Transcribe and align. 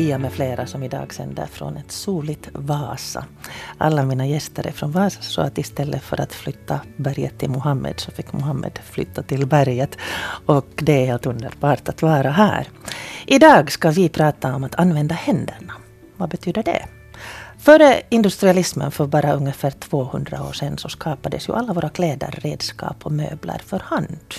Pia 0.00 0.18
med 0.18 0.32
flera 0.32 0.66
som 0.66 0.82
idag 0.82 1.14
sänder 1.14 1.46
från 1.46 1.76
ett 1.76 1.92
soligt 1.92 2.48
Vasa. 2.52 3.24
Alla 3.78 4.02
mina 4.02 4.26
gäster 4.26 4.66
är 4.66 4.72
från 4.72 4.92
Vasa 4.92 5.22
så 5.22 5.40
att 5.40 5.58
istället 5.58 6.02
för 6.02 6.20
att 6.20 6.32
flytta 6.32 6.80
berget 6.96 7.38
till 7.38 7.50
Mohammed 7.50 8.00
så 8.00 8.10
fick 8.10 8.32
Mohammed 8.32 8.78
flytta 8.84 9.22
till 9.22 9.46
berget. 9.46 9.96
Och 10.46 10.66
det 10.76 11.02
är 11.02 11.06
helt 11.06 11.26
underbart 11.26 11.88
att 11.88 12.02
vara 12.02 12.30
här. 12.30 12.68
Idag 13.26 13.72
ska 13.72 13.90
vi 13.90 14.08
prata 14.08 14.54
om 14.54 14.64
att 14.64 14.74
använda 14.74 15.14
händerna. 15.14 15.72
Vad 16.16 16.28
betyder 16.28 16.62
det? 16.62 16.86
Före 17.58 18.02
industrialismen 18.08 18.90
för 18.90 19.06
bara 19.06 19.32
ungefär 19.32 19.70
200 19.70 20.42
år 20.48 20.52
sedan 20.52 20.78
så 20.78 20.88
skapades 20.88 21.48
ju 21.48 21.54
alla 21.54 21.72
våra 21.72 21.88
kläder, 21.88 22.38
redskap 22.42 22.96
och 23.06 23.12
möbler 23.12 23.60
för 23.66 23.78
hand. 23.84 24.34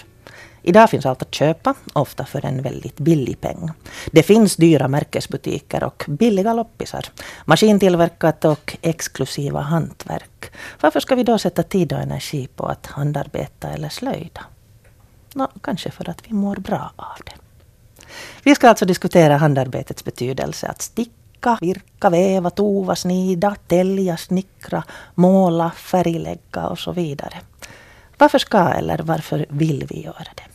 Idag 0.63 0.89
finns 0.89 1.05
allt 1.05 1.21
att 1.21 1.35
köpa, 1.35 1.73
ofta 1.93 2.25
för 2.25 2.45
en 2.45 2.61
väldigt 2.61 2.99
billig 2.99 3.41
peng. 3.41 3.71
Det 4.11 4.23
finns 4.23 4.55
dyra 4.55 4.87
märkesbutiker 4.87 5.83
och 5.83 6.05
billiga 6.07 6.53
loppisar. 6.53 7.05
Maskintillverkat 7.45 8.45
och 8.45 8.77
exklusiva 8.81 9.61
hantverk. 9.61 10.51
Varför 10.81 10.99
ska 10.99 11.15
vi 11.15 11.23
då 11.23 11.37
sätta 11.37 11.63
tid 11.63 11.93
och 11.93 11.99
energi 11.99 12.47
på 12.55 12.65
att 12.65 12.85
handarbeta 12.85 13.69
eller 13.69 13.89
slöjda? 13.89 14.41
Nå, 15.33 15.47
kanske 15.61 15.91
för 15.91 16.09
att 16.09 16.27
vi 16.27 16.33
mår 16.33 16.55
bra 16.55 16.91
av 16.95 17.17
det. 17.25 17.33
Vi 18.43 18.55
ska 18.55 18.69
alltså 18.69 18.85
diskutera 18.85 19.37
handarbetets 19.37 20.03
betydelse. 20.03 20.67
Att 20.67 20.81
sticka, 20.81 21.57
virka, 21.61 22.09
väva, 22.09 22.49
tova, 22.49 22.95
snida, 22.95 23.55
tälja, 23.67 24.17
snickra, 24.17 24.83
måla, 25.15 25.71
färglägga 25.71 26.67
och 26.67 26.79
så 26.79 26.91
vidare. 26.91 27.39
Varför 28.17 28.39
ska 28.39 28.69
eller 28.69 28.97
varför 28.97 29.45
vill 29.49 29.87
vi 29.89 30.01
göra 30.01 30.27
det? 30.35 30.50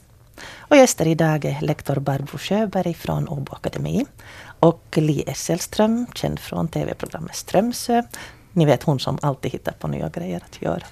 Och 0.68 0.76
gäster 0.76 1.06
idag 1.06 1.44
är 1.44 1.60
lektor 1.60 1.96
Barbro 1.96 2.38
Sjöberg 2.38 2.94
från 2.94 3.28
Åbo 3.28 3.52
Akademi 3.52 4.06
och 4.60 4.82
Li 4.94 5.24
Esselström, 5.26 6.06
känd 6.14 6.38
från 6.38 6.68
tv-programmet 6.68 7.36
Strömsö. 7.36 8.02
Ni 8.52 8.64
vet 8.64 8.82
hon 8.82 9.00
som 9.00 9.18
alltid 9.22 9.52
hittar 9.52 9.72
på 9.72 9.88
nya 9.88 10.08
grejer 10.08 10.42
att 10.44 10.62
göra. 10.62 10.82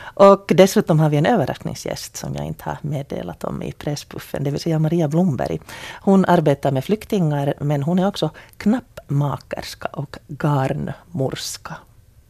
Och 0.00 0.52
dessutom 0.54 1.00
har 1.00 1.08
vi 1.08 1.16
en 1.16 1.26
överraskningsgäst 1.26 2.16
som 2.16 2.34
jag 2.34 2.46
inte 2.46 2.64
har 2.64 2.78
meddelat 2.82 3.44
om 3.44 3.62
i 3.62 3.72
pressbuffen, 3.72 4.44
det 4.44 4.50
vill 4.50 4.60
säga 4.60 4.78
Maria 4.78 5.08
Blomberg. 5.08 5.60
Hon 6.00 6.24
arbetar 6.24 6.72
med 6.72 6.84
flyktingar 6.84 7.54
men 7.60 7.82
hon 7.82 7.98
är 7.98 8.06
också 8.06 8.30
knappmakerska 8.56 9.88
och 9.88 10.16
garnmorska. 10.28 11.76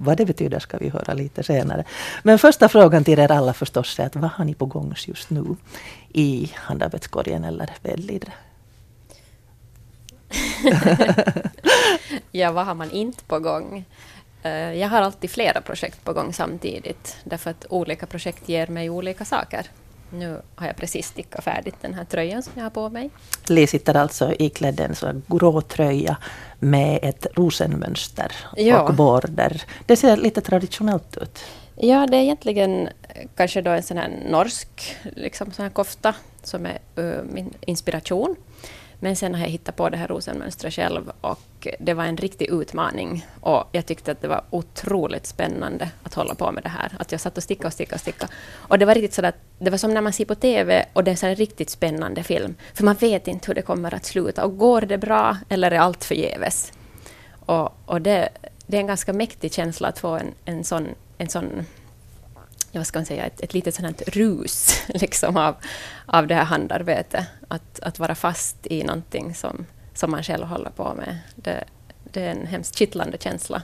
Vad 0.01 0.17
det 0.17 0.27
betyder 0.27 0.59
ska 0.59 0.79
vi 0.79 0.89
höra 0.89 1.15
lite 1.15 1.43
senare. 1.43 1.85
Men 2.23 2.39
första 2.39 2.69
frågan 2.69 3.05
till 3.05 3.19
er 3.19 3.33
alla 3.33 3.53
förstås 3.53 3.99
är 3.99 4.07
att 4.07 4.17
vad 4.17 4.31
har 4.31 4.45
ni 4.45 4.55
på 4.55 4.67
gång 4.67 4.95
just 5.07 5.31
nu 5.31 5.57
i 6.09 6.53
handarbetskorgen 6.55 7.45
eller 7.45 7.71
vedlidre? 7.83 8.33
ja, 12.33 12.53
vad 12.53 12.67
har 12.67 12.75
man 12.75 12.91
inte 12.91 13.25
på 13.25 13.39
gång? 13.39 13.85
Eh, 14.43 14.73
jag 14.73 14.89
har 14.89 15.03
alltid 15.03 15.31
flera 15.31 15.61
projekt 15.61 16.05
på 16.05 16.13
gång 16.13 16.33
samtidigt, 16.33 17.17
därför 17.25 17.51
att 17.51 17.67
olika 17.71 18.07
projekt 18.07 18.49
ger 18.49 18.67
mig 18.67 18.91
olika 18.91 19.25
saker. 19.25 19.67
Nu 20.11 20.41
har 20.55 20.67
jag 20.67 20.77
precis 20.77 21.07
stickat 21.07 21.45
färdigt 21.45 21.75
den 21.81 21.95
här 21.95 22.05
tröjan 22.05 22.43
som 22.43 22.53
jag 22.57 22.63
har 22.63 22.71
på 22.71 22.89
mig. 22.89 23.11
Li 23.49 23.67
sitter 23.67 23.97
alltså 23.97 24.35
iklädd 24.39 24.81
en 24.81 24.95
så 24.95 25.21
grå 25.27 25.61
tröja 25.61 26.17
med 26.59 26.99
ett 27.03 27.27
rosenmönster 27.35 28.33
ja. 28.57 28.83
och 28.83 28.95
border. 28.95 29.63
Det 29.87 29.97
ser 29.97 30.17
lite 30.17 30.41
traditionellt 30.41 31.17
ut. 31.17 31.45
Ja, 31.77 32.07
det 32.07 32.17
är 32.17 32.23
egentligen 32.23 32.89
kanske 33.37 33.63
då 33.63 33.71
en 33.71 33.83
sån 33.83 33.97
här 33.97 34.23
norsk 34.31 34.97
liksom 35.17 35.53
sån 35.53 35.63
här 35.63 35.71
kofta 35.71 36.15
som 36.43 36.67
är 36.67 36.79
uh, 36.99 37.23
min 37.25 37.55
inspiration. 37.61 38.37
Men 39.01 39.17
sen 39.17 39.35
har 39.35 39.43
jag 39.43 39.51
hittat 39.51 39.77
på 39.77 39.89
det 39.89 39.97
här 39.97 40.09
rosenmönstret 40.09 40.75
själv 40.75 41.13
och 41.21 41.69
det 41.79 41.95
var 41.95 42.05
en 42.05 42.17
riktig 42.17 42.49
utmaning. 42.51 43.27
Och 43.41 43.65
jag 43.73 43.87
tyckte 43.87 44.13
att 44.13 44.23
det 44.23 44.29
var 44.29 44.45
otroligt 44.51 45.27
spännande 45.27 45.91
att 46.03 46.15
hålla 46.15 46.35
på 46.35 46.53
med 46.53 46.63
det 46.63 46.69
här. 46.69 46.93
Att 46.99 47.13
jag 47.13 47.21
satt 47.21 47.37
och 47.37 47.43
stickade 47.43 47.67
och 47.67 47.73
stickade 47.73 47.95
och 47.95 48.01
stickade. 48.01 48.33
Och 48.55 48.79
det 48.79 48.85
var 48.85 48.95
riktigt 48.95 49.15
sådär, 49.15 49.33
det 49.59 49.71
var 49.71 49.79
som 49.79 49.95
när 49.95 50.01
man 50.01 50.13
ser 50.13 50.25
på 50.25 50.35
TV 50.35 50.85
och 50.93 51.05
det 51.05 51.23
är 51.23 51.29
en 51.29 51.35
riktigt 51.35 51.71
spännande 51.71 52.23
film. 52.23 52.55
För 52.75 52.85
man 52.85 52.95
vet 52.95 53.29
inte 53.29 53.47
hur 53.47 53.55
det 53.55 53.63
kommer 53.63 53.95
att 53.95 54.05
sluta. 54.05 54.45
Och 54.45 54.59
går 54.59 54.81
det 54.81 54.99
bra 54.99 55.37
eller 55.49 55.71
är 55.71 55.79
allt 55.79 56.05
förgäves? 56.05 56.73
Och, 57.31 57.73
och 57.87 58.03
det, 58.03 58.29
det 58.67 58.77
är 58.77 58.81
en 58.81 58.87
ganska 58.87 59.13
mäktig 59.13 59.53
känsla 59.53 59.89
att 59.89 59.99
få 59.99 60.09
en, 60.09 60.35
en 60.45 60.65
sån, 60.65 60.89
en 61.19 61.29
sån 61.29 61.65
vad 62.73 62.87
ska 62.87 62.99
man 62.99 63.07
säga, 63.07 63.27
ett, 63.27 63.41
ett 63.41 63.55
litet 63.55 63.75
sådant 63.75 64.03
rus 64.07 64.83
liksom 64.89 65.37
av, 65.37 65.55
av 66.07 66.27
det 66.27 66.35
här 66.35 66.45
handarbetet. 66.45 67.27
Att, 67.49 67.81
att 67.81 67.99
vara 67.99 68.15
fast 68.15 68.57
i 68.67 68.85
någonting 68.85 69.35
som, 69.35 69.67
som 69.95 70.11
man 70.11 70.23
själv 70.23 70.47
håller 70.47 70.71
på 70.71 70.95
med. 70.95 71.19
Det, 71.35 71.65
det 72.05 72.23
är 72.23 72.31
en 72.31 72.47
hemskt 72.47 72.77
kittlande 72.77 73.19
känsla. 73.21 73.63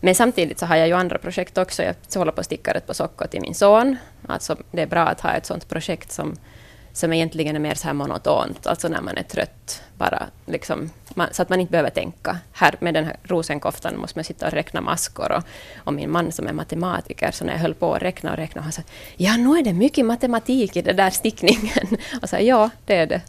Men 0.00 0.14
samtidigt 0.14 0.58
så 0.58 0.66
har 0.66 0.76
jag 0.76 0.88
ju 0.88 0.94
andra 0.94 1.18
projekt 1.18 1.58
också. 1.58 1.82
Jag 1.82 1.94
håller 2.14 2.32
på 2.32 2.40
att 2.40 2.46
sticka 2.46 2.70
ett 2.70 2.86
på 2.86 2.94
sockor 2.94 3.26
till 3.26 3.40
min 3.40 3.54
son. 3.54 3.96
Alltså 4.26 4.56
det 4.70 4.82
är 4.82 4.86
bra 4.86 5.06
att 5.06 5.20
ha 5.20 5.30
ett 5.30 5.46
sånt 5.46 5.68
projekt 5.68 6.12
som 6.12 6.36
som 6.98 7.12
egentligen 7.12 7.56
är 7.56 7.60
mer 7.60 7.74
så 7.74 7.86
här 7.86 7.94
monotont, 7.94 8.66
alltså 8.66 8.88
när 8.88 9.00
man 9.00 9.16
är 9.16 9.22
trött. 9.22 9.82
Bara 9.98 10.26
liksom, 10.46 10.90
man, 11.18 11.28
så 11.32 11.42
att 11.42 11.48
man 11.48 11.60
inte 11.60 11.70
behöver 11.70 11.90
tänka. 11.90 12.38
Här 12.52 12.74
med 12.80 12.94
den 12.94 13.04
här 13.04 13.16
rosenkoftan 13.22 13.98
måste 13.98 14.18
man 14.18 14.24
sitta 14.24 14.46
och 14.46 14.52
räkna 14.52 14.80
maskor. 14.80 15.32
Och, 15.32 15.42
och 15.84 15.92
min 15.92 16.10
man 16.10 16.32
som 16.32 16.46
är 16.46 16.52
matematiker, 16.52 17.30
så 17.30 17.44
när 17.44 17.52
jag 17.52 17.60
höll 17.60 17.74
på 17.74 17.94
att 17.94 18.02
räkna 18.02 18.30
och 18.30 18.36
räkna, 18.36 18.62
han 18.62 18.72
sa 18.72 18.82
ja, 19.16 19.36
nu 19.36 19.58
är 19.58 19.62
det 19.62 19.72
mycket 19.72 20.06
matematik 20.06 20.76
i 20.76 20.82
den 20.82 20.96
där 20.96 21.10
stickningen. 21.10 21.86
Och 22.22 22.28
så 22.28 22.36
ja, 22.40 22.70
det 22.86 22.96
är 22.96 23.06
det. 23.06 23.20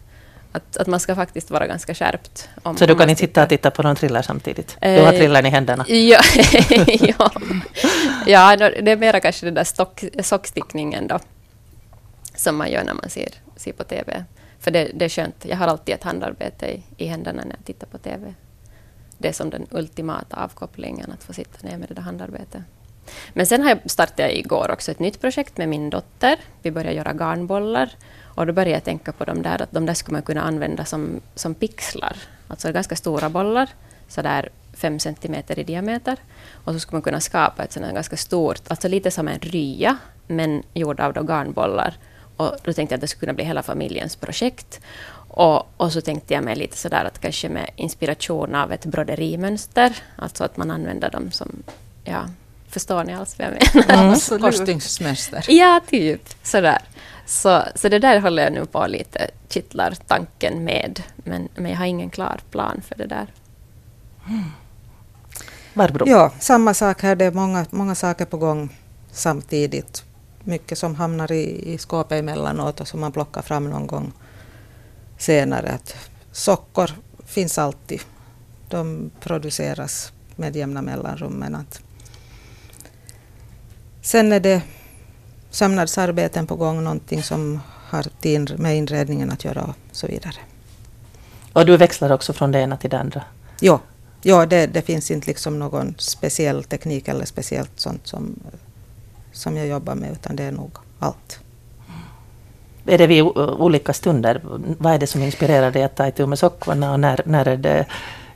Att, 0.52 0.78
att 0.78 0.88
man 0.88 1.00
ska 1.00 1.16
faktiskt 1.16 1.52
vara 1.52 1.68
ganska 1.68 1.94
skärpt. 1.94 2.50
Om, 2.64 2.78
så 2.78 2.86
du 2.86 2.96
kan 2.96 3.10
inte 3.10 3.20
sitta 3.20 3.44
och 3.44 3.50
titta 3.50 3.72
på 3.72 3.84
någon 3.84 3.96
thriller 3.96 4.22
samtidigt? 4.22 4.78
Du 4.82 5.02
har 5.02 5.12
thrillern 5.12 5.46
i 5.46 5.50
händerna? 5.50 5.86
Ja, 5.90 6.22
ja. 7.00 7.32
ja, 8.26 8.56
det 8.58 8.92
är 8.92 8.98
mera 8.98 9.20
kanske 9.20 9.46
den 9.46 9.54
där 9.54 9.64
stock, 9.64 10.04
sockstickningen 10.24 11.08
då 11.08 11.20
som 12.36 12.58
man 12.58 12.72
gör 12.72 12.84
när 12.84 12.94
man 12.94 13.10
ser, 13.10 13.30
ser 13.56 13.72
på 13.72 13.84
TV. 13.84 14.26
För 14.60 14.72
det, 14.72 14.92
det 14.94 15.06
är 15.06 15.10
skönt. 15.10 15.46
Jag 15.46 15.58
har 15.58 15.68
alltid 15.68 15.96
ett 15.96 16.04
handarbete 16.04 16.66
i, 16.66 16.84
i 16.98 17.06
händerna 17.06 17.44
när 17.44 17.56
jag 17.56 17.66
tittar 17.66 17.88
på 17.88 17.98
TV. 17.98 18.34
Det 19.18 19.28
är 19.28 19.34
som 19.34 19.50
den 19.50 19.68
ultimata 19.72 20.44
avkopplingen, 20.44 21.12
att 21.12 21.24
få 21.24 21.34
sitta 21.34 21.68
ner 21.68 21.78
med 21.78 21.88
det 21.88 21.94
där 21.94 22.02
handarbetet. 22.02 22.62
Men 23.34 23.46
sen 23.46 23.62
har 23.62 23.70
jag 23.70 23.92
startade 23.92 24.22
jag 24.22 24.34
igår 24.34 24.72
också 24.72 24.92
ett 24.92 25.00
nytt 25.00 25.22
projekt 25.22 25.58
med 25.58 25.70
min 25.70 25.90
dotter. 25.90 26.38
Vi 26.62 26.72
började 26.72 26.96
göra 26.96 27.14
garnbollar. 27.14 27.92
Och 28.22 28.48
då 28.48 28.54
började 28.54 28.72
jag 28.72 28.84
tänka 28.84 29.12
på 29.12 29.26
de 29.26 29.42
där, 29.42 29.62
att 29.62 29.72
de 29.72 29.86
där 29.86 29.94
skulle 29.94 30.14
man 30.14 30.22
kunna 30.22 30.42
använda 30.42 30.86
som, 30.86 31.22
som 31.36 31.54
pixlar. 31.54 32.18
Alltså 32.48 32.72
ganska 32.72 32.96
stora 32.96 33.30
bollar, 33.30 33.70
så 34.08 34.22
där 34.22 34.50
fem 34.74 35.00
centimeter 35.00 35.60
i 35.60 35.64
diameter. 35.64 36.18
Och 36.52 36.74
så 36.74 36.80
skulle 36.80 36.96
man 36.96 37.02
kunna 37.02 37.20
skapa 37.20 37.64
ett 37.64 37.72
sådant 37.72 37.94
ganska 37.94 38.18
stort, 38.18 38.62
alltså 38.68 38.88
lite 38.88 39.12
som 39.12 39.28
en 39.28 39.40
rya, 39.40 39.98
men 40.28 40.64
gjord 40.74 41.00
av 41.00 41.14
då 41.14 41.24
garnbollar. 41.24 41.98
Och 42.40 42.56
då 42.64 42.74
tänkte 42.74 42.94
jag 42.94 42.98
att 42.98 43.02
det 43.02 43.08
skulle 43.08 43.20
kunna 43.20 43.34
bli 43.34 43.44
hela 43.44 43.64
familjens 43.64 44.16
projekt. 44.16 44.80
Och, 45.28 45.68
och 45.78 45.94
så 45.94 46.02
tänkte 46.02 46.34
jag 46.34 46.44
mig 46.44 46.56
lite 46.56 46.78
sådär 46.78 47.06
att 47.06 47.22
kanske 47.22 47.50
med 47.50 47.70
inspiration 47.76 48.56
av 48.56 48.72
ett 48.72 48.86
broderimönster, 48.86 49.96
alltså 50.16 50.44
att 50.44 50.58
man 50.58 50.72
använder 50.72 51.10
dem 51.10 51.32
som, 51.32 51.64
ja, 52.04 52.30
förstår 52.68 53.04
ni 53.04 53.14
alls 53.14 53.36
vad 53.40 53.48
jag 53.48 53.84
menar? 53.86 54.04
Mm, 54.04 54.42
korsstygnsmönster. 54.42 55.46
Ja, 55.48 55.82
typ 55.90 56.22
sådär. 56.44 56.82
Så, 57.26 57.64
så 57.76 57.90
det 57.90 58.00
där 58.00 58.20
håller 58.20 58.44
jag 58.44 58.54
nu 58.54 58.66
på 58.66 58.88
lite, 58.88 59.30
kittlar 59.50 59.96
tanken 60.08 60.64
med, 60.64 61.04
men, 61.16 61.50
men 61.56 61.72
jag 61.72 61.78
har 61.78 61.86
ingen 61.86 62.10
klar 62.10 62.40
plan 62.52 62.82
för 62.88 62.96
det 62.96 63.06
där. 63.06 63.28
Mm. 64.28 64.44
Barbro? 65.74 66.08
Ja, 66.08 66.32
samma 66.40 66.74
sak 66.74 67.02
här. 67.02 67.16
Det 67.16 67.26
är 67.26 67.32
många, 67.32 67.66
många 67.70 67.96
saker 67.96 68.26
på 68.26 68.38
gång 68.38 68.78
samtidigt 69.12 70.04
mycket 70.50 70.78
som 70.78 70.96
hamnar 70.96 71.32
i, 71.32 71.74
i 71.74 71.78
skåpet 71.78 72.20
emellanåt 72.20 72.82
och 72.82 72.88
som 72.88 73.00
man 73.00 73.12
plockar 73.12 73.42
fram 73.42 73.70
någon 73.70 73.88
gång 73.88 74.12
senare. 75.18 75.70
Att 75.70 75.96
sockor 76.32 76.92
finns 77.26 77.58
alltid. 77.58 78.02
De 78.70 79.12
produceras 79.20 80.12
med 80.36 80.56
jämna 80.56 80.82
mellanrum. 80.82 81.34
Men 81.34 81.56
att 81.56 81.82
sen 84.02 84.32
är 84.32 84.40
det 84.40 84.62
sömnadsarbeten 85.50 86.48
på 86.48 86.56
gång, 86.56 86.84
någonting 86.84 87.24
som 87.24 87.60
har 87.90 88.58
med 88.58 88.78
inredningen 88.78 89.32
att 89.32 89.46
göra 89.46 89.64
och 89.64 89.76
så 89.92 90.08
vidare. 90.08 90.36
Och 91.54 91.66
du 91.66 91.78
växlar 91.78 92.12
också 92.12 92.34
från 92.34 92.52
det 92.52 92.60
ena 92.60 92.78
till 92.78 92.90
det 92.90 93.00
andra? 93.00 93.24
Ja, 93.60 93.80
ja 94.22 94.46
det, 94.46 94.68
det 94.68 94.82
finns 94.82 95.12
inte 95.12 95.28
liksom 95.28 95.60
någon 95.60 95.96
speciell 95.98 96.64
teknik 96.64 97.08
eller 97.08 97.26
speciellt 97.26 97.72
sånt 97.76 98.08
som 98.08 98.40
som 99.40 99.58
jag 99.58 99.68
jobbar 99.68 99.96
med, 99.96 100.12
utan 100.12 100.36
det 100.36 100.44
är 100.44 100.52
nog 100.52 100.72
allt. 101.00 101.40
Är 102.86 102.98
det 102.98 103.08
vid 103.08 103.24
olika 103.24 103.94
stunder? 103.94 104.42
Vad 104.78 104.94
är 104.94 105.00
det 105.00 105.08
som 105.08 105.24
inspirerar 105.24 105.72
dig 105.72 105.84
att 105.84 105.96
ta 105.96 106.08
itu 106.08 106.26
med 106.26 106.40
sockorna 106.40 106.92
och 106.92 107.00
när, 107.00 107.22
när 107.26 107.48
är 107.48 107.58
det 107.58 107.86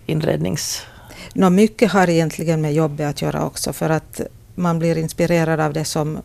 inrednings... 0.05 0.85
Nå, 1.33 1.49
mycket 1.49 1.91
har 1.91 2.09
egentligen 2.09 2.61
med 2.61 2.73
jobbet 2.73 3.09
att 3.09 3.21
göra 3.21 3.45
också, 3.45 3.73
för 3.73 3.89
att 3.89 4.21
man 4.55 4.79
blir 4.79 4.97
inspirerad 4.97 5.59
av 5.59 5.73
det 5.73 5.85
som 5.85 6.17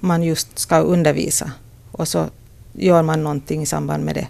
man 0.00 0.22
just 0.22 0.58
ska 0.58 0.78
undervisa. 0.78 1.52
Och 1.92 2.08
så 2.08 2.26
gör 2.72 3.02
man 3.02 3.22
någonting 3.22 3.62
i 3.62 3.66
samband 3.66 4.04
med 4.04 4.14
det. 4.14 4.26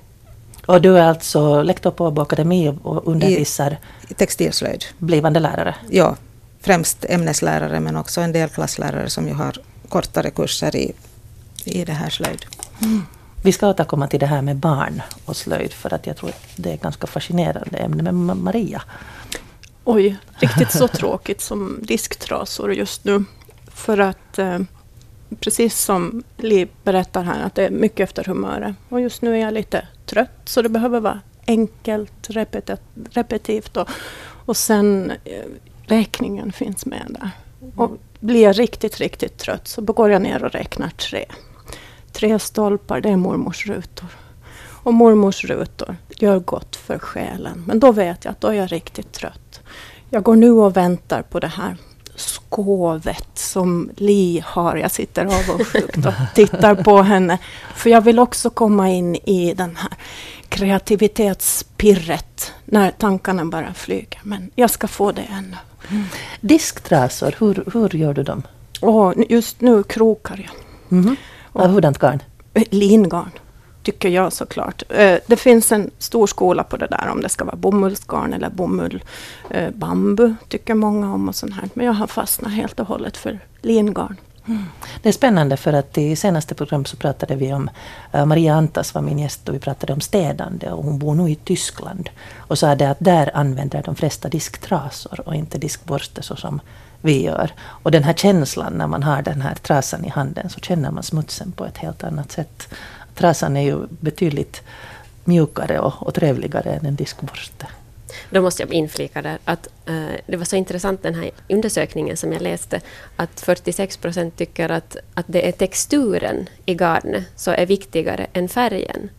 Och 0.67 0.83
du 0.83 0.99
är 0.99 1.05
alltså 1.05 1.63
lektor 1.63 1.91
på 1.91 2.07
Åbo 2.07 2.23
Akademi 2.23 2.75
och 2.83 3.09
undervisar 3.09 3.79
I 4.09 4.15
textilslöjd. 4.15 4.85
blivande 4.99 5.41
lärare? 5.41 5.75
Ja, 5.91 6.17
främst 6.61 7.05
ämneslärare 7.09 7.81
men 7.81 7.97
också 7.97 8.21
en 8.21 8.33
del 8.33 8.49
klasslärare 8.49 9.11
som 9.11 9.29
ju 9.29 9.35
har 9.35 9.59
kortare 9.89 10.31
kurser 10.31 10.77
i, 10.77 10.93
i 11.65 11.85
det 11.85 11.93
här 11.93 12.11
slöjd. 12.11 12.47
Vi 13.45 13.53
ska 13.53 13.69
återkomma 13.69 14.07
till 14.09 14.21
det 14.21 14.27
här 14.27 14.43
med 14.43 14.57
barn 14.57 15.03
och 15.25 15.37
slöjd 15.37 15.73
för 15.73 15.95
att 15.95 16.07
jag 16.07 16.17
tror 16.17 16.31
att 16.31 16.43
det 16.57 16.71
är 16.71 16.75
ett 16.75 16.83
ganska 16.83 17.07
fascinerande 17.07 17.79
ämne. 17.79 18.03
Men 18.03 18.31
Ma- 18.31 18.35
Maria, 18.43 18.83
Oj, 19.85 20.17
riktigt 20.39 20.73
så 20.73 20.89
tråkigt 20.99 21.41
som 21.41 21.79
disktrasor 21.83 22.75
just 22.75 23.05
nu. 23.05 23.25
För 23.67 23.99
att 23.99 24.39
eh, 24.39 24.59
precis 25.41 25.79
som 25.79 26.23
Li 26.37 26.69
berättar 26.85 27.23
här, 27.23 27.43
att 27.43 27.55
det 27.55 27.67
är 27.67 27.71
mycket 27.71 28.01
efter 28.09 28.25
humöret. 28.25 28.75
Och 28.89 29.01
just 29.01 29.23
nu 29.23 29.35
är 29.35 29.41
jag 29.41 29.55
lite 29.55 29.89
trött, 30.07 30.41
så 30.45 30.63
det 30.63 30.69
behöver 30.69 31.01
vara 31.01 31.21
enkelt, 31.47 32.29
repeti- 32.29 32.79
repetitivt. 33.11 33.77
Och, 33.77 33.89
och 34.47 34.57
sen 34.57 35.13
eh, 35.25 35.45
räkningen 35.87 36.53
finns 36.53 36.87
med 36.87 37.17
där. 37.21 37.31
Och 37.77 37.99
blir 38.21 38.43
jag 38.43 38.59
riktigt, 38.59 38.99
riktigt 38.99 39.39
trött 39.39 39.69
så 39.69 39.83
går 39.83 40.11
jag 40.11 40.23
ner 40.23 40.45
och 40.45 40.53
räknar 40.53 40.91
tre. 40.91 41.25
Tre 42.13 42.39
stolpar, 42.39 43.01
det 43.01 43.09
är 43.09 43.17
mormors 43.17 43.67
rutor. 43.67 44.09
Och 44.83 44.95
mormors 44.95 45.45
rutor 45.45 45.97
gör 46.09 46.39
gott 46.39 46.77
för 46.77 46.99
själen. 46.99 47.65
Men 47.67 47.81
då 47.81 47.93
vet 47.93 48.25
jag 48.25 48.33
att 48.33 48.41
då 48.41 48.49
är 48.49 48.53
jag 48.53 48.73
riktigt 48.73 49.13
trött. 49.13 49.61
Jag 50.11 50.23
går 50.23 50.37
nu 50.37 50.51
och 50.51 50.77
väntar 50.77 51.23
på 51.23 51.41
det 51.41 51.47
här 51.47 51.77
skovet 52.15 53.29
som 53.35 53.91
Li 53.97 54.43
har. 54.47 54.77
Jag 54.77 54.91
sitter 54.91 55.25
avundsjukt 55.25 56.07
och 56.07 56.13
tittar 56.35 56.75
på 56.75 57.03
henne. 57.03 57.39
För 57.75 57.91
jag 57.91 58.01
vill 58.01 58.19
också 58.19 58.51
komma 58.51 58.91
in 58.91 59.15
i 59.15 59.55
den 59.55 59.77
här 59.77 59.93
kreativitetspirret 60.49 62.53
när 62.65 62.91
tankarna 62.91 63.45
bara 63.45 63.75
flyger. 63.75 64.21
Men 64.23 64.51
jag 64.55 64.71
ska 64.71 64.89
få 64.89 65.13
det 65.13 65.23
ännu. 65.23 65.57
Disktrasor, 66.41 67.35
hur, 67.39 67.65
hur 67.73 67.97
gör 67.97 68.15
du 68.15 68.23
dem? 68.23 68.43
Och 68.81 69.15
just 69.29 69.61
nu 69.61 69.83
krokar 69.83 70.37
jag. 70.47 70.53
Mhm. 70.99 71.17
Av 71.53 71.71
hurdant 71.71 71.99
garn? 71.99 72.23
Eh, 72.55 72.63
Lingarn, 72.71 73.31
tycker 73.83 74.09
jag 74.09 74.33
såklart. 74.33 74.83
Eh, 74.89 75.19
Det 75.27 75.37
finns 75.37 75.73
en 75.73 75.91
stor 75.99 76.27
skola 76.27 76.65
på 76.65 76.77
det 76.77 76.87
där, 76.87 77.09
om 77.13 77.23
det 77.23 77.29
ska 77.29 77.45
vara 77.45 77.57
bomullsgarn 77.57 78.33
eller 78.33 78.51
bomull. 78.51 79.05
Eh, 79.51 79.71
Bambu 79.71 80.35
tycker 80.49 80.75
många 80.75 81.15
om 81.15 81.29
och 81.29 81.35
sånt 81.35 81.55
här. 81.55 81.69
Men 81.75 81.87
jag 81.87 81.93
har 81.93 82.07
fastnat 82.07 82.53
helt 82.53 82.81
och 82.81 82.87
hållet 82.87 83.17
för 83.17 83.39
lingarn. 83.63 84.17
Det 85.03 85.09
är 85.09 85.13
spännande 85.13 85.57
för 85.57 85.73
att 85.73 85.99
i 85.99 86.17
senaste 86.17 86.55
program 86.55 86.85
så 86.85 86.97
pratade 86.97 87.37
vi 87.37 87.53
om, 87.53 87.71
eh, 88.13 88.27
Maria 88.27 88.55
Antas 88.55 88.95
var 88.95 89.03
min 89.03 89.19
gäst 89.19 89.49
och 89.49 89.55
vi 89.55 89.59
pratade 89.59 89.93
om 89.93 90.01
städande 90.01 90.71
och 90.71 90.85
hon 90.85 90.99
bor 90.99 91.15
nu 91.15 91.31
i 91.31 91.35
Tyskland. 91.35 92.11
Och 92.37 92.59
sa 92.59 92.75
det 92.75 92.91
att 92.91 93.01
där 93.01 93.31
använder 93.37 93.83
de 93.83 93.95
flesta 93.95 94.29
disktrasor 94.29 95.21
och 95.29 95.35
inte 95.35 95.59
diskborste 95.59 96.23
så 96.23 96.37
som 96.37 96.61
vi 97.01 97.25
gör. 97.25 97.51
Och 97.61 97.91
den 97.91 98.05
här 98.05 98.15
känslan 98.15 98.73
när 98.73 98.87
man 98.87 99.03
har 99.03 99.23
den 99.23 99.41
här 99.41 99.55
trasan 99.55 100.05
i 100.05 100.09
handen 100.09 100.51
så 100.51 100.61
känner 100.61 100.91
man 100.91 101.03
smutsen 101.03 101.53
på 101.53 101.65
ett 101.65 101.79
helt 101.79 102.05
annat 102.05 102.33
sätt. 102.33 102.69
Trasan 103.15 103.57
är 103.57 103.63
ju 103.63 103.87
betydligt 103.91 104.63
mjukare 105.25 105.79
och, 105.79 106.07
och 106.07 106.15
trevligare 106.15 106.71
än 106.71 106.87
en 106.87 106.97
diskborste. 106.97 107.67
Då 108.31 108.43
måste 108.43 108.63
jag 108.63 108.73
inflika 108.73 109.23
där 109.23 109.39
att 109.45 109.69
eh, 109.87 110.17
det 110.27 110.37
var 110.37 110.45
så 110.45 110.57
intressant 110.57 111.03
den 111.03 111.15
här 111.15 111.31
undersökningen 111.49 112.17
som 112.17 112.33
jag 112.33 112.43
läste 112.43 112.81
att 113.17 113.41
46 113.41 113.97
procent 113.97 114.37
tycker 114.37 114.69
att, 114.69 114.97
att 115.15 115.27
det 115.29 115.49
är 115.49 115.53
texturen 115.53 116.49
i 116.67 116.75
garnet 116.75 117.25
som 117.37 117.55
är 117.59 117.67
viktigare 117.67 118.27
än 118.33 118.49
färgen 118.49 119.11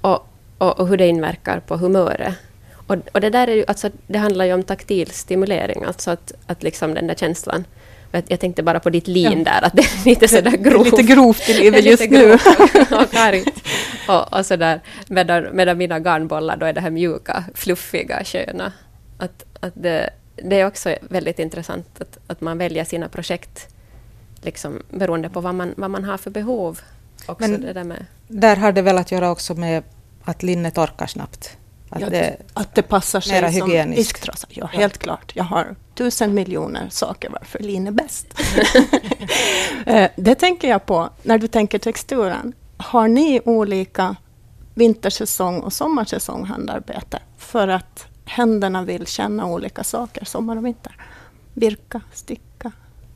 och, 0.00 0.26
och, 0.58 0.80
och 0.80 0.88
hur 0.88 0.96
det 0.96 1.06
inverkar 1.06 1.60
på 1.60 1.76
humöret. 1.76 2.34
Och, 2.86 2.96
och 3.12 3.20
det 3.20 3.30
där 3.30 3.48
är 3.48 3.54
ju, 3.54 3.64
alltså, 3.68 3.90
det 4.06 4.18
handlar 4.18 4.44
ju 4.44 4.52
om 4.52 4.62
taktil 4.62 5.10
stimulering, 5.10 5.84
alltså 5.84 6.10
att, 6.10 6.32
att 6.46 6.62
liksom 6.62 6.94
den 6.94 7.06
där 7.06 7.14
känslan. 7.14 7.64
Jag, 8.28 8.40
tänkte 8.40 8.62
bara 8.62 8.80
på 8.80 8.90
ditt 8.90 9.06
lin 9.08 9.44
där, 9.44 9.64
att 9.64 9.72
det 9.72 9.82
är 9.82 10.04
lite 10.04 10.28
sådär 10.28 10.50
grovt. 10.56 10.84
lite 10.84 11.02
grovt 11.02 11.48
i 11.48 11.54
livet 11.54 11.84
just 11.84 12.10
nu. 12.10 12.32
och, 12.32 12.40
och 13.02 13.10
kargt. 13.10 13.62
Och, 14.08 14.38
och 14.38 14.46
sådär. 14.46 14.80
Medan, 15.08 15.46
medan 15.52 15.78
mina 15.78 15.98
garnbollar 15.98 16.56
då 16.56 16.66
är 16.66 16.72
det 16.72 16.80
här 16.80 16.90
mjuka, 16.90 17.44
fluffiga, 17.54 18.24
sköna. 18.24 18.72
Att, 19.18 19.44
att 19.60 19.72
det, 19.74 20.10
det 20.36 20.60
är 20.60 20.66
också 20.66 20.96
väldigt 21.00 21.38
intressant 21.38 21.86
att, 22.00 22.18
att 22.26 22.40
man 22.40 22.58
väljer 22.58 22.84
sina 22.84 23.08
projekt 23.08 23.68
liksom, 24.42 24.82
beroende 24.90 25.28
på 25.28 25.40
vad 25.40 25.54
man, 25.54 25.74
vad 25.76 25.90
man 25.90 26.04
har 26.04 26.18
för 26.18 26.30
behov. 26.30 26.80
Också 27.26 27.48
Men- 27.50 27.60
där 27.60 28.06
Där 28.28 28.56
har 28.56 28.72
det 28.72 28.82
väl 28.82 28.98
att 28.98 29.12
göra 29.12 29.30
också 29.30 29.54
med 29.54 29.82
att 30.24 30.42
linne 30.42 30.70
torkar 30.70 31.06
snabbt. 31.06 31.56
Att 31.90 32.00
Ja, 32.00 32.10
det, 32.10 32.36
att 32.54 32.74
det 32.74 32.82
passar 32.82 33.20
sig 33.20 33.40
mera 33.40 33.52
som 33.52 33.70
hygieniskt. 33.70 33.96
disktrasa. 33.98 34.46
Ja, 34.50 34.66
helt 34.66 34.98
klart. 34.98 35.32
Jag 35.36 35.44
har 35.44 35.76
tusen 35.94 36.34
miljoner 36.34 36.88
saker 36.90 37.30
varför 37.30 37.58
lin 37.58 37.86
är 37.86 37.90
bäst. 37.90 38.26
Eh, 39.86 40.10
det 40.16 40.34
tänker 40.34 40.68
jag 40.68 40.86
på 40.86 41.08
när 41.22 41.38
du 41.38 41.48
tänker 41.48 41.78
texturen. 41.78 42.52
Har 42.76 43.08
ni 43.08 43.40
olika 43.44 44.16
vintersäsong 44.74 45.60
och 45.60 45.72
sommarsäsong 45.72 46.44
handarbete? 46.44 47.18
För 47.38 47.68
att 47.68 48.06
händerna 48.24 48.82
vill 48.82 49.06
känna 49.06 49.46
olika 49.46 49.84
saker 49.84 50.24
sommar 50.24 50.56
och 50.56 50.66
vinter. 50.66 50.96
Virka, 51.54 52.00
sticka. 52.12 52.42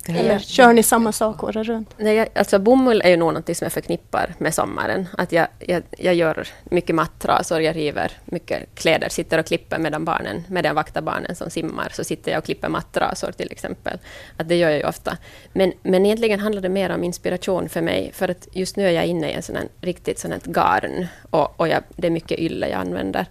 Eller 0.09 0.39
kör 0.39 0.73
ni 0.73 0.83
samma 0.83 1.13
sak 1.13 1.45
året 1.45 1.67
runt? 1.67 1.95
Nej, 1.97 2.29
alltså 2.35 2.59
bomull 2.59 3.03
är 3.05 3.11
ju 3.11 3.17
nog 3.17 3.35
något 3.35 3.57
som 3.57 3.65
jag 3.65 3.73
förknippar 3.73 4.35
med 4.39 4.55
sommaren. 4.55 5.09
Att 5.19 5.33
jag, 5.33 5.47
jag, 5.59 5.83
jag 5.99 6.15
gör 6.15 6.49
mycket 6.65 6.95
mattrasor, 6.95 7.61
jag 7.61 7.77
river 7.77 8.13
mycket 8.25 8.75
kläder, 8.75 9.09
sitter 9.09 9.39
och 9.39 9.47
klipper 9.47 9.79
medan 9.79 10.05
barnen, 10.05 10.45
medan 10.49 10.69
jag 10.69 10.75
vaktar 10.75 11.03
barnen 11.03 11.37
som 11.37 11.51
simmar, 11.51 11.89
så 11.93 12.05
sitter 12.05 12.33
jag 12.33 12.39
och 12.39 12.45
klipper 12.45 12.69
mattrasor 12.69 13.33
till 13.33 13.53
exempel. 13.53 13.99
Att 14.37 14.49
det 14.49 14.57
gör 14.57 14.71
jag 14.71 14.79
ju 14.79 14.85
ofta. 14.85 15.17
Men, 15.53 15.73
men 15.83 16.07
egentligen 16.07 16.41
handlar 16.41 16.63
det 16.63 16.69
mer 16.69 16.91
om 16.91 17.05
inspiration 17.05 17.69
för 17.69 17.81
mig, 17.81 18.11
för 18.15 18.29
att 18.29 18.49
just 18.53 18.77
nu 18.77 18.87
är 18.87 18.91
jag 18.91 19.07
inne 19.07 19.31
i 19.31 19.33
en 19.33 19.43
sån 19.43 19.57
här, 19.57 19.69
riktigt 19.81 20.19
sån 20.19 20.33
här 20.33 20.41
garn, 20.45 21.07
och, 21.31 21.61
och 21.61 21.69
jag, 21.69 21.83
det 21.97 22.07
är 22.07 22.11
mycket 22.11 22.39
ylle 22.39 22.69
jag 22.69 22.81
använder. 22.81 23.27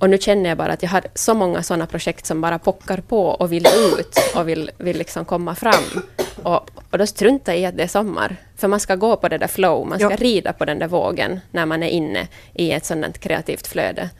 Och 0.00 0.10
nu 0.10 0.18
känner 0.18 0.48
jag 0.50 0.58
bara 0.58 0.72
att 0.72 0.82
jag 0.82 0.90
har 0.90 1.04
så 1.14 1.34
många 1.34 1.62
sådana 1.62 1.86
projekt 1.86 2.26
som 2.26 2.40
bara 2.40 2.58
pockar 2.58 2.98
på 3.00 3.26
och 3.26 3.52
vill 3.52 3.66
ut 3.66 4.18
och 4.36 4.48
vill, 4.48 4.70
vill 4.78 4.98
liksom 4.98 5.24
komma 5.24 5.54
fram. 5.54 6.02
Och, 6.42 6.70
och 6.90 6.98
då 6.98 7.06
struntar 7.06 7.52
jag 7.52 7.60
i 7.60 7.66
att 7.66 7.76
det 7.76 7.82
är 7.82 7.88
sommar. 7.88 8.36
För 8.56 8.68
man 8.68 8.80
ska 8.80 8.96
gå 8.96 9.16
på 9.16 9.28
det 9.28 9.38
där 9.38 9.46
flow, 9.46 9.86
man 9.88 9.98
ska 9.98 10.10
Ja. 10.10 10.16
rida 10.16 10.52
på 10.52 10.64
den 10.64 10.78
där 10.78 10.86
vågen 10.88 11.40
när 11.50 11.66
man 11.66 11.82
är 11.82 11.88
inne 11.88 12.28
i 12.54 12.72
ett 12.72 12.84
sådant 12.84 13.18
kreativt 13.18 13.66
flöde. 13.66 14.10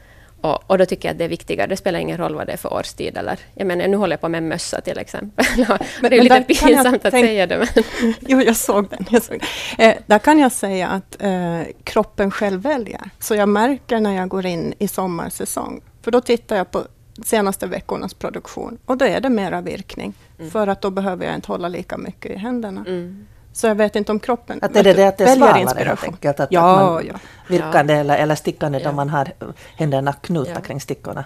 Och, 0.41 0.71
och 0.71 0.77
då 0.77 0.85
tycker 0.85 1.07
jag 1.07 1.13
att 1.13 1.17
det 1.17 1.23
är 1.25 1.29
viktigare. 1.29 1.67
Det 1.67 1.77
spelar 1.77 1.99
ingen 1.99 2.17
roll 2.17 2.35
vad 2.35 2.47
det 2.47 2.53
är 2.53 2.57
för 2.57 2.73
årstid. 2.73 3.17
Eller, 3.17 3.39
jag 3.53 3.67
menar, 3.67 3.87
nu 3.87 3.97
håller 3.97 4.13
jag 4.13 4.21
på 4.21 4.29
med 4.29 4.37
en 4.37 4.47
mössa 4.47 4.81
till 4.81 4.97
exempel. 4.99 5.45
det 5.55 5.61
är 5.61 6.01
men 6.01 6.23
lite 6.23 6.41
pinsamt 6.41 7.05
att 7.05 7.11
tänk- 7.11 7.25
säga 7.25 7.47
det. 7.47 7.57
Men 7.57 8.13
Jo, 8.19 8.41
jag 8.41 8.55
såg 8.55 8.89
den. 8.89 9.05
Jag 9.09 9.23
såg 9.23 9.39
den. 9.77 9.89
Eh, 9.89 9.97
där 10.05 10.19
kan 10.19 10.39
jag 10.39 10.51
säga 10.51 10.87
att 10.87 11.21
eh, 11.21 11.61
kroppen 11.83 12.31
själv 12.31 12.61
väljer. 12.61 13.01
Så 13.19 13.35
jag 13.35 13.49
märker 13.49 13.99
när 13.99 14.15
jag 14.15 14.29
går 14.29 14.45
in 14.45 14.73
i 14.79 14.87
sommarsäsong. 14.87 15.81
För 16.01 16.11
då 16.11 16.21
tittar 16.21 16.55
jag 16.55 16.71
på 16.71 16.83
senaste 17.25 17.67
veckornas 17.67 18.13
produktion 18.13 18.77
och 18.85 18.97
då 18.97 19.05
är 19.05 19.19
det 19.21 19.29
mera 19.29 19.61
virkning. 19.61 20.13
För 20.51 20.67
att 20.67 20.81
då 20.81 20.89
behöver 20.89 21.25
jag 21.25 21.35
inte 21.35 21.47
hålla 21.47 21.67
lika 21.67 21.97
mycket 21.97 22.31
i 22.31 22.35
händerna. 22.37 22.85
mm. 22.87 23.27
Så 23.53 23.67
jag 23.67 23.75
vet 23.75 23.95
inte 23.95 24.11
om 24.11 24.19
kroppen 24.19 24.59
Att 24.61 24.75
är 24.75 24.83
det 24.83 24.93
det 24.93 25.07
att 25.07 25.17
det 25.17 25.23
är 25.23 25.27
väljer 25.27 25.67
svalare 25.67 25.85
helt 25.85 26.03
enkelt? 26.03 26.39
Att, 26.39 26.51
ja, 26.51 26.75
att 26.75 26.93
man 26.93 27.05
ja. 27.07 27.19
virkande 27.47 27.93
eller, 27.93 28.17
eller 28.17 28.35
stickande 28.35 28.79
Ja. 28.79 28.89
då 28.89 28.95
man 28.95 29.09
har 29.09 29.33
händerna 29.75 30.13
knutna 30.13 30.53
Ja. 30.53 30.61
kring 30.61 30.81
stickorna? 30.81 31.25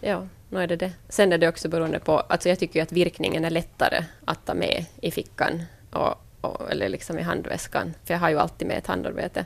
Ja, 0.00 0.26
nu 0.48 0.62
är 0.62 0.66
det 0.66 0.76
det. 0.76 0.92
Sen 1.08 1.32
är 1.32 1.38
det 1.38 1.48
också 1.48 1.68
beroende 1.68 1.98
på... 1.98 2.18
Alltså 2.18 2.48
jag 2.48 2.58
tycker 2.58 2.74
ju 2.80 2.82
att 2.82 2.92
virkningen 2.92 3.44
är 3.44 3.50
lättare 3.50 4.04
att 4.24 4.46
ta 4.46 4.54
med 4.54 4.84
i 5.00 5.10
fickan 5.10 5.62
och, 5.92 6.14
och, 6.40 6.70
eller 6.70 6.88
liksom 6.88 7.18
i 7.18 7.22
handväskan. 7.22 7.94
För 8.04 8.14
jag 8.14 8.20
har 8.20 8.30
ju 8.30 8.38
alltid 8.38 8.68
med 8.68 8.78
ett 8.78 8.86
handarbete. 8.86 9.44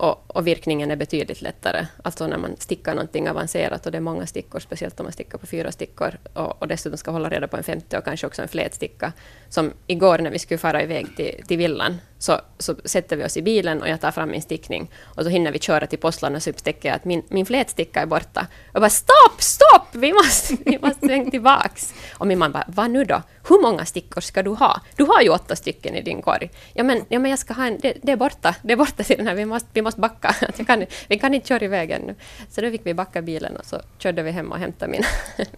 Och, 0.00 0.36
och 0.36 0.46
virkningen 0.46 0.90
är 0.90 0.96
betydligt 0.96 1.42
lättare. 1.42 1.86
Alltså 2.04 2.26
när 2.26 2.38
man 2.38 2.56
stickar 2.58 2.94
någonting 2.94 3.28
avancerat 3.28 3.86
och 3.86 3.92
det 3.92 3.98
är 3.98 4.02
många 4.02 4.26
stickor, 4.26 4.60
speciellt 4.60 5.00
om 5.00 5.04
man 5.04 5.12
stickar 5.12 5.38
på 5.38 5.46
fyra 5.46 5.72
stickor 5.72 6.18
och, 6.32 6.62
och 6.62 6.68
dessutom 6.68 6.98
ska 6.98 7.10
hålla 7.10 7.28
reda 7.28 7.48
på 7.48 7.56
en 7.56 7.62
femte 7.62 7.98
och 7.98 8.04
kanske 8.04 8.26
också 8.26 8.42
en 8.42 8.48
flätsticka. 8.48 9.12
Som 9.48 9.72
igår 9.86 10.18
när 10.18 10.30
vi 10.30 10.38
skulle 10.38 10.58
fara 10.58 10.82
iväg 10.82 11.16
till, 11.16 11.44
till 11.46 11.58
villan 11.58 11.98
så, 12.20 12.40
så 12.58 12.74
sätter 12.84 13.16
vi 13.16 13.24
oss 13.24 13.36
i 13.36 13.42
bilen 13.42 13.82
och 13.82 13.88
jag 13.88 14.00
tar 14.00 14.10
fram 14.10 14.30
min 14.30 14.42
stickning 14.42 14.90
och 15.04 15.22
så 15.22 15.28
hinner 15.28 15.52
vi 15.52 15.58
köra 15.58 15.86
till 15.86 15.98
Postland 15.98 16.36
och 16.36 16.42
så 16.42 16.50
upptäcker 16.50 16.88
jag 16.88 16.96
att 16.96 17.04
min, 17.04 17.22
min 17.28 17.46
flätsticka 17.46 18.00
är 18.00 18.06
borta. 18.06 18.46
Jag 18.72 18.82
bara 18.82 18.90
stopp, 18.90 19.42
stopp, 19.42 19.88
vi 19.92 20.12
måste, 20.12 20.56
vi 20.64 20.78
måste 20.78 21.06
svänga 21.06 21.30
tillbaks. 21.30 21.94
Och 22.12 22.26
min 22.26 22.38
man 22.38 22.52
bara, 22.52 22.64
vad 22.68 22.90
nu 22.90 23.04
då? 23.04 23.22
Hur 23.48 23.62
många 23.62 23.84
stickor 23.84 24.20
ska 24.20 24.42
du 24.42 24.50
ha? 24.50 24.80
Du 24.96 25.04
har 25.04 25.20
ju 25.20 25.28
åtta 25.28 25.56
stycken 25.56 25.94
i 25.94 26.02
din 26.02 26.22
korg. 26.22 26.50
Ja 26.74 26.84
men, 26.84 27.04
ja, 27.08 27.18
men 27.18 27.30
jag 27.30 27.38
ska 27.38 27.54
ha 27.54 27.66
en, 27.66 27.78
det, 27.78 27.96
det 28.02 28.12
är 28.12 28.16
borta, 28.16 28.56
det 28.62 28.72
är 28.72 28.76
borta 28.76 29.02
till 29.02 29.16
den 29.16 29.26
här, 29.26 29.34
vi 29.34 29.44
måste, 29.44 29.68
vi 29.72 29.82
måste 29.82 30.00
backa. 30.00 30.34
Jag 30.56 30.66
kan, 30.66 30.86
vi 31.08 31.18
kan 31.18 31.34
inte 31.34 31.48
köra 31.48 31.64
iväg 31.64 31.90
ännu. 31.90 32.14
Så 32.50 32.60
då 32.60 32.70
fick 32.70 32.86
vi 32.86 32.94
backa 32.94 33.22
bilen 33.22 33.56
och 33.56 33.64
så 33.64 33.80
körde 33.98 34.22
vi 34.22 34.30
hem 34.30 34.52
och 34.52 34.58
hämtade 34.58 34.92
mina, 34.92 35.06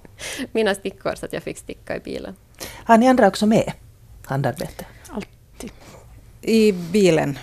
mina 0.52 0.74
stickor 0.74 1.14
så 1.14 1.26
att 1.26 1.32
jag 1.32 1.42
fick 1.42 1.58
sticka 1.58 1.96
i 1.96 2.00
bilen. 2.00 2.36
Har 2.84 2.98
ni 2.98 3.08
andra 3.08 3.28
också 3.28 3.46
med 3.46 3.72
handarbete? 4.24 4.84
I 6.42 6.72
bilen, 6.72 7.38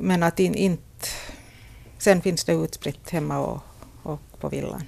men 0.00 0.22
att 0.22 0.40
in, 0.40 0.54
inte... 0.54 0.82
Sen 1.98 2.22
finns 2.22 2.44
det 2.44 2.52
utspritt 2.52 3.10
hemma 3.10 3.38
och, 3.38 3.60
och 4.02 4.20
på 4.40 4.48
villan. 4.48 4.82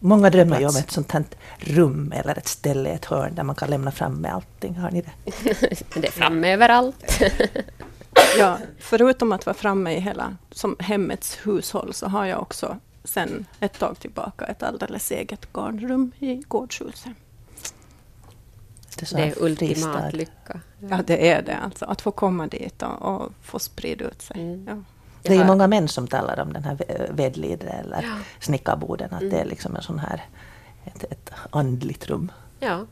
Många 0.00 0.30
drömmer 0.30 0.60
ju 0.60 0.66
om 0.66 0.76
ett 0.76 0.90
sånt 0.90 1.12
här 1.12 1.24
rum 1.58 2.12
eller 2.16 2.38
ett 2.38 2.48
ställe, 2.48 2.90
ett 2.90 3.04
hörn 3.04 3.34
där 3.34 3.42
man 3.42 3.56
kan 3.56 3.70
lämna 3.70 3.90
fram 3.90 4.14
med 4.14 4.34
allting. 4.34 4.74
Har 4.74 4.90
ni 4.90 5.02
det? 5.02 5.12
det 6.00 6.06
är 6.06 6.10
framme 6.10 6.52
överallt. 6.52 7.22
ja, 8.38 8.58
förutom 8.78 9.32
att 9.32 9.46
vara 9.46 9.54
framme 9.54 9.92
i 9.92 10.00
hela 10.00 10.36
som 10.50 10.76
hemmets 10.78 11.38
hushåll 11.42 11.94
så 11.94 12.06
har 12.06 12.24
jag 12.24 12.42
också 12.42 12.78
sen 13.04 13.46
ett 13.60 13.78
tag 13.78 13.98
tillbaka 13.98 14.44
ett 14.44 14.62
alldeles 14.62 15.10
eget 15.10 15.52
garnrum 15.52 16.12
i 16.18 16.42
gårdshuset. 16.48 17.12
Det, 18.96 19.16
det 19.16 19.22
är 19.22 19.42
ultimat 19.42 20.12
lycka. 20.12 20.60
Ja, 20.90 21.00
det 21.06 21.30
är 21.30 21.42
det. 21.42 21.56
Alltså, 21.56 21.84
att 21.84 22.00
få 22.00 22.10
komma 22.10 22.46
dit 22.46 22.82
och, 22.82 23.02
och 23.02 23.32
få 23.42 23.58
sprida 23.58 24.04
ut 24.04 24.22
sig. 24.22 24.40
Mm. 24.40 24.66
Ja. 24.68 24.82
Det 25.22 25.32
är 25.32 25.38
ju 25.38 25.44
många 25.44 25.66
män 25.66 25.88
som 25.88 26.08
talar 26.08 26.40
om 26.40 26.52
den 26.52 26.64
här 26.64 26.78
vedlidre 27.10 27.70
eller 27.70 28.02
ja. 28.02 28.16
snickarboden, 28.40 29.14
att 29.14 29.20
mm. 29.20 29.32
det 29.32 29.40
är 29.40 29.44
liksom 29.44 29.76
en 29.76 29.82
sån 29.82 29.98
här 29.98 30.24
ett, 30.84 31.04
ett 31.04 31.30
andligt 31.50 32.06
rum. 32.06 32.32
Ja, 32.60 32.86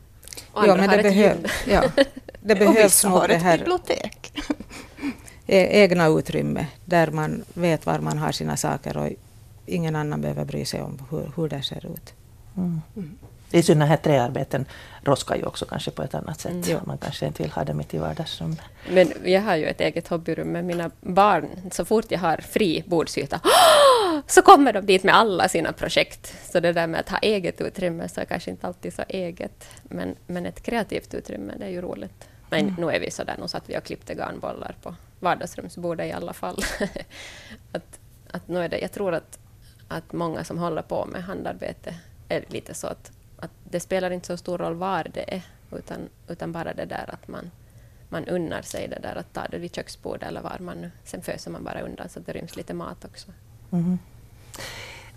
och 0.51 0.67
ja 0.67 0.75
men 0.75 0.89
det, 0.89 1.03
behöv, 1.03 1.47
ja, 1.67 1.83
det 2.41 2.55
behövs 2.55 3.03
nog 3.03 3.23
det 3.27 3.37
här 3.37 3.57
bibliotek. 3.57 4.33
E- 5.47 5.83
egna 5.83 6.07
utrymme 6.07 6.67
där 6.85 7.11
man 7.11 7.43
vet 7.53 7.85
var 7.85 7.99
man 7.99 8.17
har 8.17 8.31
sina 8.31 8.57
saker 8.57 8.97
och 8.97 9.09
ingen 9.65 9.95
annan 9.95 10.21
behöver 10.21 10.45
bry 10.45 10.65
sig 10.65 10.81
om 10.81 10.99
hur, 11.09 11.31
hur 11.35 11.49
det 11.49 11.61
ser 11.61 11.85
ut. 11.85 12.13
Mm. 12.57 12.81
Mm. 12.95 13.17
I 13.51 13.63
synnerhet 13.63 14.03
träarbeten 14.03 14.65
roskar 15.03 15.35
ju 15.35 15.43
också 15.43 15.65
kanske 15.65 15.91
på 15.91 16.03
ett 16.03 16.15
annat 16.15 16.39
sätt. 16.39 16.67
Mm. 16.67 16.81
Man 16.85 16.97
kanske 16.97 17.25
inte 17.25 17.43
vill 17.43 17.51
ha 17.51 17.63
dem 17.63 17.77
mitt 17.77 17.93
i 17.93 17.97
vardagsrummet. 17.97 18.59
Men 18.89 19.13
jag 19.23 19.41
har 19.41 19.55
ju 19.55 19.65
ett 19.65 19.81
eget 19.81 20.07
hobbyrum 20.07 20.47
med 20.47 20.65
mina 20.65 20.91
barn. 21.01 21.47
Så 21.71 21.85
fort 21.85 22.05
jag 22.09 22.19
har 22.19 22.37
fri 22.37 22.83
bordsyta 22.87 23.39
så 24.27 24.41
kommer 24.41 24.73
de 24.73 24.85
dit 24.85 25.03
med 25.03 25.15
alla 25.15 25.49
sina 25.49 25.73
projekt. 25.73 26.51
Så 26.51 26.59
det 26.59 26.73
där 26.73 26.87
med 26.87 26.99
att 26.99 27.09
ha 27.09 27.17
eget 27.17 27.61
utrymme 27.61 28.09
så 28.09 28.21
är 28.21 28.25
kanske 28.25 28.51
inte 28.51 28.67
alltid 28.67 28.93
så 28.93 29.03
eget. 29.07 29.67
Men, 29.83 30.15
men 30.27 30.45
ett 30.45 30.63
kreativt 30.63 31.13
utrymme, 31.13 31.53
det 31.57 31.65
är 31.65 31.69
ju 31.69 31.81
roligt. 31.81 32.27
Men 32.49 32.59
mm. 32.59 32.75
nu 32.77 32.91
är 32.91 32.99
vi 32.99 33.11
sådär, 33.11 33.35
nu 33.41 33.47
satt 33.47 33.63
vi 33.69 33.77
och 33.77 33.83
klippte 33.83 34.13
garnbollar 34.13 34.75
på 34.81 34.95
vardagsrumsbordet 35.19 36.07
i 36.07 36.11
alla 36.11 36.33
fall. 36.33 36.63
att, 37.71 37.99
att 38.31 38.47
nu 38.47 38.63
är 38.63 38.69
det, 38.69 38.79
jag 38.79 38.91
tror 38.91 39.13
att, 39.13 39.39
att 39.87 40.13
många 40.13 40.43
som 40.43 40.57
håller 40.57 40.81
på 40.81 41.05
med 41.05 41.23
handarbete 41.23 41.95
är 42.29 42.45
lite 42.49 42.73
så 42.73 42.87
att 42.87 43.11
att 43.11 43.11
det 43.71 43.79
spelar 43.79 44.11
inte 44.11 44.27
så 44.27 44.37
stor 44.37 44.57
roll 44.57 44.75
var 44.75 45.07
det 45.13 45.33
är, 45.33 45.41
utan, 45.71 46.09
utan 46.27 46.51
bara 46.51 46.73
det 46.73 46.85
där 46.85 47.09
att 47.13 47.27
man, 47.27 47.51
man 48.09 48.25
unnar 48.25 48.61
sig 48.61 48.87
det 48.87 48.99
där 49.01 49.15
att 49.15 49.33
ta 49.33 49.47
det 49.47 49.57
vid 49.57 49.75
köksbordet 49.75 50.29
eller 50.29 50.41
var 50.41 50.57
man 50.59 50.77
nu. 50.77 50.91
Sen 51.03 51.21
föser 51.21 51.51
man 51.51 51.63
bara 51.63 51.81
undan 51.81 52.09
så 52.09 52.19
att 52.19 52.25
det 52.25 52.33
ryms 52.33 52.55
lite 52.55 52.73
mat 52.73 53.05
också. 53.05 53.27
Mm. 53.71 53.99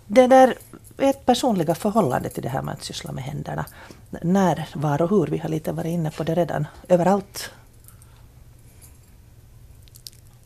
Det 0.07 0.27
där, 0.27 0.57
ert 0.97 1.25
personliga 1.25 1.75
förhållande 1.75 2.29
till 2.29 2.43
det 2.43 2.49
här 2.49 2.61
med 2.61 2.73
att 2.73 2.83
syssla 2.83 3.11
med 3.11 3.23
händerna. 3.23 3.65
När, 4.09 4.69
var 4.73 5.01
och 5.01 5.09
hur? 5.09 5.27
Vi 5.27 5.37
har 5.37 5.49
lite 5.49 5.71
varit 5.71 5.89
inne 5.89 6.11
på 6.11 6.23
det 6.23 6.35
redan. 6.35 6.67
Överallt 6.87 7.51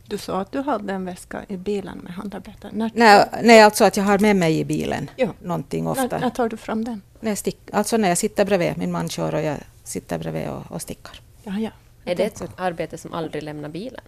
du 0.10 0.18
sa 0.18 0.42
att 0.42 0.52
du 0.52 0.62
hade 0.62 0.94
en 0.94 1.06
väska 1.06 1.46
i 1.48 1.58
bilen 1.58 1.98
med 1.98 2.14
handarbete. 2.14 2.70
När... 2.72 2.92
Nej, 2.94 3.26
nej, 3.44 3.62
alltså 3.62 3.86
att 3.86 3.98
jag 3.98 4.04
har 4.04 4.20
med 4.20 4.36
mig 4.36 4.60
i 4.60 4.66
bilen 4.66 5.10
ja. 5.16 5.28
någonting 5.40 5.88
ofta. 5.88 6.08
När, 6.08 6.20
när 6.20 6.30
tar 6.30 6.50
du 6.50 6.58
fram 6.58 6.86
den? 6.86 7.02
När 7.20 7.32
jag 7.32 7.38
stick, 7.38 7.58
alltså 7.72 7.98
när 7.98 8.10
jag 8.10 8.18
sitter 8.18 8.46
bredvid, 8.46 8.78
min 8.78 8.92
man 8.92 9.10
kör 9.10 9.36
och 9.36 9.42
jag 9.42 9.58
sitter 9.84 10.18
bredvid 10.18 10.48
och, 10.50 10.72
och 10.72 10.82
stickar. 10.82 11.22
Ja, 11.44 11.60
ja. 11.60 11.72
Är 12.06 12.16
det 12.16 12.24
ett 12.24 12.50
arbete 12.58 12.98
som 12.98 13.14
aldrig 13.14 13.44
lämnar 13.44 13.70
bilen? 13.70 14.02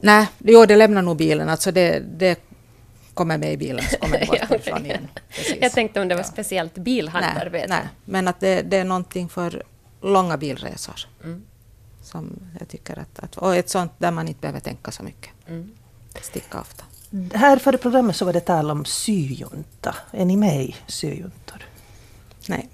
Nej, 0.00 0.28
jo, 0.38 0.66
det 0.66 0.76
lämnar 0.76 1.02
nog 1.02 1.16
bilen. 1.16 1.48
Alltså 1.48 1.72
det, 1.72 2.02
det 2.18 2.40
kommer 3.14 3.38
med 3.38 3.52
i 3.52 3.56
bilen 3.56 3.84
så 3.90 3.96
kommer 3.96 4.18
det 4.20 4.26
bort 4.26 4.38
ja, 4.50 4.56
okay. 4.56 4.84
igen. 4.84 5.08
Jag 5.60 5.72
tänkte 5.72 6.00
om 6.00 6.08
det 6.08 6.14
var 6.14 6.22
ja. 6.22 6.28
speciellt 6.28 6.74
bilhandarbete. 6.74 7.66
Nej, 7.68 7.80
nej, 7.80 7.88
men 8.04 8.28
att 8.28 8.40
det, 8.40 8.62
det 8.62 8.76
är 8.76 8.84
någonting 8.84 9.28
för 9.28 9.62
långa 10.00 10.36
bilresor. 10.36 11.06
Mm 11.24 11.44
som 12.08 12.40
jag 12.58 12.68
tycker 12.68 12.98
att, 12.98 13.18
att, 13.18 13.36
och 13.36 13.56
ett 13.56 13.68
sånt 13.68 13.92
där 13.98 14.10
man 14.10 14.28
inte 14.28 14.40
behöver 14.40 14.60
tänka 14.60 14.90
så 14.90 15.02
mycket. 15.02 15.30
Mm. 15.48 15.70
Sticka 16.22 16.60
ofta. 16.60 16.84
Här 17.34 17.58
före 17.58 17.78
programmet 17.78 18.16
så 18.16 18.24
var 18.24 18.32
det 18.32 18.40
tal 18.40 18.70
om 18.70 18.84
syjunta. 18.84 19.96
Är 20.10 20.24
ni 20.24 20.36
med 20.36 20.64
i 20.64 20.76
syjuntor? 20.86 21.62
Nej. 22.48 22.68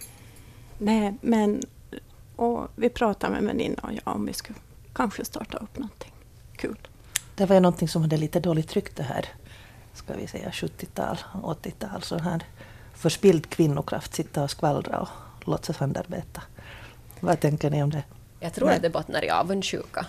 Nej, 0.78 1.14
men 1.21 1.62
och 2.37 2.69
vi 2.76 2.88
pratade 2.88 3.33
med 3.33 3.40
en 3.40 3.47
väninna 3.47 3.83
och 3.83 3.93
jag 3.93 4.14
om 4.14 4.26
vi 4.26 4.33
skulle 4.33 4.59
kanske 4.93 5.25
starta 5.25 5.59
upp 5.59 5.78
någonting 5.78 6.12
kul. 6.57 6.88
Det 7.35 7.47
var 7.47 7.54
ju 7.54 7.61
någonting 7.61 7.88
som 7.88 8.02
hade 8.02 8.16
lite 8.16 8.40
dåligt 8.40 8.73
rykte 8.73 9.02
här, 9.02 9.26
ska 9.93 10.14
vi 10.14 10.26
säga 10.26 10.50
70-tal, 10.50 11.19
80-tal. 11.33 12.02
Så 12.02 12.19
här 12.19 12.43
förspild 12.95 13.50
kvinnokraft, 13.50 14.14
sitta 14.14 14.43
och 14.43 14.50
skvallra 14.50 14.99
och 14.99 15.09
låtsas 15.49 15.76
handarbeta. 15.76 16.43
Vad 17.21 17.40
tänker 17.40 17.71
ni 17.71 17.83
om 17.83 17.90
det? 17.90 18.02
Jag 18.40 18.54
tror 18.54 18.66
Nej. 18.66 18.76
att 18.76 18.83
det 18.83 18.90
bottnar 18.90 19.25
i 19.25 19.31
avundsjuka. 19.31 20.07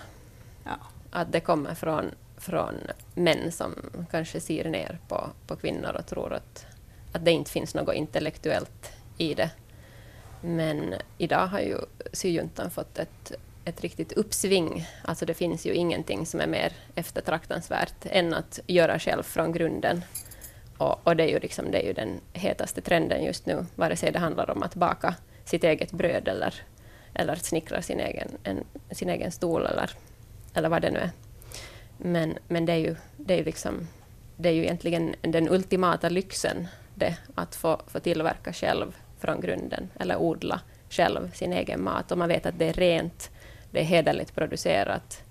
Ja. 0.64 0.78
Att 1.12 1.32
det 1.32 1.40
kommer 1.40 1.76
från, 1.76 2.06
från 2.38 2.76
män 3.14 3.52
som 3.52 3.74
kanske 4.12 4.40
ser 4.40 4.70
ner 4.70 5.00
på, 5.08 5.30
på 5.48 5.56
kvinnor 5.56 5.96
och 6.00 6.06
tror 6.06 6.34
att, 6.34 6.66
att 7.12 7.26
det 7.26 7.32
inte 7.32 7.52
finns 7.52 7.76
något 7.76 7.96
intellektuellt 7.96 8.92
i 9.18 9.34
det. 9.34 9.50
Men 10.42 10.96
idag 11.18 11.48
har 11.48 11.60
ju 11.60 11.78
syjuntan 12.14 12.72
fått 12.72 13.00
ett, 13.00 13.32
ett 13.66 13.82
riktigt 13.82 14.12
uppsving. 14.12 14.88
Alltså 15.04 15.26
det 15.26 15.34
finns 15.34 15.66
ju 15.66 15.74
ingenting 15.74 16.26
som 16.26 16.40
är 16.40 16.48
mer 16.48 16.74
eftertraktansvärt 16.96 18.06
än 18.06 18.34
att 18.34 18.60
göra 18.68 19.00
själv 19.00 19.24
från 19.24 19.52
grunden. 19.52 20.04
Och, 20.78 21.08
och 21.08 21.16
det, 21.16 21.24
är 21.24 21.30
ju 21.30 21.40
liksom, 21.40 21.72
det 21.72 21.82
är 21.82 21.88
ju 21.88 21.94
den 21.94 22.20
hetaste 22.34 22.82
trenden 22.82 23.24
just 23.24 23.46
nu, 23.46 23.66
vare 23.76 23.96
sig 23.96 24.12
det 24.12 24.20
handlar 24.20 24.50
om 24.50 24.64
att 24.64 24.76
baka 24.76 25.16
sitt 25.46 25.64
eget 25.64 25.92
bröd 25.92 26.28
eller 26.28 26.64
eller 27.16 27.36
snickrar 27.36 27.82
sin 27.82 28.00
egen, 28.00 28.28
en, 28.44 28.64
sin 28.92 29.10
egen 29.10 29.32
stol 29.32 29.66
eller, 29.66 29.92
eller 30.54 30.70
vad 30.70 30.82
det 30.82 30.92
nu 30.92 31.00
är. 31.00 31.10
Men, 31.98 32.38
men 32.48 32.66
det, 32.66 32.74
är 32.74 32.78
ju, 32.78 32.96
det, 33.18 33.34
är 33.34 33.38
ju 33.38 33.44
liksom, 33.44 33.88
det 34.36 34.50
är 34.50 34.54
ju 34.54 34.64
egentligen 34.64 35.16
den 35.22 35.50
ultimata 35.50 36.10
lyxen, 36.10 36.68
det, 36.96 37.18
att 37.36 37.56
få, 37.56 37.82
få 37.88 38.00
tillverka 38.00 38.54
själv 38.54 38.96
från 39.20 39.42
grunden, 39.42 39.90
eller 40.00 40.18
odla 40.18 40.62
själv 40.90 41.32
sin 41.34 41.54
egen 41.54 41.84
mat. 41.84 42.12
Och 42.12 42.18
man 42.18 42.30
vet 42.30 42.46
att 42.46 42.60
det 42.60 42.70
är 42.70 42.74
rent, 42.74 43.30
det 43.72 43.80
är 43.80 43.84
hederligt 43.84 44.36
producerat. 44.36 45.24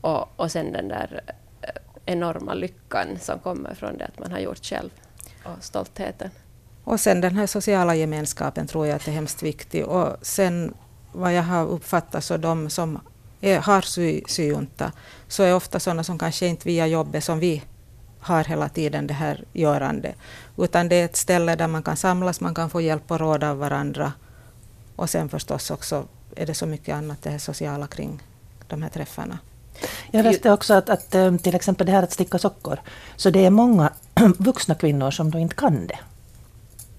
Och, 0.00 0.40
och 0.40 0.50
sen 0.52 0.72
den 0.72 0.88
där 0.88 1.20
eh, 1.62 1.68
enorma 2.04 2.54
lyckan 2.54 3.18
som 3.20 3.38
kommer 3.38 3.74
från 3.74 3.98
det 3.98 4.04
att 4.04 4.18
man 4.18 4.32
har 4.32 4.38
gjort 4.38 4.64
själv, 4.64 4.90
och 5.44 5.64
stoltheten. 5.64 6.30
Och 6.84 7.00
sen 7.00 7.20
den 7.20 7.36
här 7.36 7.46
sociala 7.46 7.94
gemenskapen 7.94 8.66
tror 8.66 8.86
jag 8.86 8.96
att 8.96 9.08
är 9.08 9.12
hemskt 9.12 9.42
viktig. 9.42 9.86
Och 9.86 10.16
sen 10.22 10.74
vad 11.12 11.34
jag 11.34 11.42
har 11.42 11.66
uppfattat 11.66 12.24
så 12.24 12.36
de 12.36 12.70
som 12.70 12.98
är, 13.40 13.58
har 13.58 13.80
sy, 13.80 14.22
syjunta 14.26 14.92
så 15.28 15.42
är 15.42 15.54
ofta 15.54 15.80
sådana 15.80 16.04
som 16.04 16.18
kanske 16.18 16.46
inte 16.46 16.68
via 16.68 16.86
jobbet 16.86 17.24
som 17.24 17.38
vi 17.38 17.62
har 18.20 18.44
hela 18.44 18.68
tiden 18.68 19.06
det 19.06 19.14
här 19.14 19.44
görande. 19.52 20.14
Utan 20.56 20.88
det 20.88 20.96
är 20.96 21.04
ett 21.04 21.16
ställe 21.16 21.56
där 21.56 21.68
man 21.68 21.82
kan 21.82 21.96
samlas, 21.96 22.40
man 22.40 22.54
kan 22.54 22.70
få 22.70 22.80
hjälp 22.80 23.10
och 23.10 23.20
råd 23.20 23.44
av 23.44 23.58
varandra. 23.58 24.12
Och 24.96 25.10
sen 25.10 25.28
förstås 25.28 25.70
också 25.70 26.04
är 26.36 26.46
det 26.46 26.54
så 26.54 26.66
mycket 26.66 26.94
annat 26.94 27.22
det 27.22 27.30
här 27.30 27.38
sociala 27.38 27.86
kring 27.86 28.22
de 28.66 28.82
här 28.82 28.90
träffarna. 28.90 29.38
Jag 30.10 30.24
läste 30.24 30.52
också 30.52 30.74
att, 30.74 30.88
att 30.90 31.14
eh, 31.14 31.36
till 31.36 31.54
exempel 31.54 31.86
det 31.86 31.92
här 31.92 32.02
att 32.02 32.12
sticka 32.12 32.38
sockor, 32.38 32.80
så 33.16 33.30
det 33.30 33.46
är 33.46 33.50
många 33.50 33.92
vuxna 34.38 34.74
kvinnor 34.74 35.10
som 35.10 35.30
då 35.30 35.38
inte 35.38 35.54
kan 35.54 35.86
det. 35.86 35.98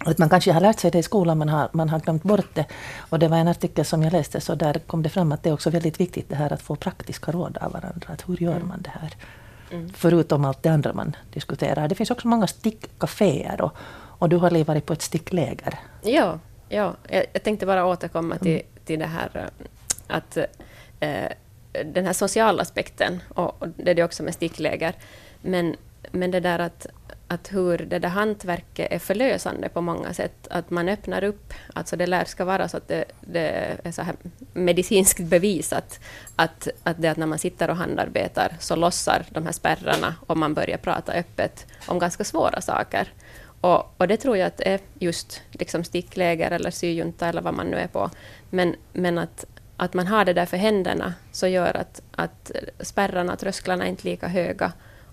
Att 0.06 0.18
man 0.18 0.30
kanske 0.30 0.52
har 0.52 0.62
lärt 0.62 0.80
sig 0.80 0.92
det 0.92 1.00
i 1.00 1.04
skolan, 1.04 1.38
man 1.38 1.50
har, 1.50 1.70
man 1.72 1.90
har 1.90 2.00
glömt 2.00 2.24
bort 2.24 2.56
det. 2.56 2.66
Och 3.00 3.20
det 3.20 3.28
var 3.28 3.38
en 3.38 3.48
artikel 3.48 3.86
som 3.86 4.04
jag 4.04 4.14
läste, 4.14 4.42
så 4.42 4.56
där 4.56 4.74
kom 4.74 5.04
det 5.04 5.10
fram 5.10 5.32
att 5.32 5.44
det 5.44 5.50
är 5.50 5.54
också 5.54 5.70
väldigt 5.70 6.00
viktigt 6.00 6.30
det 6.30 6.36
här 6.36 6.54
att 6.54 6.62
få 6.62 6.76
praktiska 6.76 7.32
råd 7.32 7.58
av 7.62 7.72
varandra. 7.72 8.08
Att 8.14 8.30
hur 8.30 8.38
gör 8.38 8.56
mm. 8.56 8.68
man 8.68 8.82
det 8.82 8.90
här? 8.90 9.16
Mm. 9.72 9.90
Förutom 9.94 10.46
allt 10.46 10.64
det 10.64 10.70
andra 10.70 10.94
man 10.94 11.16
diskuterar. 11.34 11.88
Det 11.88 11.96
finns 11.96 12.12
också 12.12 12.28
många 12.28 12.48
stickcaféer 12.48 13.62
och, 13.62 13.72
och 14.20 14.30
du 14.30 14.38
har 14.38 14.64
varit 14.64 14.86
på 14.86 14.94
ett 14.94 15.02
stickläger. 15.02 15.80
Ja, 16.02 16.40
ja. 16.70 16.94
Jag, 17.08 17.26
jag 17.34 17.44
tänkte 17.44 17.66
bara 17.66 17.86
återkomma 17.86 18.38
till, 18.38 18.52
mm. 18.52 18.66
till 18.86 19.00
det 19.00 19.06
här 19.06 19.30
eh, 19.34 19.68
att 20.08 20.38
eh, 21.00 21.32
den 21.86 22.06
här 22.06 22.14
sociala 22.14 22.62
aspekten, 22.62 23.22
och, 23.30 23.62
och 23.62 23.68
det 23.70 23.92
är 23.92 23.96
det 23.96 24.04
också 24.04 24.24
med 24.24 24.34
stickläger. 24.34 24.94
Men, 25.42 25.76
men 26.12 26.32
det 26.32 26.40
där 26.40 26.60
att, 26.60 26.88
att 27.32 27.54
hur 27.54 27.78
det 27.78 28.00
där 28.00 28.10
hantverket 28.10 28.92
är 28.92 29.00
förlösande 29.00 29.70
på 29.70 29.82
många 29.82 30.14
sätt. 30.14 30.48
Att 30.50 30.70
man 30.70 30.90
öppnar 30.90 31.24
upp, 31.24 31.54
alltså 31.74 31.96
det 31.96 32.08
lär 32.08 32.26
ska 32.26 32.46
vara 32.46 32.68
så 32.68 32.78
att 32.78 32.88
det, 32.88 33.06
det 33.22 33.78
är 33.84 33.92
så 33.92 34.02
här 34.02 34.16
medicinskt 34.54 35.20
bevisat 35.20 36.00
att, 36.36 36.68
att 36.84 37.02
det 37.02 37.08
att 37.08 37.18
när 37.18 37.28
man 37.28 37.40
sitter 37.40 37.70
och 37.70 37.76
handarbetar 37.76 38.56
så 38.60 38.76
lossar 38.76 39.26
de 39.30 39.46
här 39.46 39.52
spärrarna 39.52 40.16
och 40.28 40.38
man 40.38 40.54
börjar 40.54 40.78
prata 40.78 41.12
öppet 41.12 41.68
om 41.88 42.00
ganska 42.00 42.24
svåra 42.24 42.62
saker. 42.62 43.14
Och, 43.62 43.94
och 43.98 44.08
det 44.08 44.18
tror 44.18 44.38
jag 44.38 44.48
att 44.48 44.58
det 44.58 44.68
är 44.68 44.80
just 45.00 45.42
liksom 45.52 45.84
stickläger 45.84 46.52
eller 46.52 46.72
syjunta 46.72 47.28
eller 47.28 47.42
vad 47.42 47.54
man 47.54 47.68
nu 47.68 47.78
är 47.78 47.88
på. 47.88 48.10
Men, 48.50 48.76
men 48.94 49.18
att, 49.18 49.46
att 49.78 49.94
man 49.94 50.08
har 50.08 50.26
det 50.26 50.34
där 50.34 50.46
för 50.46 50.58
händerna 50.58 51.14
så 51.32 51.48
gör 51.48 51.78
att, 51.78 52.02
att 52.12 52.52
spärrarna, 52.80 53.36
trösklarna 53.36 53.86
är 53.86 53.90
inte 53.90 54.08
lika 54.08 54.28
höga 54.28 54.72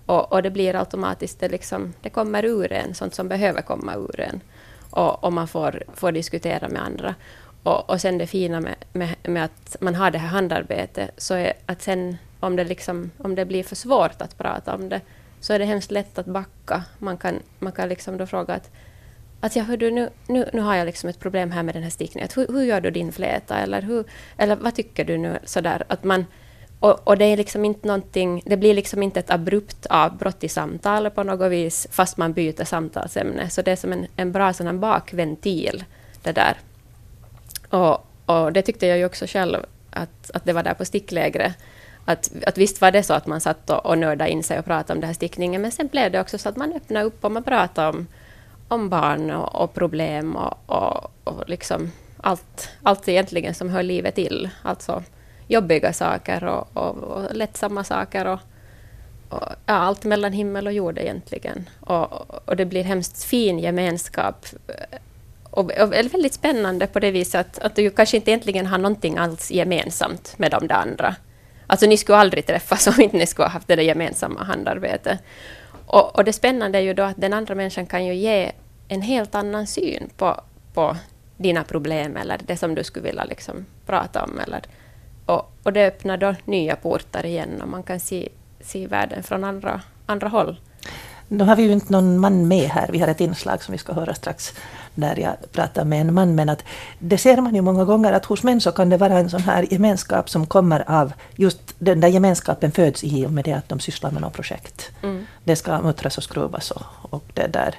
och, 0.09 0.31
och 0.31 0.43
det 0.43 0.49
blir 0.49 0.75
automatiskt, 0.75 1.39
det, 1.39 1.49
liksom, 1.49 1.93
det 2.01 2.09
kommer 2.09 2.45
ur 2.45 2.71
en, 2.71 2.93
sånt 2.93 3.15
som 3.15 3.27
behöver 3.27 3.61
komma 3.61 3.95
ur 3.95 4.19
en. 4.19 4.41
Och, 4.89 5.23
och 5.23 5.33
man 5.33 5.47
får, 5.47 5.83
får 5.93 6.11
diskutera 6.11 6.69
med 6.69 6.81
andra. 6.81 7.15
Och, 7.63 7.89
och 7.89 8.01
sen 8.01 8.17
det 8.17 8.27
fina 8.27 8.59
med, 8.59 8.75
med, 8.93 9.15
med, 9.23 9.43
att 9.43 9.77
man 9.81 9.95
har 9.95 10.11
det 10.11 10.17
här 10.17 10.27
handarbetet, 10.27 11.11
så 11.17 11.33
är 11.33 11.53
att 11.65 11.81
sen 11.81 12.17
om 12.39 12.55
det, 12.55 12.63
liksom, 12.63 13.11
om 13.17 13.35
det 13.35 13.45
blir 13.45 13.63
för 13.63 13.75
svårt 13.75 14.21
att 14.21 14.37
prata 14.37 14.75
om 14.75 14.89
det, 14.89 15.01
så 15.39 15.53
är 15.53 15.59
det 15.59 15.65
hemskt 15.65 15.91
lätt 15.91 16.17
att 16.17 16.25
backa. 16.25 16.83
Man 16.97 17.17
kan, 17.17 17.39
man 17.59 17.73
kan 17.73 17.89
liksom 17.89 18.17
då 18.17 18.25
fråga 18.25 18.53
att, 18.53 18.71
att 19.39 19.55
ja, 19.55 19.63
du, 19.63 19.91
nu, 19.91 20.09
nu, 20.27 20.49
nu 20.53 20.61
har 20.61 20.75
jag 20.75 20.85
liksom 20.85 21.09
ett 21.09 21.19
problem 21.19 21.51
här 21.51 21.63
med 21.63 21.75
den 21.75 21.83
här 21.83 21.89
stickningen. 21.89 22.29
Hur, 22.35 22.47
hur 22.47 22.63
gör 22.63 22.81
du 22.81 22.91
din 22.91 23.11
fläta? 23.11 23.57
Eller, 23.57 23.81
hur, 23.81 24.05
eller 24.37 24.55
vad 24.55 24.75
tycker 24.75 25.05
du 25.05 25.17
nu? 25.17 25.39
Sådär, 25.43 25.83
att 25.87 26.03
man, 26.03 26.25
och, 26.79 27.07
och, 27.07 27.17
det 27.17 27.25
är 27.25 27.37
liksom 27.37 27.65
inte 27.65 27.87
någonting, 27.87 28.43
det 28.45 28.57
blir 28.57 28.73
liksom 28.73 29.03
inte 29.03 29.19
ett 29.19 29.31
abrupt 29.31 29.85
avbrott 29.89 30.43
i 30.43 30.49
samtalet 30.49 31.15
på 31.15 31.23
något 31.23 31.51
vis, 31.51 31.87
fast 31.91 32.17
man 32.17 32.33
byter 32.33 32.63
samtalsämne. 32.63 33.49
Så 33.49 33.61
det 33.61 33.71
är 33.71 33.75
som 33.75 33.93
en, 33.93 34.07
en 34.15 34.31
bra 34.31 34.53
sådan 34.53 34.79
bakventil, 34.79 35.83
det 36.23 36.31
där. 36.31 36.57
Och, 37.69 38.05
och 38.25 38.53
det 38.53 38.61
tyckte 38.61 38.87
jag 38.87 38.97
ju 38.97 39.05
också 39.05 39.25
själv, 39.27 39.65
att, 39.89 40.31
att 40.33 40.45
det 40.45 40.53
var 40.53 40.63
där 40.63 40.73
på 40.73 40.85
sticklägret. 40.85 41.53
Att, 42.05 42.31
att 42.45 42.57
visst 42.57 42.81
var 42.81 42.91
det 42.91 43.03
så 43.03 43.13
att 43.13 43.27
man 43.27 43.41
satt 43.41 43.69
och, 43.69 43.85
och 43.85 43.97
nördade 43.97 44.31
in 44.31 44.43
sig 44.43 44.59
och 44.59 44.65
pratade 44.65 44.93
om 44.93 45.01
den 45.01 45.07
här 45.07 45.13
stickningen, 45.13 45.61
men 45.61 45.71
sen 45.71 45.87
blev 45.87 46.11
det 46.11 46.21
också 46.21 46.37
så 46.37 46.49
att 46.49 46.57
man 46.57 46.73
öppnade 46.73 47.05
upp 47.05 47.25
och 47.25 47.31
man 47.31 47.43
pratade 47.43 47.89
om, 47.89 48.07
om 48.67 48.89
barn 48.89 49.31
och, 49.31 49.55
och 49.55 49.73
problem 49.73 50.35
och, 50.35 50.57
och, 50.65 51.11
och 51.23 51.49
liksom 51.49 51.91
allt, 52.17 52.69
allt 52.83 53.07
egentligen 53.07 53.53
som 53.53 53.69
hör 53.69 53.83
livet 53.83 54.15
till. 54.15 54.49
Alltså 54.61 55.03
jobbiga 55.49 55.93
saker 55.93 56.43
och, 56.43 56.67
och, 56.73 56.97
och 56.97 57.35
lättsamma 57.35 57.83
saker. 57.83 58.25
Och, 58.25 58.39
och, 59.29 59.49
ja, 59.65 59.73
allt 59.73 60.03
mellan 60.03 60.33
himmel 60.33 60.67
och 60.67 60.73
jord 60.73 60.97
egentligen. 60.97 61.69
Och, 61.79 62.47
och 62.49 62.55
det 62.55 62.65
blir 62.65 62.83
hemskt 62.83 63.23
fin 63.23 63.59
gemenskap. 63.59 64.45
Och, 65.43 65.71
och 65.71 65.93
väldigt 65.93 66.33
spännande 66.33 66.87
på 66.87 66.99
det 66.99 67.11
viset 67.11 67.39
att, 67.39 67.59
att 67.59 67.75
du 67.75 67.89
kanske 67.89 68.17
inte 68.17 68.31
egentligen 68.31 68.65
har 68.65 68.77
någonting 68.77 69.17
alls 69.17 69.51
gemensamt 69.51 70.33
med 70.37 70.51
de 70.51 70.67
där 70.67 70.75
andra. 70.75 71.15
Alltså 71.67 71.85
ni 71.85 71.97
skulle 71.97 72.17
aldrig 72.17 72.45
träffas 72.45 72.87
om 72.87 73.01
inte 73.01 73.17
ni 73.17 73.27
skulle 73.27 73.45
ha 73.45 73.51
haft 73.51 73.67
det 73.67 73.75
där 73.75 73.83
gemensamma 73.83 74.43
handarbetet. 74.43 75.19
Och, 75.85 76.15
och 76.15 76.23
det 76.23 76.33
spännande 76.33 76.77
är 76.77 76.81
ju 76.81 76.93
då 76.93 77.03
att 77.03 77.21
den 77.21 77.33
andra 77.33 77.55
människan 77.55 77.85
kan 77.85 78.05
ju 78.05 78.15
ge 78.15 78.51
en 78.87 79.01
helt 79.01 79.35
annan 79.35 79.67
syn 79.67 80.09
på, 80.17 80.41
på 80.73 80.97
dina 81.37 81.63
problem 81.63 82.17
eller 82.17 82.39
det 82.45 82.57
som 82.57 82.75
du 82.75 82.83
skulle 82.83 83.05
vilja 83.05 83.23
liksom 83.23 83.65
prata 83.85 84.23
om. 84.23 84.39
Eller, 84.39 84.61
och, 85.29 85.51
och 85.63 85.73
det 85.73 85.87
öppnar 85.87 86.17
då 86.17 86.35
nya 86.45 86.75
portar 86.75 87.25
igen 87.25 87.61
och 87.61 87.67
man 87.67 87.83
kan 87.83 87.99
se, 87.99 88.29
se 88.61 88.87
världen 88.87 89.23
från 89.23 89.43
andra, 89.43 89.81
andra 90.05 90.27
håll. 90.27 90.59
Nu 91.27 91.43
har 91.43 91.55
vi 91.55 91.63
ju 91.63 91.71
inte 91.71 91.93
någon 91.93 92.19
man 92.19 92.47
med 92.47 92.69
här. 92.69 92.89
Vi 92.91 92.99
har 92.99 93.07
ett 93.07 93.21
inslag 93.21 93.63
som 93.63 93.71
vi 93.71 93.77
ska 93.77 93.93
höra 93.93 94.13
strax 94.13 94.53
där 94.95 95.19
jag 95.19 95.35
pratar 95.51 95.85
med 95.85 96.01
en 96.01 96.13
man. 96.13 96.35
Men 96.35 96.49
att 96.49 96.63
det 96.99 97.17
ser 97.17 97.41
man 97.41 97.55
ju 97.55 97.61
många 97.61 97.85
gånger 97.85 98.13
att 98.13 98.25
hos 98.25 98.43
män 98.43 98.61
så 98.61 98.71
kan 98.71 98.89
det 98.89 98.97
vara 98.97 99.19
en 99.19 99.29
sån 99.29 99.41
här 99.41 99.73
gemenskap 99.73 100.29
som 100.29 100.45
kommer 100.45 100.91
av 100.91 101.13
just 101.35 101.59
den 101.79 101.99
där 101.99 102.07
gemenskapen 102.07 102.71
föds 102.71 103.03
i 103.03 103.25
och 103.25 103.31
med 103.31 103.45
det 103.45 103.53
att 103.53 103.69
de 103.69 103.79
sysslar 103.79 104.11
med 104.11 104.21
något 104.21 104.33
projekt. 104.33 104.91
Mm. 105.03 105.25
Det 105.43 105.55
ska 105.55 105.81
muttras 105.81 106.17
och 106.17 106.23
skruvas 106.23 106.71
och, 106.71 106.83
och 107.09 107.23
det 107.33 107.47
där. 107.47 107.75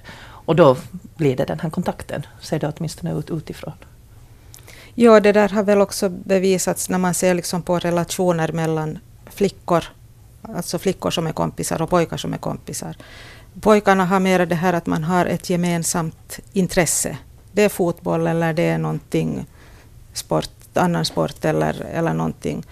Och 0.47 0.57
då 0.57 0.77
blir 1.17 1.37
det 1.37 1.45
den 1.45 1.61
här 1.61 1.71
kontakten, 1.71 2.27
ser 2.41 2.59
det 2.59 2.73
åtminstone 2.77 3.19
ut 3.19 3.31
utifrån. 3.31 3.73
Ja, 5.03 5.21
det 5.21 5.33
där 5.33 5.49
har 5.49 5.63
väl 5.63 5.81
också 5.81 6.09
bevisats 6.09 6.89
när 6.89 6.99
man 6.99 7.15
ser 7.15 7.35
liksom 7.35 7.63
på 7.63 7.79
relationer 7.79 8.53
mellan 8.53 8.99
flickor, 9.27 9.85
alltså 10.43 10.79
flickor 10.79 11.11
som 11.11 11.27
är 11.27 11.33
kompisar 11.33 11.83
och 11.83 11.91
pojkar 11.91 12.17
som 12.17 12.35
är 12.35 12.39
kompisar. 12.39 12.97
Pojkarna 13.61 14.05
har 14.05 14.21
mer 14.21 14.47
det 14.47 14.55
här 14.55 14.73
att 14.73 14.87
man 14.87 15.05
har 15.05 15.27
ett 15.27 15.51
gemensamt 15.51 16.41
intresse. 16.53 17.19
Det 17.53 17.63
är 17.63 17.69
fotboll 17.69 18.27
eller 18.27 18.53
det 18.53 18.63
är 18.63 18.79
någonting 18.79 19.47
sport, 20.13 20.51
annan 20.75 21.05
sport 21.05 21.45
eller, 21.45 21.81
eller 21.93 22.15
någonting. 22.15 22.65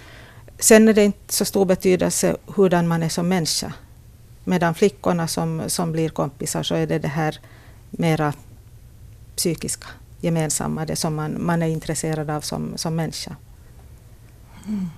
Sen 0.59 0.89
är 0.89 0.93
det 0.93 1.05
inte 1.05 1.35
så 1.35 1.45
stor 1.45 1.65
betydelse 1.65 2.37
hurdan 2.47 2.89
man 2.89 3.03
är 3.03 3.09
som 3.09 3.29
människa. 3.29 3.73
Medan 4.45 4.75
flickorna 4.75 5.29
som, 5.29 5.63
som 5.67 5.93
blir 5.93 6.09
kompisar 6.09 6.63
så 6.63 6.75
är 6.75 6.87
det 6.87 6.99
det 6.99 7.09
här 7.09 7.41
mera 7.91 8.33
psykiska, 9.37 9.89
gemensamma, 10.21 10.85
det 10.85 10.97
som 10.97 11.15
man, 11.15 11.45
man 11.45 11.63
är 11.63 11.67
intresserad 11.67 12.31
av 12.31 12.41
som, 12.41 12.73
som 12.77 12.97
människa. 12.97 13.37
Mm. 14.67 14.91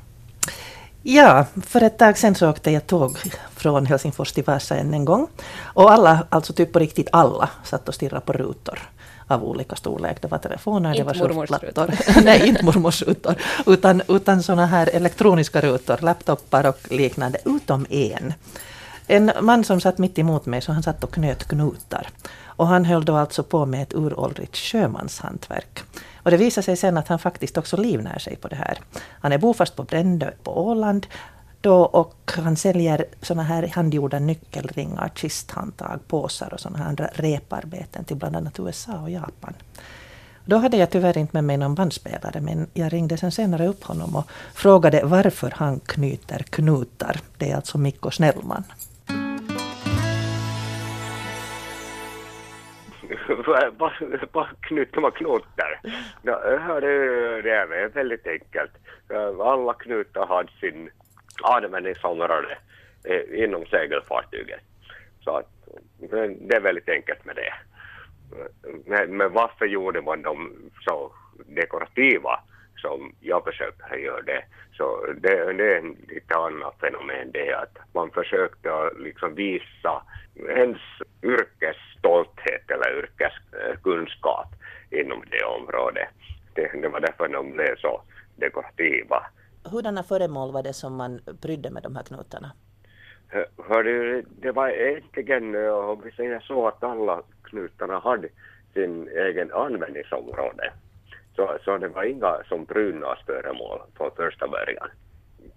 Ja, 1.03 1.47
för 1.67 1.83
ett 1.83 1.99
tag 1.99 2.19
sedan 2.19 2.35
så 2.35 2.51
åkte 2.51 2.71
jag 2.71 2.87
tåg 2.87 3.19
från 3.57 3.87
Helsingfors 3.87 4.33
till 4.33 4.45
Vasa 4.45 4.77
än 4.77 4.95
en 4.95 5.05
gång. 5.05 5.27
Och 5.61 5.93
alla, 5.93 6.27
alltså 6.29 6.53
typ 6.53 6.73
på 6.73 6.79
riktigt 6.79 7.09
alla, 7.13 7.51
satt 7.65 7.89
och 7.89 7.95
stirrade 7.95 8.21
på 8.21 8.33
rutor 8.33 8.79
av 9.27 9.45
olika 9.45 9.77
storlek. 9.77 10.23
Det 10.23 10.29
var 10.29 10.39
telefoner, 10.39 10.95
det 10.95 11.03
var 11.03 11.15
surfplattor. 11.15 11.95
Nej, 12.25 12.49
inte 12.49 12.65
mormors 12.65 13.03
rutor. 13.03 13.35
Utan, 13.67 14.03
utan 14.09 14.43
sådana 14.43 14.67
här 14.67 14.91
elektroniska 14.93 15.61
rutor, 15.61 15.99
laptopar 16.01 16.67
och 16.67 16.79
liknande, 16.91 17.39
utom 17.45 17.87
en. 17.91 18.35
En 19.07 19.33
man 19.41 19.65
som 19.65 19.81
satt 19.81 19.99
mitt 19.99 20.19
emot 20.19 20.47
mig, 20.47 20.61
så 20.61 20.73
han 20.73 20.83
satt 20.83 21.05
och 21.05 21.15
knöt 21.15 21.49
knutar. 21.49 22.09
Och 22.61 22.67
han 22.67 22.85
höll 22.85 23.05
då 23.05 23.17
alltså 23.17 23.43
på 23.43 23.67
med 23.67 23.83
ett 23.83 23.95
uråldrigt 23.95 24.57
sjömanshantverk. 24.57 25.83
Och 26.23 26.31
det 26.31 26.37
visade 26.37 26.65
sig 26.65 26.77
sen 26.77 26.97
att 26.97 27.09
han 27.09 27.19
faktiskt 27.19 27.59
också 27.59 27.77
livnär 27.77 28.19
sig 28.19 28.37
på 28.37 28.49
det 28.49 28.57
här. 28.57 28.79
Han 29.21 29.33
är 29.33 29.39
bofast 29.39 29.77
på 29.77 29.83
Brändö 29.83 30.31
på 30.43 30.67
Åland 30.67 31.07
då 31.61 31.77
och 31.77 32.33
han 32.37 32.57
säljer 32.57 33.05
såna 33.23 33.43
här 33.43 33.71
handgjorda 33.75 34.19
nyckelringar, 34.19 35.13
kisthandtag, 35.15 36.01
påsar 36.09 36.55
och 36.55 36.61
såna 36.61 36.85
andra 36.85 37.09
reparbeten 37.15 38.05
till 38.05 38.17
bland 38.17 38.37
annat 38.37 38.61
USA 38.61 39.01
och 39.01 39.11
Japan. 39.11 39.55
Då 40.45 40.57
hade 40.57 40.77
jag 40.77 40.91
tyvärr 40.91 41.19
inte 41.19 41.37
med 41.37 41.45
mig 41.45 41.57
någon 41.57 41.75
bandspelare 41.75 42.41
men 42.41 42.67
jag 42.75 42.93
ringde 42.93 43.17
sen 43.17 43.33
senare 43.33 43.67
upp 43.67 43.85
honom 43.85 44.17
och 44.17 44.31
frågade 44.55 45.05
varför 45.05 45.53
han 45.57 45.81
knyter 45.81 46.39
knutar. 46.39 47.21
Det 47.39 47.51
är 47.51 47.57
alltså 47.57 47.79
Mikko 47.79 48.11
Snellman. 48.11 48.65
Vad 54.33 54.47
knyter 54.61 55.01
man 55.01 55.13
knutar? 55.13 55.81
Ja, 56.23 56.81
det 56.81 57.51
är 57.51 57.89
väldigt 57.89 58.27
enkelt. 58.27 58.71
Alla 59.41 59.75
knutar 59.75 60.27
har 60.27 60.51
sin 60.61 60.91
användningsområde 61.43 62.59
eh, 63.05 63.45
inom 63.45 63.67
segelfartyget. 63.67 64.61
Så 65.25 65.31
att, 65.31 65.49
det 66.41 66.57
är 66.57 66.61
väldigt 66.61 66.89
enkelt 66.89 67.25
med 67.25 67.37
det. 67.37 67.55
Men, 68.87 69.17
men 69.17 69.33
varför 69.33 69.67
gjorde 69.67 70.03
man 70.03 70.23
dem 70.23 70.71
så 70.81 71.13
dekorativa 71.47 72.41
som 72.77 73.15
jag 73.21 73.45
försöker 73.45 73.97
göra 73.97 74.23
det? 74.23 74.45
Så 74.73 75.07
det, 75.17 75.53
det 75.53 75.75
är 75.75 75.79
en 75.79 75.97
lite 76.09 76.35
annat 76.35 76.81
fenomen 76.81 77.31
det 77.33 77.53
att 77.53 77.79
man 77.95 78.11
försökte 78.11 78.91
liksom 78.99 79.35
visa 79.35 80.03
ens 80.49 80.79
yrkesstolthet 81.23 82.30
eller 82.71 82.99
yrkeskunskap 82.99 84.49
inom 84.91 85.25
det 85.31 85.45
området. 85.45 86.09
Det, 86.55 86.71
det 86.83 86.89
var 86.89 87.01
därför 87.01 87.29
de 87.29 87.53
blev 87.53 87.77
så 87.77 88.03
dekorativa. 88.37 89.27
Hurdana 89.65 90.03
föremål 90.03 90.53
var 90.53 90.63
det 90.63 90.73
som 90.73 90.97
man 90.97 91.21
prydde 91.43 91.71
med 91.71 91.83
de 91.83 91.97
här 91.97 92.03
knutarna? 92.03 92.53
Hörde, 93.69 94.23
det 94.23 94.53
var 94.53 94.69
egentligen, 94.69 95.57
om 95.71 96.01
vi 96.05 96.11
säger 96.11 96.41
så, 96.41 96.69
att 96.69 96.83
alla 96.85 97.23
knutarna 97.43 97.99
hade 97.99 98.29
sin 98.75 99.09
egen 99.09 99.53
användningsområde. 99.53 100.73
Så, 101.37 101.59
så 101.65 101.79
det 101.79 101.89
var 101.89 102.05
inga 102.05 102.43
som 102.49 102.67
prydnadsföremål 102.67 103.81
från 103.97 104.11
första 104.17 104.49
början. 104.49 104.89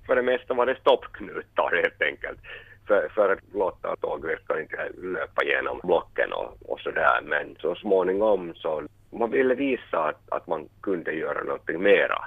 För 0.05 0.15
det 0.15 0.21
mesta 0.21 0.53
var 0.53 0.65
det 0.65 0.79
stoppknutar 0.79 1.81
helt 1.83 2.01
enkelt 2.01 2.39
för, 2.87 3.09
för 3.15 3.33
att 3.33 3.53
låta 3.53 3.95
tåget 3.95 4.43
ska 4.43 4.61
inte 4.61 4.91
löpa 4.97 5.43
genom 5.43 5.79
blocken 5.83 6.33
och, 6.33 6.71
och 6.71 6.79
sådär. 6.79 7.21
Men 7.23 7.55
så 7.59 7.75
småningom 7.75 8.53
så 8.55 8.83
man 9.11 9.31
ville 9.31 9.55
visa 9.55 10.03
att, 10.03 10.21
att 10.29 10.47
man 10.47 10.69
kunde 10.81 11.11
göra 11.11 11.43
någonting 11.43 11.83
mera 11.83 12.25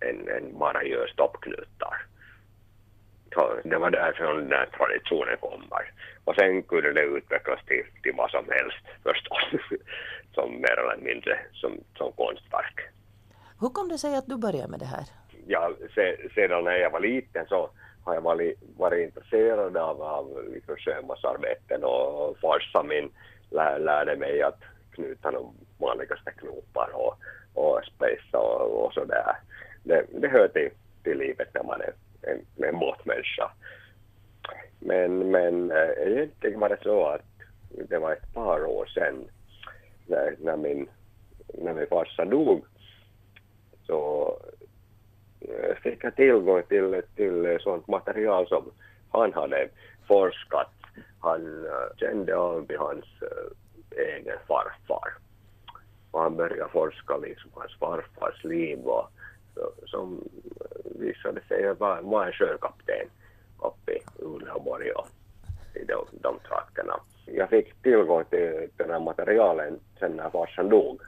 än, 0.00 0.28
än 0.28 0.58
bara 0.58 0.84
göra 0.84 1.08
stoppknutar. 1.08 2.06
Så 3.34 3.54
det 3.64 3.78
var 3.78 3.90
därifrån 3.90 4.36
den 4.36 4.52
här 4.52 4.68
traditionen 4.78 5.36
kommer. 5.40 5.92
Och 6.24 6.34
sen 6.34 6.62
kunde 6.62 6.92
det 6.92 7.02
utvecklas 7.02 7.64
till, 7.66 7.84
till 8.02 8.14
vad 8.16 8.30
som 8.30 8.44
helst 8.48 8.84
förstås, 9.02 9.44
som 10.34 10.60
mer 10.60 10.78
eller 10.78 10.96
mindre 10.96 11.38
som, 11.52 11.72
som 11.96 12.12
konstverk. 12.12 12.80
Hur 13.60 13.68
kom 13.68 13.88
det 13.88 13.98
sig 13.98 14.16
att 14.16 14.26
du 14.26 14.36
började 14.36 14.68
med 14.68 14.80
det 14.80 14.86
här? 14.86 15.04
Ja, 15.46 15.72
se, 15.94 16.16
sedan 16.34 16.64
när 16.64 16.76
jag 16.76 16.90
var 16.90 17.00
liten 17.00 17.46
så 17.46 17.70
har 18.10 18.14
jag 18.14 18.22
varit, 18.22 18.58
varit 18.76 19.06
intresserad 19.06 19.76
av, 19.76 20.02
av 20.02 20.44
liksom 20.52 20.76
sjömansarbeten 20.76 21.84
och 21.84 22.38
farsan 22.38 22.88
min 22.88 23.10
lär, 23.50 23.78
lärde 23.78 24.16
mig 24.16 24.42
att 24.42 24.60
knyta 24.90 25.30
de 25.30 25.54
vanligaste 25.78 26.30
knopar 26.30 26.90
och, 26.94 27.14
och 27.54 27.80
spejsa 27.84 28.38
och, 28.38 28.84
och 28.84 28.92
sådär. 28.92 29.36
Det, 29.82 30.06
det 30.12 30.28
hör 30.28 30.48
till, 30.48 30.70
till 31.02 31.18
livet 31.18 31.48
när 31.54 31.62
man 31.62 31.80
är 31.80 31.92
en, 32.22 32.64
en 32.68 32.78
båtmänniska. 32.78 33.50
Men, 34.78 35.30
men 35.30 35.70
eh, 35.70 35.90
egentligen 36.06 36.60
var 36.60 36.68
det 36.68 36.82
så 36.82 37.06
att 37.06 37.30
det 37.88 37.98
var 37.98 38.12
ett 38.12 38.34
par 38.34 38.64
år 38.64 38.86
sedan 38.86 39.28
när, 40.06 40.36
när 40.40 40.56
min, 40.56 40.88
när 41.54 41.74
min 41.74 41.86
farsa 41.86 42.24
dog 42.24 42.64
så 43.86 44.32
fick 45.82 46.04
jag 46.04 46.16
tillgång 46.16 46.62
till, 46.62 47.02
till 47.16 47.58
sånt 47.60 47.88
material 47.88 48.48
som 48.48 48.70
han 49.10 49.32
hade 49.32 49.68
forskat. 50.08 50.72
Han 51.20 51.66
äh, 51.66 51.96
kände 51.96 52.36
av 52.36 52.66
hans 52.78 53.04
äh, 53.22 54.06
egen 54.16 54.38
farfar. 54.48 55.14
Och 56.10 56.20
han 56.20 56.36
började 56.36 56.70
forska 56.72 57.16
liksom 57.16 57.50
hans 57.54 57.78
farfars 57.78 58.44
liv 58.44 58.78
och 58.78 59.10
som 59.86 60.28
visade 60.84 61.40
sig 61.48 61.74
vara, 61.74 62.00
vara 62.00 62.26
en 62.26 62.32
sjökapten 62.32 63.08
uppe 63.58 63.92
i 63.92 64.02
Uleåborg 64.18 64.90
och 64.90 65.08
i 65.74 65.84
de, 65.84 66.06
de 66.12 66.38
trakterna. 66.48 67.00
Jag 67.26 67.50
fick 67.50 67.82
tillgång 67.82 68.24
till 68.24 68.68
den 68.76 68.90
här 68.90 69.00
materialen 69.00 69.80
sen 69.98 70.12
när 70.12 70.30
farsan 70.30 70.68
dog 70.68 71.00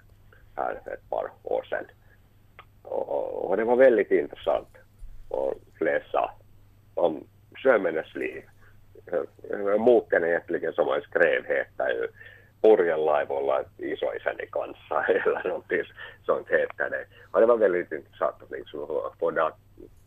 här 0.56 0.80
för 0.84 0.90
ett 0.90 1.10
par 1.10 1.30
år 1.42 1.62
sedan. 1.62 1.84
Och, 2.92 3.50
och 3.50 3.56
det 3.56 3.64
var 3.64 3.76
väldigt 3.76 4.10
intressant 4.10 4.68
att 5.30 5.80
läsa 5.80 6.30
om 6.94 7.24
sjömännens 7.54 8.14
liv. 8.14 8.42
Boken 9.78 10.24
egentligen 10.24 10.72
som 10.72 10.88
han 10.88 11.00
skrev 11.00 11.44
heter 11.44 11.88
ju 11.88 12.08
purjelaivolla 12.62 13.64
isoisäni 13.78 14.46
kanssa 14.52 15.04
eller 15.08 15.48
någonting 15.48 15.82
sånt 16.26 16.48
heter 16.48 16.90
det. 16.90 17.04
Och 17.30 17.40
det 17.40 17.46
var 17.46 17.56
väldigt 17.56 17.92
intressant 17.92 18.42
att 18.42 18.50
liksom 18.50 18.86
få 19.18 19.50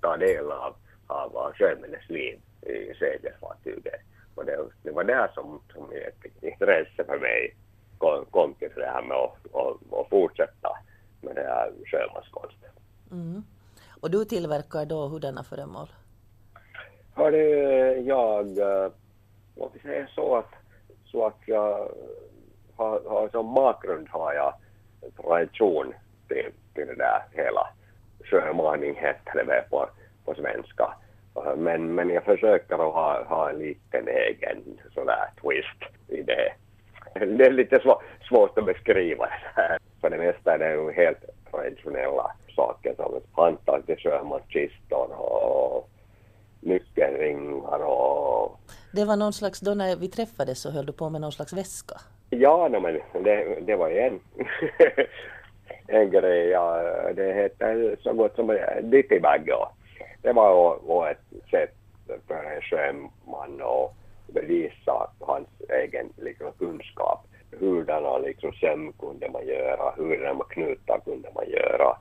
ta 0.02 0.18
del 0.18 0.52
av, 0.52 0.76
av 1.08 1.54
sjömännens 1.54 2.10
liv 2.10 2.40
i 2.62 2.94
segelfartyget. 3.00 4.02
Och 4.36 4.46
det, 4.46 4.58
det 4.84 4.92
var 4.92 5.04
där 5.04 5.28
som, 5.34 5.62
som 5.74 5.92
ett 5.92 6.44
intresse 6.44 7.04
för 7.04 7.20
mig 7.20 7.56
kom, 7.98 8.26
kom 8.26 8.54
till 8.54 8.70
det 8.76 8.86
här 8.86 9.02
med 9.02 9.18
att 9.18 9.46
och, 9.52 9.80
och 9.90 10.10
fortsätta 10.10 10.70
med 11.26 11.36
det 11.36 11.42
här 11.42 11.72
sjömanskonsten. 11.86 12.70
Mm. 13.12 13.44
Och 14.02 14.12
du 14.12 14.26
tillverkar 14.26 14.86
då 14.86 15.08
hurdana 15.08 15.44
föremål? 15.44 15.88
Hörde 17.14 17.38
jag, 17.96 18.48
låt 19.56 19.72
vi 19.74 19.80
säga 19.80 20.08
så 20.16 20.36
att, 20.36 20.52
så 21.06 21.26
att 21.26 21.40
jag 21.46 21.90
har, 22.76 23.02
har 23.10 23.30
som 23.30 23.54
bakgrund 23.54 24.08
har 24.10 24.34
jag 24.34 24.54
tradition 25.22 25.94
till, 26.28 26.52
till 26.74 26.88
det 26.88 26.96
där 26.96 27.22
hela 27.32 27.68
sjömaning 28.24 28.96
heter 28.96 29.46
det 29.46 29.66
på, 29.70 29.90
på 30.26 30.36
svenska. 30.36 30.94
Men, 31.58 31.96
men 31.96 32.10
jag 32.10 32.24
försöker 32.24 32.76
att 32.76 32.94
ha, 32.94 33.24
ha 33.24 33.50
en 33.50 33.60
liten 33.60 34.08
egen 34.08 34.80
sådär 34.94 35.30
twist 35.42 35.94
i 36.08 36.22
det. 36.22 36.54
Det 37.14 37.46
är 37.46 37.52
lite 37.52 37.80
svår, 37.80 38.04
svårt 38.30 38.58
att 38.58 38.66
beskriva 38.66 39.26
det 39.26 39.62
här. 39.62 39.78
För 40.06 40.10
det 40.10 40.18
mesta 40.18 40.54
är 40.54 40.60
det 40.60 40.72
ju 40.72 40.92
helt 40.92 41.26
traditionella 41.52 42.32
saker 42.56 42.94
som 42.96 43.22
handtag 43.32 43.86
till 43.86 43.98
sjömanskistor 43.98 45.12
och 45.12 45.90
nyckelringar 46.60 47.80
och... 47.80 48.60
Det 48.94 49.06
var 49.06 49.18
någon 49.18 49.34
slags, 49.34 49.60
då 49.60 49.74
när 49.74 49.96
vi 49.96 50.08
träffades 50.08 50.62
så 50.62 50.72
höll 50.72 50.86
du 50.86 50.94
på 50.94 51.10
med 51.10 51.22
någon 51.22 51.32
slags 51.32 51.54
väska? 51.54 51.96
Ja, 52.30 52.68
no, 52.68 52.80
men 52.80 53.24
det, 53.24 53.60
det 53.62 53.76
var 53.76 53.90
ju 53.90 54.00
en, 54.00 54.20
en 55.88 56.12
grej. 56.12 56.48
Ja, 56.48 56.82
det 57.16 57.34
heter 57.34 57.98
så 58.04 58.14
gott 58.14 58.36
som 58.36 58.58
Dittibag. 58.82 59.50
Det 60.22 60.34
var 60.34 60.80
och 60.90 61.10
ett 61.10 61.50
sätt 61.52 61.76
för 62.28 62.56
en 62.56 62.62
sjöman 62.62 63.62
att 63.62 63.94
bevisa 64.34 65.10
hans 65.20 65.48
egen 65.70 66.14
liksom, 66.18 66.52
kunskap. 66.60 67.28
Hurdana 67.60 68.18
liksom, 68.18 68.54
sömn 68.54 68.94
kunde 68.94 69.30
man 69.30 69.48
göra, 69.48 69.92
hurdana 69.98 70.44
knutar 70.44 71.00
kunde 71.00 71.30
man 71.36 71.50
göra. 71.50 71.98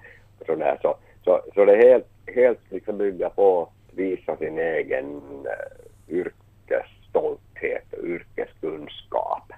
Så, 0.47 0.55
där. 0.55 0.79
Så, 0.83 0.97
så, 1.25 1.41
så 1.55 1.65
det 1.65 1.77
helt, 1.77 2.07
helt 2.27 2.61
liksom 2.71 2.99
bygga 2.99 3.31
på 3.31 3.63
att 3.63 3.99
visa 3.99 4.37
sin 4.37 4.59
egen 4.59 5.23
uh, 5.47 6.17
yrkesstolthet 6.17 7.93
och 7.93 8.05
yrkeskunskap. 8.05 9.53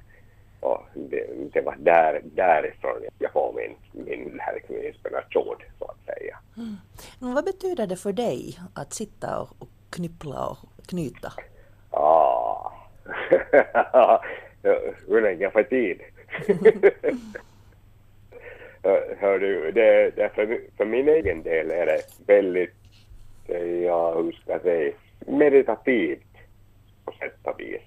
Och 0.61 0.83
det, 0.95 1.27
det, 1.53 1.61
var 1.61 1.77
där, 1.79 2.21
därifrån 2.25 3.03
jag 3.19 3.33
får 3.33 3.53
min, 3.53 4.05
min 4.05 4.41
liksom, 4.55 4.77
inspiration, 4.77 5.57
så 5.79 5.85
att 5.85 6.17
säga. 6.17 6.39
Mm. 6.57 6.77
Men 7.19 7.35
vad 7.35 7.45
betyder 7.45 7.87
det 7.87 7.97
för 7.97 8.13
dig 8.13 8.59
att 8.75 8.93
sitta 8.93 9.41
och, 9.41 9.49
och 9.59 9.69
knyppla 9.91 10.47
och 10.47 10.87
knyta? 10.87 11.33
Ah. 11.91 12.73
Hur 15.09 15.23
länge 15.23 15.43
jag 15.43 15.53
får 15.53 15.63
tid. 15.63 16.01
Hör 19.19 19.39
du, 19.39 19.71
det, 19.73 20.11
det 20.17 20.29
för, 20.35 20.61
för 20.77 20.85
min 20.85 21.09
egen 21.09 21.43
del 21.43 21.71
är 21.71 21.87
det 21.87 22.01
väldigt, 22.27 22.75
ja, 23.85 24.15
hur 24.15 24.33
ska 24.33 24.53
jag 24.53 24.63
säga, 24.63 24.93
meditativt 25.27 26.21
på 27.05 27.13
sätt 27.13 27.39
och 27.43 27.61
vis. 27.61 27.83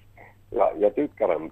Ja, 0.50 0.74
jag 0.80 0.96
tycker 0.96 1.36
om 1.36 1.52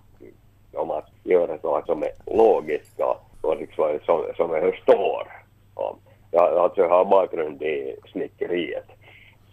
om 0.77 0.91
att 0.91 1.09
göra 1.23 1.57
saker 1.57 1.85
som 1.85 2.03
är 2.03 2.11
logiska 2.25 3.05
och 3.41 3.57
liksom 3.57 3.99
som, 4.05 4.23
som 4.35 4.51
jag 4.51 4.75
förstår 4.75 5.27
om. 5.73 5.97
Jag, 6.31 6.57
alltså 6.57 6.81
jag 6.81 6.89
har 6.89 7.05
bakgrund 7.05 7.61
i 7.63 7.95
snickeriet 8.11 8.85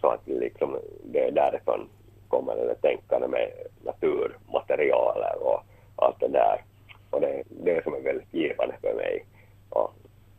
så 0.01 0.07
att 0.07 0.21
liksom 0.25 0.77
det 1.03 1.19
är 1.19 1.31
därifrån 1.31 1.89
kommer 2.35 2.55
eller 2.55 2.75
tänkande 2.75 3.27
med 3.27 3.51
naturmaterialer 3.83 5.35
och 5.41 5.63
allt 5.95 6.19
det 6.19 6.27
där. 6.27 6.61
Och 7.09 7.21
det 7.21 7.27
är 7.27 7.43
det 7.49 7.83
som 7.83 7.93
är 7.93 7.99
väldigt 7.99 8.33
givande 8.33 8.75
för 8.81 8.93
mig 8.93 9.25
och, 9.69 9.93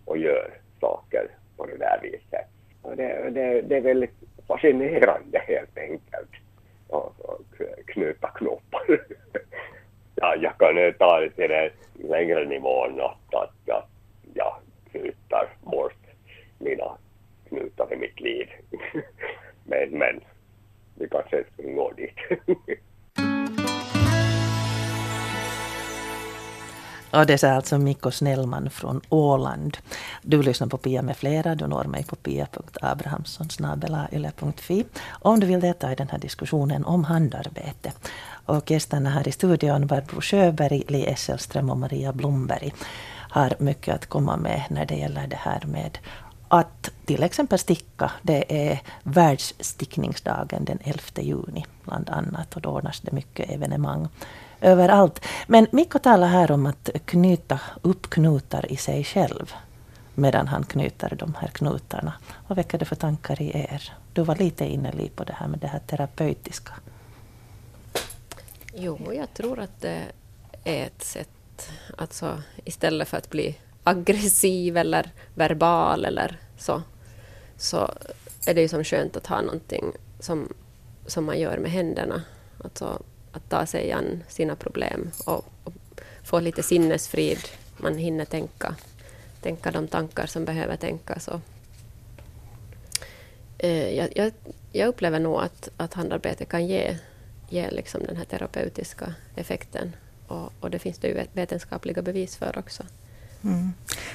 och 0.04 0.18
gör 0.18 0.50
saker 0.80 1.28
på 1.56 1.66
det 1.66 1.76
där 1.76 2.00
viset. 2.02 2.46
Och 2.82 2.96
det, 2.96 3.30
det, 3.30 3.62
det 3.62 3.76
är 3.76 3.80
väldigt 3.80 4.14
fascinerande 4.46 5.38
helt 5.38 5.78
enkelt 5.78 6.30
att 6.90 7.86
knyta 7.86 8.28
knoppar. 8.28 8.86
ja, 10.14 10.36
jag 10.40 10.58
kan 10.58 10.92
ta 10.98 11.20
det 11.20 11.30
till 11.30 11.50
den 11.50 11.70
längre 12.10 12.44
nivån 12.44 13.00
att, 13.00 13.34
att 13.34 13.54
jag, 13.64 13.82
jag 14.34 14.54
knutar 14.90 15.48
bort 15.62 16.06
mina 16.58 16.96
knutar 17.48 17.92
i 17.92 17.96
mitt 17.96 18.20
liv. 18.20 18.48
men, 19.64 19.90
men 19.90 20.20
vi 20.98 21.08
kanske 21.08 21.44
skulle 21.52 21.72
gå 21.72 21.92
dit. 21.92 22.14
Och 27.10 27.26
det 27.26 27.42
är 27.42 27.52
alltså 27.52 27.78
Mikko 27.78 28.10
Snellman 28.10 28.70
från 28.70 29.00
Åland. 29.08 29.78
Du 30.22 30.42
lyssnar 30.42 30.66
på 30.66 30.78
Pia 30.78 31.02
med 31.02 31.16
flera. 31.16 31.54
Du 31.54 31.66
når 31.66 31.84
mig 31.84 32.04
på 32.04 32.16
pia.abrahamssonsnabelayle.fi 32.16 34.84
om 35.08 35.40
du 35.40 35.46
vill 35.46 35.60
delta 35.60 35.92
i 35.92 35.94
den 35.94 36.08
här 36.08 36.18
diskussionen 36.18 36.84
om 36.84 37.04
handarbete. 37.04 37.92
Och 38.46 38.70
gästerna 38.70 39.10
här 39.10 39.28
i 39.28 39.32
studion, 39.32 39.86
Barbro 39.86 40.20
Sjöberg, 40.20 40.82
Li 40.88 41.06
Esselström 41.06 41.70
och 41.70 41.78
Maria 41.78 42.12
Blomberg, 42.12 42.74
har 43.30 43.54
mycket 43.58 43.94
att 43.94 44.06
komma 44.06 44.36
med 44.36 44.64
när 44.70 44.86
det 44.86 44.94
gäller 44.94 45.26
det 45.26 45.36
här 45.36 45.62
med 45.66 45.98
att 46.48 46.90
till 47.04 47.22
exempel 47.22 47.58
sticka. 47.58 48.12
Det 48.22 48.68
är 48.68 48.80
världsstickningsdagen 49.02 50.64
den 50.64 50.78
11 50.84 51.00
juni 51.16 51.64
bland 51.84 52.10
annat 52.10 52.56
och 52.56 52.62
då 52.62 52.68
ordnas 52.68 53.00
det 53.00 53.12
mycket 53.12 53.50
evenemang 53.50 54.08
överallt. 54.60 55.24
Men 55.46 55.66
Mikko 55.70 55.98
talar 55.98 56.28
här 56.28 56.50
om 56.50 56.66
att 56.66 56.90
knyta 57.04 57.60
upp 57.82 58.10
knutar 58.10 58.72
i 58.72 58.76
sig 58.76 59.04
själv 59.04 59.52
medan 60.14 60.48
han 60.48 60.64
knyter 60.64 61.16
de 61.18 61.34
här 61.40 61.48
knutarna. 61.48 62.12
Vad 62.48 62.56
väcker 62.56 62.78
det 62.78 62.84
för 62.84 62.96
tankar 62.96 63.42
i 63.42 63.50
er? 63.50 63.92
Du 64.12 64.22
var 64.22 64.36
lite 64.36 64.64
inne 64.64 64.92
på 65.16 65.24
det 65.24 65.32
här 65.32 65.48
med 65.48 65.58
det 65.58 65.66
här 65.66 65.78
terapeutiska. 65.78 66.72
Jo, 68.74 69.12
jag 69.12 69.34
tror 69.34 69.58
att 69.58 69.80
det 69.80 70.02
är 70.64 70.86
ett 70.86 71.04
sätt, 71.04 71.70
alltså 71.98 72.42
istället 72.64 73.08
för 73.08 73.16
att 73.16 73.30
bli 73.30 73.56
aggressiv 73.86 74.76
eller 74.76 75.10
verbal 75.34 76.04
eller 76.04 76.38
så, 76.58 76.82
så 77.56 77.90
är 78.46 78.54
det 78.54 78.60
ju 78.60 78.68
som 78.68 78.84
skönt 78.84 79.16
att 79.16 79.26
ha 79.26 79.40
någonting 79.40 79.92
som, 80.20 80.52
som 81.06 81.24
man 81.24 81.40
gör 81.40 81.58
med 81.58 81.70
händerna. 81.70 82.22
Alltså 82.64 83.02
att 83.32 83.48
ta 83.48 83.66
sig 83.66 83.92
an 83.92 84.22
sina 84.28 84.56
problem 84.56 85.10
och, 85.26 85.44
och 85.64 85.72
få 86.22 86.40
lite 86.40 86.62
sinnesfrid. 86.62 87.38
Man 87.76 87.98
hinner 87.98 88.24
tänka, 88.24 88.74
tänka 89.40 89.70
de 89.70 89.88
tankar 89.88 90.26
som 90.26 90.44
behöver 90.44 90.76
tänkas. 90.76 91.28
Och, 91.28 91.40
eh, 93.58 93.96
jag, 93.96 94.08
jag, 94.14 94.32
jag, 94.72 94.88
upplever 94.88 95.20
nog 95.20 95.40
att, 95.40 95.68
att 95.76 95.94
handarbete 95.94 96.44
kan 96.44 96.66
ge, 96.66 96.98
ge 97.48 97.70
liksom 97.70 98.02
den 98.06 98.16
här 98.16 98.24
terapeutiska 98.24 99.14
effekten. 99.36 99.96
Och, 100.26 100.52
och 100.60 100.70
det 100.70 100.78
finns 100.78 100.98
det 100.98 101.08
ju 101.08 101.24
vetenskapliga 101.32 102.02
bevis 102.02 102.36
för 102.36 102.58
också. 102.58 102.82
Mm. 103.44 103.72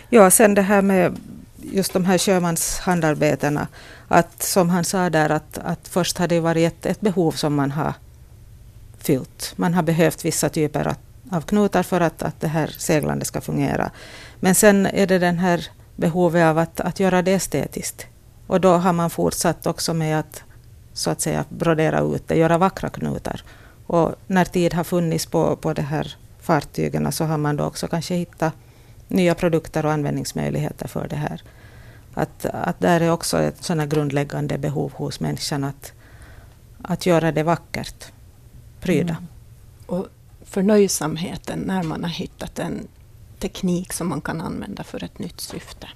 Ja, 0.10 0.32
sen 0.32 0.54
det 0.54 0.62
här 0.62 0.82
med 0.82 1.18
just 1.62 1.94
de 1.94 2.06
här 2.06 2.18
sjömanshandarbetena. 2.18 3.68
Att 4.08 4.44
som 4.44 4.70
han 4.70 4.84
sa 4.84 5.10
där 5.10 5.30
att, 5.30 5.58
att 5.58 5.88
först 5.88 6.18
har 6.18 6.28
det 6.28 6.40
varit 6.40 6.74
ett, 6.74 6.86
ett 6.86 7.02
behov 7.02 7.32
som 7.32 7.56
man 7.56 7.72
har 7.72 7.94
fyllt. 8.98 9.54
Man 9.56 9.74
har 9.74 9.84
behövt 9.84 10.26
vissa 10.26 10.50
typer 10.50 10.96
av 11.32 11.42
knutar 11.42 11.84
för 11.84 12.02
att, 12.02 12.24
att 12.24 12.42
det 12.42 12.48
här 12.48 12.76
seglandet 12.78 13.28
ska 13.28 13.42
fungera. 13.42 13.92
Men 14.40 14.56
sen 14.56 14.86
är 14.86 15.08
det 15.08 15.20
den 15.20 15.40
här 15.40 15.68
behovet 15.96 16.46
av 16.46 16.58
att, 16.58 16.80
att 16.80 17.00
göra 17.00 17.22
det 17.22 17.34
estetiskt. 17.34 18.06
Och 18.48 18.62
då 18.62 18.74
har 18.74 18.94
man 18.94 19.10
fortsatt 19.10 19.68
också 19.68 19.94
med 19.94 20.20
att 20.20 20.44
så 20.94 21.10
att 21.10 21.22
säga 21.22 21.46
brodera 21.50 22.00
ut 22.00 22.28
det, 22.28 22.36
göra 22.36 22.58
vackra 22.58 22.90
knutar. 22.90 23.44
Och 23.88 24.16
när 24.28 24.46
tid 24.46 24.74
har 24.74 24.84
funnits 24.84 25.26
på, 25.26 25.56
på 25.56 25.74
de 25.74 25.82
här 25.82 26.16
fartygen 26.42 27.12
så 27.12 27.26
har 27.26 27.38
man 27.38 27.56
då 27.56 27.64
också 27.64 27.88
kanske 27.88 28.16
hittat 28.16 28.54
nya 29.12 29.36
produkter 29.36 29.86
och 29.86 29.92
användningsmöjligheter 29.92 30.88
för 30.88 31.08
det 31.08 31.16
här. 31.16 31.42
Att, 32.14 32.46
att 32.46 32.80
där 32.80 33.02
är 33.02 33.12
också 33.12 33.40
ett 33.40 33.64
sådant 33.64 33.94
grundläggande 33.94 34.58
behov 34.58 34.94
hos 34.94 35.20
människan 35.20 35.64
att, 35.64 35.94
att 36.82 37.06
göra 37.06 37.32
det 37.32 37.44
vackert, 37.44 38.06
pryda. 38.80 39.14
Mm. 39.14 39.28
Och 39.86 40.08
förnöjsamheten 40.46 41.60
när 41.60 41.84
man 41.84 42.04
har 42.04 42.12
hittat 42.12 42.60
en 42.60 42.88
teknik 43.40 43.94
som 43.94 44.10
man 44.10 44.22
kan 44.22 44.42
använda 44.42 44.84
för 44.84 45.04
ett 45.04 45.20
nytt 45.20 45.40
syfte. 45.40 45.88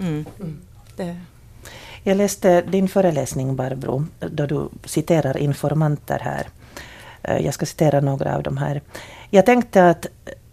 Mm. 0.00 0.24
Mm. 0.40 0.60
Det. 0.96 1.16
Jag 2.02 2.16
läste 2.16 2.62
din 2.62 2.88
föreläsning 2.88 3.56
Barbro, 3.56 4.06
då 4.20 4.46
du 4.46 4.68
citerar 4.84 5.36
informanter 5.36 6.18
här. 6.18 6.48
Eh, 7.22 7.44
jag 7.44 7.54
ska 7.54 7.66
citera 7.66 8.00
några 8.00 8.36
av 8.36 8.42
dem 8.42 8.56
här. 8.56 8.82
Jag 9.30 9.46
tänkte 9.46 9.90
att 9.90 10.06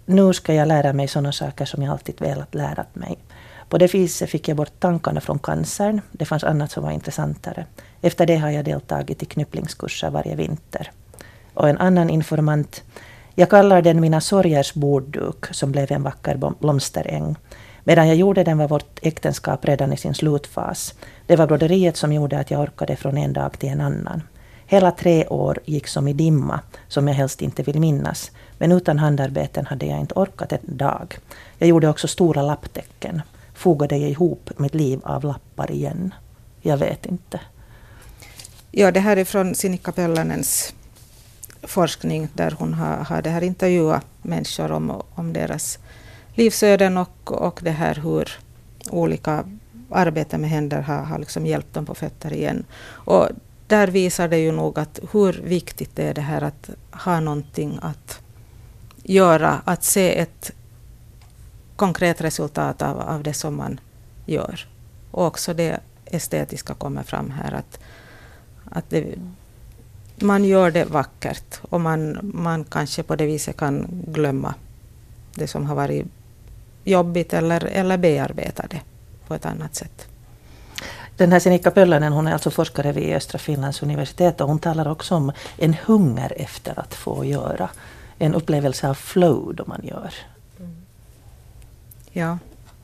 nu 0.05 0.33
ska 0.33 0.53
jag 0.53 0.67
lära 0.67 0.93
mig 0.93 1.07
sådana 1.07 1.31
saker 1.31 1.65
som 1.65 1.83
jag 1.83 1.91
alltid 1.91 2.21
velat 2.21 2.55
lära 2.55 2.85
mig. 2.93 3.17
På 3.69 3.77
det 3.77 3.93
viset 3.93 4.29
fick 4.29 4.47
jag 4.47 4.57
bort 4.57 4.79
tankarna 4.79 5.21
från 5.21 5.39
cancern. 5.39 6.01
Det 6.11 6.25
fanns 6.25 6.43
annat 6.43 6.71
som 6.71 6.83
var 6.83 6.91
intressantare. 6.91 7.65
Efter 8.01 8.25
det 8.25 8.35
har 8.35 8.49
jag 8.49 8.65
deltagit 8.65 9.23
i 9.23 9.25
knypplingskurser 9.25 10.09
varje 10.09 10.35
vinter. 10.35 10.91
Och 11.53 11.69
en 11.69 11.77
annan 11.77 12.09
informant. 12.09 12.83
Jag 13.35 13.49
kallar 13.49 13.81
den 13.81 14.01
mina 14.01 14.21
sorgers 14.21 14.73
bordduk 14.73 15.45
som 15.51 15.71
blev 15.71 15.91
en 15.91 16.03
vacker 16.03 16.53
blomsteräng. 16.59 17.35
Medan 17.83 18.07
jag 18.07 18.17
gjorde 18.17 18.43
den 18.43 18.57
var 18.57 18.67
vårt 18.67 18.99
äktenskap 19.01 19.65
redan 19.65 19.93
i 19.93 19.97
sin 19.97 20.13
slutfas. 20.13 20.93
Det 21.25 21.35
var 21.35 21.47
broderiet 21.47 21.97
som 21.97 22.13
gjorde 22.13 22.39
att 22.39 22.51
jag 22.51 22.61
orkade 22.61 22.95
från 22.95 23.17
en 23.17 23.33
dag 23.33 23.59
till 23.59 23.69
en 23.69 23.81
annan. 23.81 24.21
Hela 24.65 24.91
tre 24.91 25.27
år 25.27 25.59
gick 25.65 25.87
som 25.87 26.07
i 26.07 26.13
dimma, 26.13 26.59
som 26.87 27.07
jag 27.07 27.15
helst 27.15 27.41
inte 27.41 27.63
vill 27.63 27.79
minnas. 27.79 28.31
Men 28.57 28.71
utan 28.71 28.99
handarbeten 28.99 29.65
hade 29.65 29.85
jag 29.85 29.99
inte 29.99 30.13
orkat 30.13 30.51
en 30.51 30.77
dag. 30.77 31.17
Jag 31.57 31.69
gjorde 31.69 31.89
också 31.89 32.07
stora 32.07 32.41
lapptäcken. 32.41 33.21
Fogade 33.53 33.97
jag 33.97 34.09
ihop 34.09 34.49
mitt 34.57 34.75
liv 34.75 34.99
av 35.03 35.23
lappar 35.23 35.71
igen? 35.71 36.13
Jag 36.61 36.77
vet 36.77 37.05
inte. 37.05 37.39
Ja, 38.71 38.91
det 38.91 38.99
här 38.99 39.17
är 39.17 39.25
från 39.25 39.55
Sinikka 39.55 39.91
Pöllanens 39.91 40.73
forskning 41.63 42.27
där 42.33 42.55
hon 42.59 42.73
har, 42.73 42.97
har 42.97 43.21
det 43.21 43.29
här 43.29 43.41
intervjuat 43.43 44.05
människor 44.21 44.71
om, 44.71 45.01
om 45.15 45.33
deras 45.33 45.79
livsöden 46.33 46.97
och, 46.97 47.31
och 47.31 47.59
det 47.63 47.71
här 47.71 47.95
hur 47.95 48.29
olika 48.89 49.43
arbete 49.89 50.37
med 50.37 50.49
händer 50.49 50.81
har, 50.81 51.03
har 51.03 51.19
liksom 51.19 51.45
hjälpt 51.45 51.73
dem 51.73 51.85
på 51.85 51.95
fötter 51.95 52.33
igen. 52.33 52.65
Och 52.87 53.29
där 53.67 53.87
visar 53.87 54.27
det 54.27 54.37
ju 54.37 54.51
nog 54.51 54.79
att 54.79 54.99
hur 55.11 55.33
viktigt 55.33 55.95
det 55.95 56.03
är 56.03 56.13
det 56.13 56.21
här 56.21 56.41
att 56.41 56.69
ha 56.91 57.19
någonting 57.19 57.79
att 57.81 58.19
göra, 59.03 59.61
att 59.65 59.83
se 59.83 60.19
ett 60.19 60.51
konkret 61.75 62.21
resultat 62.21 62.81
av, 62.81 62.99
av 62.99 63.23
det 63.23 63.33
som 63.33 63.55
man 63.55 63.79
gör. 64.25 64.67
Och 65.11 65.25
också 65.25 65.53
det 65.53 65.79
estetiska 66.05 66.73
kommer 66.73 67.03
fram 67.03 67.31
här, 67.31 67.53
att, 67.53 67.79
att 68.71 68.89
det, 68.89 69.15
man 70.15 70.43
gör 70.43 70.71
det 70.71 70.85
vackert 70.85 71.59
och 71.61 71.81
man, 71.81 72.31
man 72.33 72.63
kanske 72.63 73.03
på 73.03 73.15
det 73.15 73.25
viset 73.25 73.57
kan 73.57 73.87
glömma 74.07 74.53
det 75.35 75.47
som 75.47 75.65
har 75.65 75.75
varit 75.75 76.05
jobbigt 76.83 77.33
eller, 77.33 77.65
eller 77.65 77.97
bearbeta 77.97 78.67
det 78.69 78.81
på 79.27 79.35
ett 79.35 79.45
annat 79.45 79.75
sätt. 79.75 80.07
Den 81.17 81.31
här 81.31 81.39
Sinikka 81.39 81.71
Pöllanen 81.71 82.13
hon 82.13 82.27
är 82.27 82.33
alltså 82.33 82.51
forskare 82.51 82.91
vid 82.91 83.15
Östra 83.15 83.39
Finlands 83.39 83.83
universitet 83.83 84.41
och 84.41 84.47
hon 84.47 84.59
talar 84.59 84.87
också 84.87 85.15
om 85.15 85.31
en 85.57 85.73
hunger 85.85 86.33
efter 86.35 86.79
att 86.79 86.93
få 86.93 87.25
göra. 87.25 87.69
En 88.17 88.35
upplevelse 88.35 88.89
av 88.89 88.93
flow 88.93 89.55
då 89.55 89.63
man 89.67 89.81
gör. 89.83 90.13
Mm. 90.59 90.75
Ja, 92.11 92.37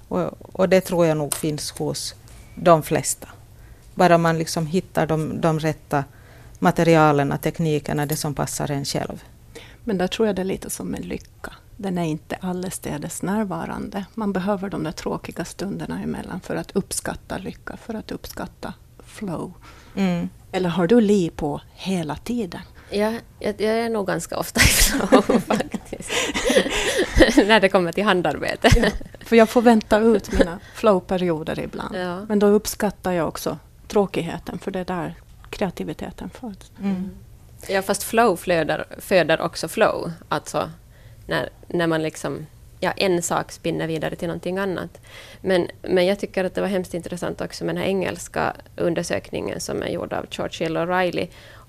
och, 0.07 0.59
och, 0.59 0.69
det 0.69 0.81
tror 0.81 1.05
jag 1.05 1.17
nog 1.17 1.33
finns 1.33 1.71
hos 1.71 2.15
de 2.55 2.83
flesta. 2.83 3.27
Bara 3.95 4.17
man 4.17 4.37
liksom 4.37 4.65
hittar 4.67 5.07
de, 5.07 5.41
de 5.41 5.59
rätta 5.59 6.03
materialen, 6.59 7.37
teknikerna, 7.41 8.05
det 8.05 8.15
som 8.15 8.33
passar 8.33 8.71
en 8.71 8.85
själv. 8.85 9.23
Men 9.83 9.97
där 9.97 10.07
tror 10.07 10.27
jag 10.27 10.35
det 10.35 10.41
är 10.41 10.45
lite 10.45 10.69
som 10.69 10.87
med 10.87 11.05
lycka. 11.05 11.53
Den 11.81 11.97
är 11.97 12.03
inte 12.03 12.35
allestädes 12.35 13.21
närvarande. 13.21 14.05
Man 14.13 14.33
behöver 14.33 14.69
de 14.69 14.83
där 14.83 14.91
tråkiga 14.91 15.45
stunderna 15.45 16.01
emellan 16.03 16.39
för 16.39 16.55
att 16.55 16.71
uppskatta 16.71 17.37
lycka, 17.37 17.77
för 17.77 17.93
att 17.93 18.11
uppskatta 18.11 18.73
flow. 19.03 19.53
Mm. 19.95 20.29
Eller 20.51 20.69
har 20.69 20.87
du 20.87 21.01
liv 21.01 21.31
på 21.35 21.61
hela 21.73 22.15
tiden? 22.15 22.61
Ja, 22.89 23.13
jag, 23.39 23.61
jag 23.61 23.79
är 23.79 23.89
nog 23.89 24.07
ganska 24.07 24.37
ofta 24.37 24.59
i 24.63 24.63
flow 24.63 25.39
faktiskt. 25.39 26.11
När 27.47 27.59
det 27.59 27.69
kommer 27.69 27.91
till 27.91 28.03
handarbete. 28.03 28.69
Ja, 28.75 28.89
för 29.19 29.35
jag 29.35 29.49
får 29.49 29.61
vänta 29.61 29.99
ut 29.99 30.31
mina 30.31 30.59
flowperioder 30.75 31.59
ibland. 31.59 31.95
Ja. 31.95 32.25
Men 32.25 32.39
då 32.39 32.47
uppskattar 32.47 33.11
jag 33.11 33.27
också 33.27 33.57
tråkigheten, 33.87 34.59
för 34.59 34.71
det 34.71 34.79
är 34.79 34.85
där 34.85 35.15
kreativiteten 35.49 36.29
föds. 36.29 36.71
Mm. 36.79 37.09
Ja, 37.67 37.81
fast 37.81 38.03
flow 38.03 38.35
flöder, 38.35 38.85
föder 38.99 39.41
också 39.41 39.67
flow. 39.67 40.11
Alltså 40.29 40.69
när, 41.25 41.49
när 41.67 41.87
man 41.87 42.03
liksom, 42.03 42.45
ja, 42.79 42.91
en 42.91 43.21
sak 43.21 43.51
spinner 43.51 43.87
vidare 43.87 44.15
till 44.15 44.27
någonting 44.27 44.57
annat. 44.57 45.01
Men, 45.41 45.67
men 45.81 46.05
jag 46.05 46.19
tycker 46.19 46.43
att 46.43 46.55
det 46.55 46.61
var 46.61 46.67
hemskt 46.67 46.93
intressant 46.93 47.41
också 47.41 47.65
med 47.65 47.75
den 47.75 47.81
här 47.81 47.89
engelska 47.89 48.53
undersökningen 48.75 49.59
som 49.59 49.81
är 49.83 49.87
gjord 49.87 50.13
av 50.13 50.25
Churchill 50.29 50.77
och 50.77 50.87
Riley. 50.87 51.27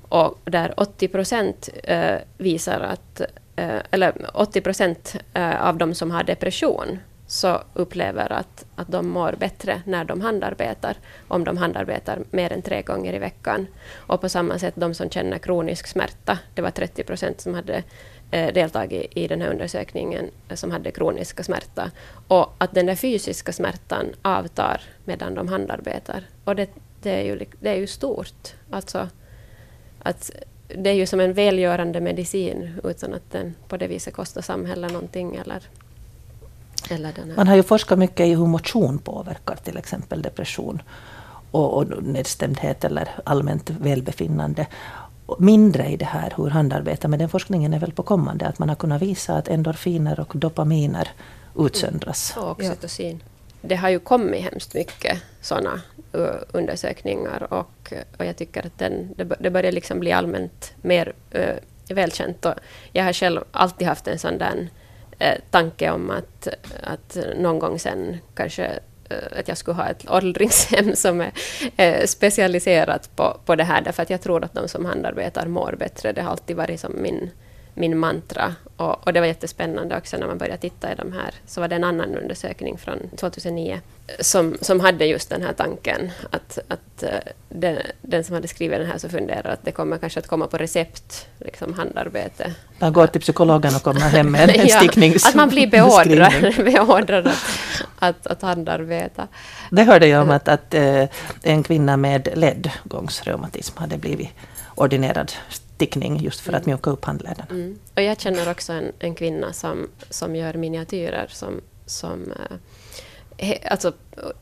Och 0.08 0.38
där 0.44 0.74
80 0.76 1.08
procent 1.08 1.68
eh, 1.82 2.16
visar 2.38 2.80
att, 2.80 3.20
eh, 3.56 3.80
eller 3.90 4.14
80 4.34 4.60
procent 4.60 5.16
eh, 5.34 5.66
av 5.66 5.76
de 5.76 5.94
som 5.94 6.10
har 6.10 6.22
depression 6.22 6.98
så 7.32 7.60
upplever 7.74 8.32
att, 8.32 8.64
att 8.76 8.88
de 8.88 9.08
mår 9.08 9.32
bättre 9.38 9.82
när 9.84 10.04
de 10.04 10.20
handarbetar, 10.20 10.96
om 11.28 11.44
de 11.44 11.56
handarbetar 11.56 12.18
mer 12.30 12.52
än 12.52 12.62
tre 12.62 12.82
gånger 12.82 13.14
i 13.14 13.18
veckan. 13.18 13.66
Och 13.94 14.20
på 14.20 14.28
samma 14.28 14.58
sätt 14.58 14.74
de 14.76 14.94
som 14.94 15.10
känner 15.10 15.38
kronisk 15.38 15.86
smärta, 15.86 16.38
det 16.54 16.62
var 16.62 16.70
30 16.70 17.02
procent 17.02 17.40
som 17.40 17.54
hade 17.54 17.82
Eh, 18.34 18.52
deltagit 18.52 19.16
i 19.16 19.28
den 19.28 19.40
här 19.40 19.48
undersökningen 19.50 20.30
eh, 20.48 20.56
som 20.56 20.70
hade 20.70 20.90
kroniska 20.90 21.42
smärta. 21.42 21.90
Och 22.28 22.52
att 22.58 22.74
den 22.74 22.86
där 22.86 22.94
fysiska 22.94 23.52
smärtan 23.52 24.06
avtar 24.22 24.80
medan 25.04 25.34
de 25.34 25.48
handarbetar. 25.48 26.22
Och 26.44 26.56
det, 26.56 26.70
det, 27.02 27.10
är, 27.10 27.22
ju, 27.22 27.44
det 27.60 27.70
är 27.70 27.74
ju 27.74 27.86
stort. 27.86 28.54
Alltså, 28.70 29.08
att 30.02 30.30
det 30.68 30.90
är 30.90 30.94
ju 30.94 31.06
som 31.06 31.20
en 31.20 31.32
välgörande 31.32 32.00
medicin 32.00 32.80
utan 32.84 33.14
att 33.14 33.30
den 33.30 33.54
på 33.68 33.76
det 33.76 33.86
viset 33.86 34.14
kostar 34.14 34.42
samhället 34.42 34.92
någonting 34.92 35.36
eller 35.36 35.62
man 37.36 37.48
har 37.48 37.56
ju 37.56 37.62
forskat 37.62 37.98
mycket 37.98 38.26
i 38.26 38.34
hur 38.34 38.46
motion 38.46 38.98
påverkar 38.98 39.56
till 39.56 39.76
exempel 39.76 40.22
depression 40.22 40.82
och, 41.50 41.76
och 41.76 42.02
nedstämdhet 42.02 42.84
eller 42.84 43.08
allmänt 43.24 43.70
välbefinnande. 43.70 44.66
Mindre 45.38 45.88
i 45.88 45.96
det 45.96 46.04
här 46.04 46.34
hur 46.36 46.50
handarbete, 46.50 47.08
men 47.08 47.18
den 47.18 47.28
forskningen 47.28 47.74
är 47.74 47.78
väl 47.78 47.92
på 47.92 48.02
kommande, 48.02 48.46
att 48.46 48.58
man 48.58 48.68
har 48.68 48.76
kunnat 48.76 49.02
visa 49.02 49.34
att 49.34 49.48
endorfiner 49.48 50.20
och 50.20 50.32
dopaminer 50.34 51.08
utsöndras. 51.58 52.34
Och 52.36 52.50
oxytocin. 52.50 53.22
Det 53.60 53.76
har 53.76 53.88
ju 53.88 53.98
kommit 53.98 54.42
hemskt 54.42 54.74
mycket 54.74 55.22
sådana 55.40 55.80
uh, 56.14 56.26
undersökningar 56.52 57.52
och, 57.52 57.92
och 58.18 58.24
jag 58.24 58.36
tycker 58.36 58.66
att 58.66 58.78
den, 58.78 59.14
det, 59.40 59.50
börjar 59.50 59.72
liksom 59.72 60.00
bli 60.00 60.12
allmänt 60.12 60.72
mer 60.82 61.12
uh, 61.34 61.94
välkänt. 61.94 62.46
Och 62.46 62.54
jag 62.92 63.04
har 63.04 63.12
själv 63.12 63.40
alltid 63.50 63.88
haft 63.88 64.08
en 64.08 64.18
sån 64.18 64.38
där 64.38 64.68
eh, 65.18 65.38
tanke 65.50 65.90
om 65.90 66.10
att, 66.10 66.48
att 66.82 67.16
någon 67.36 67.58
gång 67.58 67.78
sen 67.78 68.18
kanske 68.34 68.64
eh, 68.64 68.78
Eh, 69.12 69.38
att 69.38 69.48
jag 69.48 69.58
skulle 69.58 69.74
ha 69.74 69.88
ett 69.88 70.10
åldringshem 70.10 70.96
som 70.96 71.20
är 71.20 71.32
eh, 71.76 72.06
specialiserat 72.06 73.16
på, 73.16 73.40
på 73.44 73.56
det 73.56 73.64
här, 73.64 73.82
därför 73.82 74.02
att 74.02 74.10
jag 74.10 74.20
tror 74.20 74.44
att 74.44 74.54
de 74.54 74.68
som 74.68 74.84
handarbetar 74.84 75.46
mår 75.46 75.74
bättre. 75.78 76.12
Det 76.12 76.22
har 76.22 76.30
alltid 76.30 76.56
varit 76.56 76.80
som 76.80 77.02
min 77.02 77.30
min 77.74 77.98
mantra. 77.98 78.54
Och, 78.76 79.06
och, 79.06 79.12
det 79.12 79.20
var 79.20 79.26
jättespännande 79.26 79.96
också 79.96 80.16
när 80.16 80.26
man 80.26 80.38
började 80.38 80.58
titta 80.58 80.92
i 80.92 80.94
de 80.94 81.12
här. 81.12 81.34
Så 81.46 81.60
var 81.60 81.68
det 81.68 81.76
en 81.76 81.84
annan 81.84 82.16
undersökning 82.16 82.78
från 82.78 82.98
2009 83.16 83.80
som, 84.20 84.56
som 84.60 84.80
hade 84.80 85.06
just 85.06 85.30
den 85.30 85.42
här 85.42 85.52
tanken 85.52 86.10
att, 86.30 86.58
att 86.68 87.02
eh, 87.02 87.10
den, 87.48 87.78
den 88.02 88.24
som 88.24 88.34
hade 88.34 88.48
skrivit 88.48 88.78
den 88.78 88.86
här 88.86 88.98
så 88.98 89.08
funderar 89.08 89.52
att 89.52 89.64
det 89.64 89.72
kommer 89.72 89.98
kanske 89.98 90.20
att 90.20 90.26
komma 90.26 90.46
på 90.46 90.56
recept, 90.56 91.26
liksom 91.38 91.74
handarbete. 91.74 92.54
Man 92.78 92.92
går 92.92 93.06
till 93.06 93.20
psykologen 93.20 93.74
och 93.76 93.82
kommer 93.82 94.00
hem 94.00 94.32
med 94.32 94.50
en 94.50 94.66
ja, 94.68 94.76
sticknings... 94.78 95.26
Att 95.26 95.34
man 95.34 95.48
blir 95.48 95.66
beordrad, 95.66 96.54
beordrad 96.56 97.26
att, 97.26 97.58
att, 97.98 98.26
att 98.26 98.42
handarbeta. 98.42 99.28
Det 99.70 99.82
hörde 99.82 100.06
jag 100.06 100.22
om 100.22 100.30
att, 100.30 100.48
att 100.48 100.74
äh, 100.74 101.04
en 101.42 101.62
kvinna 101.62 101.96
med 101.96 102.28
ledgångsreumatism 102.34 103.78
hade 103.78 103.98
blivit 103.98 104.30
ordinerad 104.74 105.32
stickning 105.82 106.16
just 106.16 106.40
för 106.40 106.52
att 106.52 106.66
mjuka 106.66 106.90
upp 106.90 107.04
handlederna. 107.04 107.46
Mm. 107.50 107.78
Och 107.96 108.02
jag 108.02 108.20
känner 108.20 108.50
också 108.50 108.72
en, 108.72 108.92
en 108.98 109.14
kvinna 109.14 109.52
som, 109.52 109.88
som 110.10 110.36
gör 110.36 110.54
miniatyrer 110.54 111.26
som, 111.30 111.60
som 111.86 112.32
eh, 112.32 112.56
he, 113.46 113.58
alltså, 113.70 113.92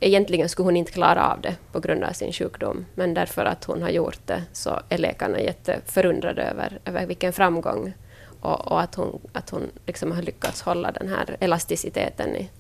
egentligen 0.01 0.49
skulle 0.49 0.67
hon 0.67 0.77
inte 0.77 0.93
klara 0.93 1.33
av 1.33 1.41
det 1.41 1.57
på 1.73 1.81
grund 1.81 2.05
av 2.05 2.13
sin 2.13 2.33
sjukdom, 2.33 2.87
men 2.95 3.15
därför 3.15 3.45
att 3.45 3.65
hon 3.65 3.83
har 3.83 3.89
gjort 3.91 4.27
det 4.27 4.43
så 4.53 4.81
är 4.89 4.99
läkarna 4.99 5.41
jätteförundrade 5.41 6.43
över, 6.43 6.79
över 6.85 7.07
vilken 7.07 7.33
framgång 7.33 7.93
och, 8.41 8.73
och 8.73 8.81
att 8.81 8.95
hon, 8.95 9.21
att 9.33 9.51
hon 9.51 9.71
liksom 9.87 10.13
har 10.13 10.23
lyckats 10.23 10.63
hålla 10.63 10.93
den 10.93 11.09
här 11.09 11.37
elasticiteten 11.41 12.37
i, 12.37 12.51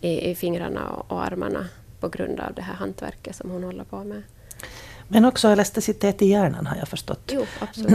i, 0.00 0.30
i 0.30 0.34
fingrarna 0.34 0.90
och, 0.90 1.12
och 1.12 1.24
armarna 1.24 1.68
på 2.00 2.08
grund 2.08 2.40
av 2.40 2.54
det 2.54 2.62
här 2.62 2.74
hantverket 2.74 3.36
som 3.36 3.50
hon 3.50 3.64
håller 3.64 3.84
på 3.84 4.04
med. 4.04 4.22
Men 5.08 5.24
också 5.24 5.48
elasticitet 5.48 6.22
i 6.22 6.26
hjärnan 6.26 6.66
har 6.66 6.76
jag 6.76 6.88
förstått. 6.88 7.32
Jo. 7.34 7.46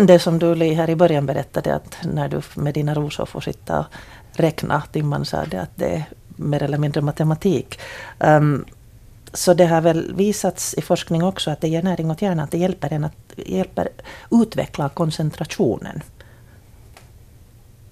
Det 0.05 0.19
som 0.19 0.39
du 0.39 0.55
Li 0.55 0.73
här 0.73 0.89
i 0.89 0.95
början 0.95 1.25
berättade 1.25 1.75
att 1.75 1.97
när 2.03 2.29
du 2.29 2.41
med 2.55 2.73
dina 2.73 2.93
rosor 2.93 3.25
får 3.25 3.41
sitta 3.41 3.79
och 3.79 3.85
räkna 4.31 4.81
timman 4.81 5.25
sa 5.25 5.45
det 5.45 5.61
att 5.61 5.75
det 5.75 5.95
är 5.95 6.05
mer 6.27 6.63
eller 6.63 6.77
mindre 6.77 7.01
matematik. 7.01 7.79
Um, 8.19 8.65
så 9.33 9.53
det 9.53 9.65
har 9.65 9.81
väl 9.81 10.13
visats 10.15 10.73
i 10.73 10.81
forskning 10.81 11.23
också 11.23 11.51
att 11.51 11.61
det 11.61 11.67
ger 11.67 11.83
näring 11.83 12.11
åt 12.11 12.21
hjärnan, 12.21 12.43
att 12.43 12.51
det 12.51 12.57
hjälper 12.57 12.93
en 12.93 13.03
att 13.03 13.33
hjälper 13.35 13.89
utveckla 14.31 14.89
koncentrationen. 14.89 16.03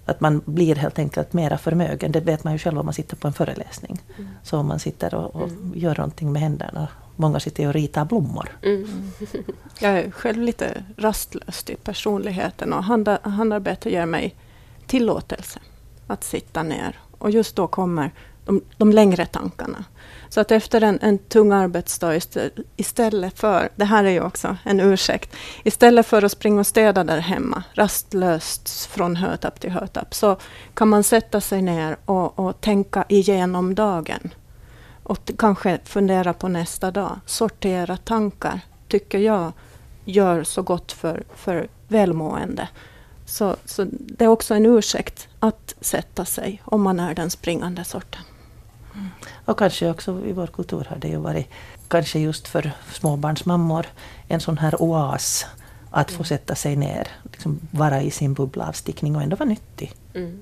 Att 0.05 0.21
man 0.21 0.41
blir 0.45 0.75
helt 0.75 0.99
enkelt 0.99 1.33
mera 1.33 1.57
förmögen. 1.57 2.11
Det 2.11 2.19
vet 2.19 2.43
man 2.43 2.53
ju 2.53 2.59
själv 2.59 2.79
om 2.79 2.85
man 2.85 2.93
sitter 2.93 3.15
på 3.15 3.27
en 3.27 3.33
föreläsning. 3.33 4.01
Mm. 4.17 4.29
Så 4.43 4.57
om 4.57 4.67
man 4.67 4.79
sitter 4.79 5.15
och, 5.15 5.35
och 5.35 5.47
mm. 5.47 5.73
gör 5.75 5.95
någonting 5.95 6.31
med 6.31 6.41
händerna. 6.41 6.87
Många 7.15 7.39
sitter 7.39 7.67
och 7.67 7.73
ritar 7.73 8.05
blommor. 8.05 8.57
Mm. 8.61 9.11
Jag 9.79 9.91
är 9.91 10.11
själv 10.11 10.41
lite 10.41 10.83
rastlös 10.97 11.69
i 11.69 11.75
personligheten 11.75 12.73
och 12.73 12.83
handarbete 13.23 13.89
ger 13.89 14.05
mig 14.05 14.35
tillåtelse 14.87 15.59
att 16.07 16.23
sitta 16.23 16.63
ner. 16.63 16.99
Och 17.17 17.31
just 17.31 17.55
då 17.55 17.67
kommer 17.67 18.11
de, 18.45 18.61
de 18.77 18.91
längre 18.91 19.25
tankarna. 19.25 19.85
Så 20.29 20.41
att 20.41 20.51
efter 20.51 20.81
en, 20.81 20.99
en 21.01 21.17
tung 21.17 21.51
arbetsdag 21.51 22.19
istället 22.75 23.39
för, 23.39 23.69
det 23.75 23.85
här 23.85 24.03
är 24.03 24.09
ju 24.09 24.21
också 24.21 24.57
en 24.63 24.79
ursäkt, 24.79 25.35
istället 25.63 26.05
för 26.05 26.23
att 26.23 26.31
springa 26.31 26.59
och 26.59 26.67
städa 26.67 27.03
där 27.03 27.19
hemma, 27.19 27.63
rastlöst 27.73 28.85
från 28.85 29.15
hötapp 29.15 29.59
till 29.59 29.71
hötapp, 29.71 30.13
så 30.13 30.37
kan 30.73 30.87
man 30.87 31.03
sätta 31.03 31.41
sig 31.41 31.61
ner 31.61 31.97
och, 32.05 32.39
och 32.39 32.61
tänka 32.61 33.05
igenom 33.09 33.75
dagen. 33.75 34.33
Och 35.11 35.31
kanske 35.37 35.79
fundera 35.83 36.33
på 36.33 36.47
nästa 36.47 36.91
dag. 36.91 37.19
Sortera 37.25 37.97
tankar, 37.97 38.59
tycker 38.87 39.19
jag, 39.19 39.51
gör 40.05 40.43
så 40.43 40.61
gott 40.61 40.91
för, 40.91 41.23
för 41.35 41.67
välmående. 41.87 42.67
Så, 43.25 43.55
så 43.65 43.87
det 43.91 44.23
är 44.23 44.27
också 44.27 44.53
en 44.53 44.65
ursäkt 44.65 45.27
att 45.39 45.75
sätta 45.81 46.25
sig 46.25 46.61
om 46.65 46.81
man 46.81 46.99
är 46.99 47.15
den 47.15 47.29
springande 47.29 47.83
sorten. 47.83 48.21
Och 49.45 49.59
kanske 49.59 49.89
också 49.89 50.25
i 50.25 50.31
vår 50.31 50.47
kultur 50.47 50.87
har 50.89 50.97
det 50.97 51.07
ju 51.07 51.17
varit, 51.17 51.47
kanske 51.87 52.19
just 52.19 52.47
för 52.47 52.71
småbarnsmammor, 52.91 53.85
en 54.27 54.39
sån 54.39 54.57
här 54.57 54.81
oas 54.81 55.45
att 55.89 56.11
få 56.11 56.23
sätta 56.23 56.55
sig 56.55 56.75
ner, 56.75 57.07
liksom 57.23 57.59
vara 57.71 58.01
i 58.01 58.11
sin 58.11 58.33
bubbla 58.33 58.67
av 58.67 58.73
stickning 58.73 59.15
och 59.15 59.21
ändå 59.21 59.35
vara 59.35 59.49
nyttig. 59.49 59.93
Mm. 60.13 60.41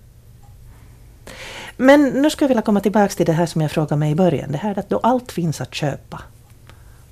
Men 1.82 2.04
nu 2.04 2.30
skulle 2.30 2.44
jag 2.44 2.48
vilja 2.50 2.62
komma 2.62 2.80
tillbaka 2.80 3.14
till 3.14 3.26
det 3.26 3.34
här 3.34 3.46
som 3.46 3.62
jag 3.62 3.72
frågade 3.72 3.96
mig 3.96 4.12
i 4.12 4.16
början. 4.16 4.52
Det 4.52 4.58
här 4.58 4.80
att 4.80 4.90
då 4.90 5.00
allt 5.04 5.32
finns 5.32 5.62
att 5.62 5.76
köpa. 5.76 6.22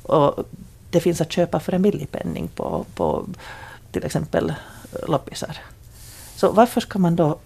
Och 0.04 0.44
det 0.92 1.00
finns 1.00 1.22
att 1.22 1.32
köpa 1.32 1.60
för 1.60 1.74
en 1.74 1.82
billig 1.82 2.12
penning 2.12 2.48
på, 2.48 2.86
på 2.96 3.26
till 3.92 4.06
exempel 4.06 4.54
loppisar. 5.08 5.58
Så 6.36 6.52
varför 6.52 6.82
ska 6.82 7.00
man 7.00 7.16
då, 7.16 7.38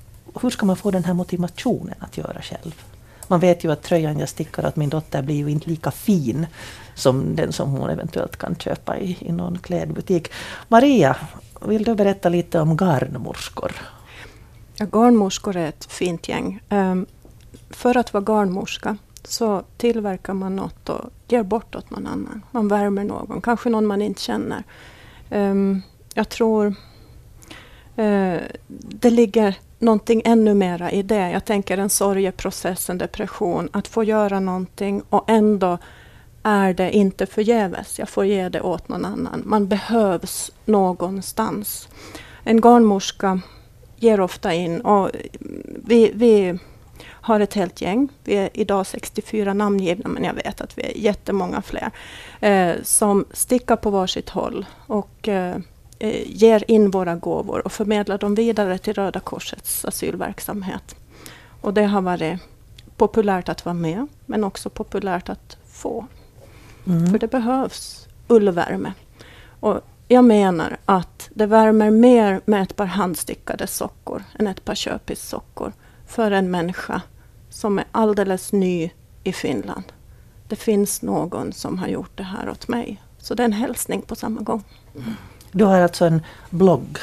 hur 0.41 0.49
ska 0.49 0.65
man 0.65 0.75
få 0.75 0.91
den 0.91 1.03
här 1.03 1.13
motivationen 1.13 1.95
att 1.99 2.17
göra 2.17 2.41
själv? 2.41 2.83
Man 3.27 3.39
vet 3.39 3.63
ju 3.63 3.71
att 3.71 3.83
tröjan 3.83 4.19
jag 4.19 4.29
stickar 4.29 4.67
åt 4.67 4.75
min 4.75 4.89
dotter 4.89 5.21
blir 5.21 5.35
ju 5.35 5.51
inte 5.51 5.69
lika 5.69 5.91
fin 5.91 6.47
som 6.95 7.35
den 7.35 7.53
som 7.53 7.69
hon 7.71 7.89
eventuellt 7.89 8.37
kan 8.37 8.55
köpa 8.55 8.97
i, 8.97 9.17
i 9.19 9.31
någon 9.31 9.57
klädbutik. 9.59 10.31
Maria, 10.67 11.15
vill 11.61 11.83
du 11.83 11.95
berätta 11.95 12.29
lite 12.29 12.59
om 12.59 12.77
garnmorskor? 12.77 13.71
Ja, 14.81 14.87
garnmorskor 14.91 15.55
är 15.55 15.67
ett 15.67 15.85
fint 15.85 16.29
gäng. 16.29 16.61
Um, 16.69 17.05
för 17.69 17.97
att 17.97 18.13
vara 18.13 18.23
garnmorska 18.23 18.97
så 19.23 19.63
tillverkar 19.77 20.33
man 20.33 20.55
något 20.55 20.89
och 20.89 21.09
ger 21.27 21.43
bort 21.43 21.75
åt 21.75 21.89
någon 21.89 22.07
annan. 22.07 22.41
Man 22.51 22.67
värmer 22.67 23.03
någon, 23.03 23.41
kanske 23.41 23.69
någon 23.69 23.87
man 23.87 24.01
inte 24.01 24.21
känner. 24.21 24.63
Um, 25.29 25.81
jag 26.13 26.29
tror 26.29 26.67
uh, 26.67 28.39
det 28.67 29.09
ligger 29.09 29.55
någonting 29.79 30.21
ännu 30.25 30.53
mera 30.53 30.91
i 30.91 31.03
det. 31.03 31.31
Jag 31.31 31.45
tänker 31.45 31.77
en 31.77 31.89
sorgeprocess, 31.89 32.89
en 32.89 32.97
depression, 32.97 33.69
att 33.71 33.87
få 33.87 34.03
göra 34.03 34.39
någonting 34.39 35.01
och 35.09 35.29
ändå 35.29 35.77
är 36.43 36.73
det 36.73 36.91
inte 36.91 37.25
förgäves. 37.25 37.99
Jag 37.99 38.09
får 38.09 38.25
ge 38.25 38.49
det 38.49 38.61
åt 38.61 38.87
någon 38.87 39.05
annan. 39.05 39.43
Man 39.45 39.67
behövs 39.67 40.51
någonstans. 40.65 41.89
En 42.43 42.61
garnmorska 42.61 43.41
ger 44.01 44.21
ofta 44.21 44.53
in 44.53 44.81
och 44.81 45.11
vi, 45.85 46.11
vi 46.13 46.59
har 47.07 47.39
ett 47.39 47.53
helt 47.53 47.81
gäng. 47.81 48.09
Vi 48.23 48.33
är 48.33 48.49
idag 48.53 48.87
64 48.87 49.53
namngivna, 49.53 50.09
men 50.09 50.23
jag 50.23 50.33
vet 50.33 50.61
att 50.61 50.77
vi 50.77 50.83
är 50.83 50.97
jättemånga 50.97 51.61
fler. 51.61 51.91
Eh, 52.39 52.75
som 52.83 53.25
stickar 53.31 53.75
på 53.75 53.89
varsitt 53.89 54.29
håll 54.29 54.65
och 54.87 55.27
eh, 55.27 55.55
eh, 55.99 56.21
ger 56.25 56.63
in 56.67 56.91
våra 56.91 57.15
gåvor 57.15 57.61
och 57.65 57.71
förmedlar 57.71 58.17
dem 58.17 58.35
vidare 58.35 58.77
till 58.77 58.93
Röda 58.93 59.19
Korsets 59.19 59.85
asylverksamhet. 59.85 60.95
Och 61.61 61.73
det 61.73 61.83
har 61.83 62.01
varit 62.01 62.39
populärt 62.97 63.49
att 63.49 63.65
vara 63.65 63.73
med, 63.73 64.07
men 64.25 64.43
också 64.43 64.69
populärt 64.69 65.29
att 65.29 65.57
få. 65.71 66.05
Mm. 66.87 67.11
För 67.11 67.19
det 67.19 67.27
behövs 67.27 68.07
ullvärme. 68.27 68.93
Och 69.59 69.81
jag 70.11 70.23
menar 70.23 70.77
att 70.85 71.29
det 71.33 71.45
värmer 71.45 71.91
mer 71.91 72.41
med 72.45 72.61
ett 72.61 72.75
par 72.75 72.85
handstickade 72.85 73.67
sockor 73.67 74.23
än 74.39 74.47
ett 74.47 74.65
par 74.65 74.75
köpissockor 74.75 75.73
för 76.07 76.31
en 76.31 76.51
människa 76.51 77.01
som 77.49 77.79
är 77.79 77.85
alldeles 77.91 78.51
ny 78.51 78.91
i 79.23 79.33
Finland. 79.33 79.83
Det 80.47 80.55
finns 80.55 81.01
någon 81.01 81.53
som 81.53 81.77
har 81.77 81.87
gjort 81.87 82.17
det 82.17 82.23
här 82.23 82.49
åt 82.49 82.67
mig. 82.67 83.01
Så 83.17 83.33
det 83.33 83.43
är 83.43 83.45
en 83.45 83.53
hälsning 83.53 84.01
på 84.01 84.15
samma 84.15 84.41
gång. 84.41 84.63
Mm. 84.95 85.13
Du 85.51 85.63
har 85.63 85.81
alltså 85.81 86.05
en 86.05 86.21
blogg, 86.49 86.97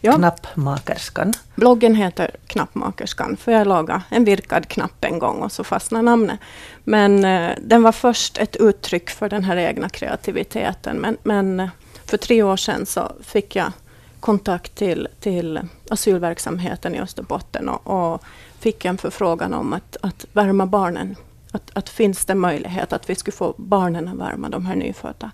ja. 0.00 0.12
Knappmakerskan. 0.12 1.32
Bloggen 1.54 1.94
heter 1.94 2.30
Knappmakerskan, 2.46 3.36
för 3.36 3.52
jag 3.52 3.66
lagade 3.66 4.02
en 4.08 4.24
virkad 4.24 4.68
knapp 4.68 5.04
en 5.04 5.18
gång 5.18 5.42
och 5.42 5.52
så 5.52 5.64
fastnade 5.64 6.02
namnet. 6.02 6.40
Men 6.84 7.24
eh, 7.24 7.50
den 7.60 7.82
var 7.82 7.92
först 7.92 8.38
ett 8.38 8.56
uttryck 8.56 9.10
för 9.10 9.28
den 9.28 9.44
här 9.44 9.56
egna 9.56 9.88
kreativiteten. 9.88 10.96
Men, 10.96 11.16
men 11.22 11.60
eh, 11.60 11.68
för 12.06 12.16
tre 12.16 12.42
år 12.42 12.56
sedan 12.56 12.86
så 12.86 13.12
fick 13.20 13.56
jag 13.56 13.72
kontakt 14.20 14.74
till, 14.74 15.08
till 15.20 15.60
asylverksamheten 15.90 16.94
i 16.94 17.00
Österbotten 17.00 17.68
och, 17.68 18.12
och 18.12 18.22
fick 18.58 18.84
en 18.84 18.98
förfrågan 18.98 19.54
om 19.54 19.72
att, 19.72 19.96
att 20.00 20.26
värma 20.32 20.66
barnen. 20.66 21.16
Att, 21.52 21.70
att 21.74 21.88
finns 21.88 22.24
det 22.24 22.34
möjlighet 22.34 22.92
att 22.92 23.10
vi 23.10 23.14
skulle 23.14 23.36
få 23.36 23.54
barnen 23.56 24.08
att 24.08 24.16
värma 24.16 24.48
de 24.48 24.66
här 24.66 24.76
nyfödda. 24.76 25.30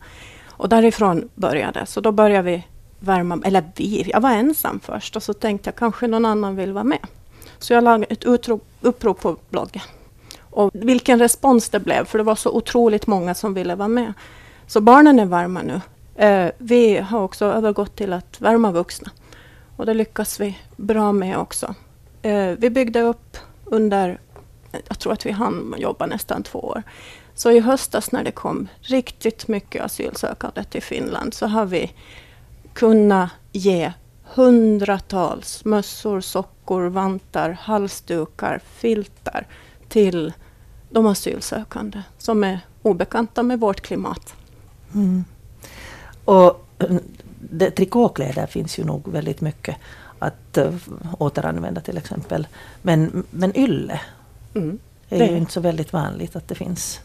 Och 0.48 0.68
därifrån 0.68 1.28
började 1.34 1.86
Så 1.86 2.00
då 2.00 2.12
började 2.12 2.50
vi 2.50 2.66
värma, 2.98 3.40
eller 3.44 3.64
vi, 3.76 4.10
jag 4.12 4.20
var 4.20 4.30
ensam 4.30 4.80
först 4.80 5.16
och 5.16 5.22
så 5.22 5.32
tänkte 5.34 5.68
jag 5.68 5.76
kanske 5.76 6.06
någon 6.06 6.24
annan 6.24 6.56
vill 6.56 6.72
vara 6.72 6.84
med. 6.84 7.06
Så 7.58 7.72
jag 7.72 7.84
lade 7.84 8.04
ett 8.04 8.24
utrop, 8.24 8.64
upprop 8.80 9.20
på 9.20 9.36
bloggen. 9.50 9.82
Och 10.40 10.70
vilken 10.72 11.18
respons 11.18 11.68
det 11.68 11.80
blev, 11.80 12.04
för 12.04 12.18
det 12.18 12.24
var 12.24 12.34
så 12.34 12.50
otroligt 12.50 13.06
många 13.06 13.34
som 13.34 13.54
ville 13.54 13.74
vara 13.74 13.88
med. 13.88 14.12
Så 14.66 14.80
barnen 14.80 15.18
är 15.18 15.26
varma 15.26 15.62
nu. 15.62 15.80
Eh, 16.16 16.50
vi 16.58 16.96
har 16.96 17.20
också 17.20 17.44
övergått 17.44 17.96
till 17.96 18.12
att 18.12 18.40
värma 18.40 18.72
vuxna. 18.72 19.10
Och 19.76 19.86
det 19.86 19.94
lyckas 19.94 20.40
vi 20.40 20.58
bra 20.76 21.12
med 21.12 21.38
också. 21.38 21.74
Eh, 22.22 22.50
vi 22.58 22.70
byggde 22.70 23.00
upp 23.00 23.36
under, 23.64 24.20
jag 24.88 24.98
tror 24.98 25.12
att 25.12 25.26
vi 25.26 25.30
hann 25.30 25.74
jobba 25.78 26.06
nästan 26.06 26.42
två 26.42 26.58
år. 26.58 26.82
Så 27.34 27.50
i 27.50 27.60
höstas 27.60 28.12
när 28.12 28.24
det 28.24 28.30
kom 28.30 28.68
riktigt 28.80 29.48
mycket 29.48 29.82
asylsökande 29.82 30.64
till 30.64 30.82
Finland 30.82 31.34
så 31.34 31.46
har 31.46 31.66
vi 31.66 31.92
kunnat 32.72 33.30
ge 33.52 33.92
hundratals 34.24 35.64
mössor, 35.64 36.20
sockor, 36.20 36.86
vantar, 36.86 37.50
halsdukar, 37.50 38.60
filtar 38.64 39.46
till 39.88 40.32
de 40.90 41.06
asylsökande 41.06 42.02
som 42.18 42.44
är 42.44 42.60
obekanta 42.82 43.42
med 43.42 43.60
vårt 43.60 43.80
klimat. 43.80 44.34
Mm. 44.94 45.24
Och 46.24 46.66
det, 47.50 47.70
trikåkläder 47.70 48.46
finns 48.46 48.78
ju 48.78 48.84
nog 48.84 49.08
väldigt 49.08 49.40
mycket 49.40 49.76
att 50.18 50.58
uh, 50.58 50.74
återanvända 51.18 51.80
till 51.80 51.98
exempel. 51.98 52.46
Men, 52.82 53.24
men 53.30 53.56
ylle 53.56 54.00
mm. 54.54 54.78
är 55.08 55.30
ju 55.30 55.36
inte 55.36 55.52
så 55.52 55.60
väldigt 55.60 55.92
vanligt 55.92 56.36
att 56.36 56.48
det 56.48 56.54
finns. 56.54 57.00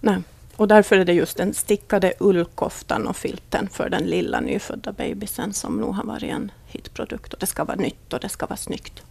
Nej. 0.00 0.22
Och 0.56 0.68
därför 0.68 0.98
är 0.98 1.04
det 1.04 1.12
just 1.12 1.36
den 1.36 1.54
stickade 1.54 2.12
ullkoftan 2.18 3.06
och 3.06 3.16
filten 3.16 3.68
för 3.72 3.88
den 3.88 4.02
lilla 4.02 4.40
nyfödda 4.40 4.92
bebisen 4.92 5.52
som 5.52 5.76
nog 5.76 5.94
har 5.94 6.04
varit 6.04 6.32
en 6.32 6.50
hitprodukt. 6.66 7.32
Och 7.32 7.40
det 7.40 7.46
ska 7.46 7.64
vara 7.64 7.76
nytt 7.76 8.12
och 8.12 8.20
det 8.20 8.28
ska 8.28 8.46
vara 8.46 8.56
snyggt. 8.56 9.02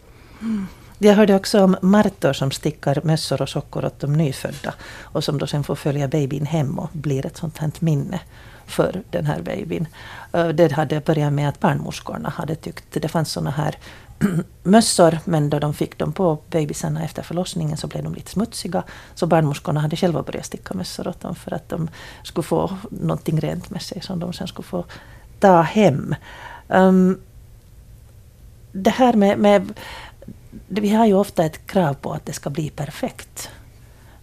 Mm. 0.41 0.68
Jag 0.97 1.14
hörde 1.14 1.36
också 1.36 1.64
om 1.64 1.78
Martor 1.82 2.34
som 2.34 2.51
stickar 2.51 3.01
mössor 3.03 3.41
och 3.41 3.49
sockor 3.49 3.86
åt 3.86 3.99
de 3.99 4.14
nyfödda. 4.14 4.74
Och 5.01 5.24
som 5.24 5.38
då 5.38 5.47
sen 5.47 5.64
får 5.64 5.76
följa 5.76 6.07
babyn 6.07 6.45
hem 6.45 6.80
och 6.80 6.89
blir 6.93 7.26
ett 7.26 7.38
sånt 7.38 7.57
här 7.57 7.72
minne 7.80 8.20
för 8.72 9.01
den 9.09 9.26
här 9.26 9.41
babyn. 9.41 9.88
Eh, 10.34 10.47
det 10.47 10.72
hade 10.72 10.99
börjat 10.99 11.34
med 11.34 11.49
att 11.49 11.59
barnmorskorna 11.59 12.30
hade 12.30 12.55
tyckt 12.55 12.86
det 12.91 13.07
fanns 13.07 13.32
såna 13.32 13.51
här 13.51 13.78
mössor 14.63 15.17
men 15.26 15.49
då 15.49 15.59
de 15.59 15.74
fick 15.74 15.97
dem 15.97 16.13
på 16.13 16.38
bebisarna 16.49 17.03
efter 17.03 17.24
förlossningen 17.24 17.78
så 17.78 17.88
blev 17.88 18.03
de 18.03 18.13
lite 18.13 18.32
smutsiga. 18.32 18.84
Så 19.15 19.28
barnmorskorna 19.28 19.80
hade 19.80 19.95
själva 19.95 20.24
börjat 20.24 20.45
sticka 20.45 20.74
mössor 20.74 21.07
åt 21.07 21.22
dem 21.22 21.36
för 21.36 21.53
att 21.53 21.69
de 21.69 21.89
skulle 22.24 22.43
få 22.43 22.78
någonting 22.89 23.39
rent 23.39 23.69
med 23.69 23.82
sig 23.82 24.01
som 24.01 24.19
de 24.19 24.34
sen 24.34 24.47
skulle 24.47 24.67
få 24.67 24.86
ta 25.39 25.61
hem. 25.61 26.15
Um, 26.67 27.19
det 28.72 28.89
här 28.89 29.13
med, 29.13 29.39
med 29.39 29.74
vi 30.67 30.89
har 30.89 31.05
ju 31.05 31.13
ofta 31.13 31.45
ett 31.45 31.67
krav 31.67 31.93
på 31.93 32.13
att 32.13 32.26
det 32.26 32.34
ska 32.34 32.49
bli 32.49 32.69
perfekt. 32.69 33.49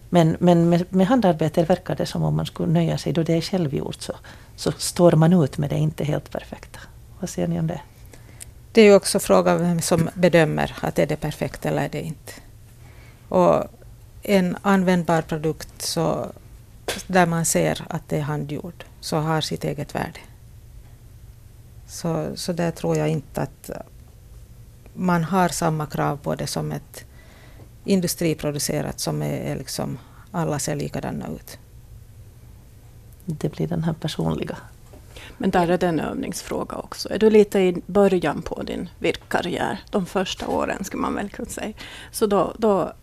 Men, 0.09 0.37
men 0.39 0.69
med, 0.69 0.85
med 0.89 1.07
handarbete 1.07 1.63
verkar 1.63 1.95
det 1.95 2.05
som 2.05 2.23
om 2.23 2.35
man 2.35 2.45
skulle 2.45 2.73
nöja 2.73 2.97
sig 2.97 3.13
då 3.13 3.23
det 3.23 3.33
är 3.33 3.41
självgjort 3.41 4.01
så, 4.01 4.13
så 4.55 4.71
står 4.71 5.11
man 5.11 5.43
ut 5.43 5.57
med 5.57 5.69
det 5.69 5.77
inte 5.77 6.03
helt 6.03 6.31
perfekta. 6.31 6.79
Vad 7.19 7.29
säger 7.29 7.47
ni 7.47 7.59
om 7.59 7.67
det? 7.67 7.81
Det 8.71 8.81
är 8.81 8.85
ju 8.85 8.95
också 8.95 9.19
frågan 9.19 9.61
vem 9.61 9.81
som 9.81 10.09
bedömer 10.13 10.75
att 10.81 10.99
är 10.99 11.05
det 11.05 11.15
perfekt 11.15 11.65
eller 11.65 11.85
är 11.85 11.89
det 11.89 12.01
inte. 12.01 12.33
Och 13.29 13.63
en 14.23 14.57
användbar 14.61 15.21
produkt 15.21 15.81
så, 15.81 16.31
där 17.07 17.25
man 17.25 17.45
ser 17.45 17.85
att 17.89 18.09
det 18.09 18.17
är 18.17 18.21
handgjord 18.21 18.83
så 18.99 19.17
har 19.17 19.41
sitt 19.41 19.63
eget 19.63 19.95
värde. 19.95 20.19
Så, 21.87 22.27
så 22.35 22.53
där 22.53 22.71
tror 22.71 22.97
jag 22.97 23.09
inte 23.09 23.41
att 23.41 23.69
man 24.93 25.23
har 25.23 25.49
samma 25.49 25.85
krav 25.85 26.17
på 26.17 26.35
det 26.35 26.47
som 26.47 26.71
ett 26.71 27.05
industriproducerat 27.89 28.99
som 28.99 29.21
är, 29.21 29.39
är 29.39 29.55
liksom 29.55 29.97
alla 30.31 30.59
ser 30.59 30.75
likadana 30.75 31.27
ut. 31.27 31.57
Det 33.25 33.49
blir 33.49 33.67
den 33.67 33.83
här 33.83 33.93
personliga. 33.93 34.57
Men 35.37 35.49
där 35.49 35.67
är 35.67 35.77
det 35.77 35.87
en 35.87 35.99
övningsfråga 35.99 36.77
också. 36.77 37.13
Är 37.13 37.19
du 37.19 37.29
lite 37.29 37.59
i 37.59 37.81
början 37.85 38.41
på 38.41 38.63
din 38.63 38.89
virkkarriär, 38.99 39.79
de 39.91 40.05
första 40.05 40.47
åren 40.47 40.83
skulle 40.83 41.01
man 41.01 41.15
väl 41.15 41.29
kunna 41.29 41.49
säga, 41.49 41.73
så 42.11 42.25
då, 42.25 42.53
då 42.57 42.93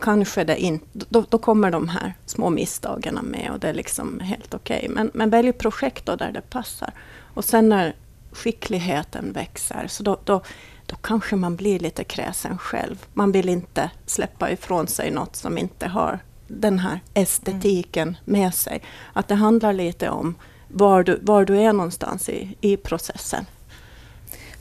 kanske 0.00 0.44
det 0.44 0.58
inte, 0.60 0.86
då, 0.92 1.24
då, 1.28 1.38
kommer 1.38 1.70
de 1.70 1.88
här 1.88 2.14
små 2.26 2.50
misstagen 2.50 3.14
med 3.14 3.50
och 3.52 3.60
det 3.60 3.68
är 3.68 3.74
liksom 3.74 4.20
helt 4.20 4.54
okej. 4.54 4.78
Okay. 4.78 4.88
Men, 4.88 5.10
men 5.14 5.30
välj 5.30 5.52
projekt 5.52 6.06
då 6.06 6.16
där 6.16 6.32
det 6.32 6.50
passar. 6.50 6.92
Och 7.34 7.44
sen 7.44 7.68
när 7.68 7.94
skickligheten 8.32 9.32
växer, 9.32 9.86
så 9.88 10.02
då, 10.02 10.18
då 10.24 10.42
då 10.90 10.96
kanske 10.96 11.36
man 11.36 11.56
blir 11.56 11.78
lite 11.78 12.04
kräsen 12.04 12.58
själv. 12.58 13.06
Man 13.12 13.32
vill 13.32 13.48
inte 13.48 13.90
släppa 14.06 14.50
ifrån 14.50 14.86
sig 14.86 15.10
något 15.10 15.36
som 15.36 15.58
inte 15.58 15.88
har 15.88 16.18
den 16.46 16.78
här 16.78 17.00
estetiken 17.14 18.16
med 18.24 18.54
sig. 18.54 18.82
Att 19.12 19.28
det 19.28 19.34
handlar 19.34 19.72
lite 19.72 20.10
om 20.10 20.34
var 20.68 21.02
du, 21.02 21.18
var 21.22 21.44
du 21.44 21.58
är 21.58 21.72
någonstans 21.72 22.28
i, 22.28 22.56
i 22.60 22.76
processen. 22.76 23.46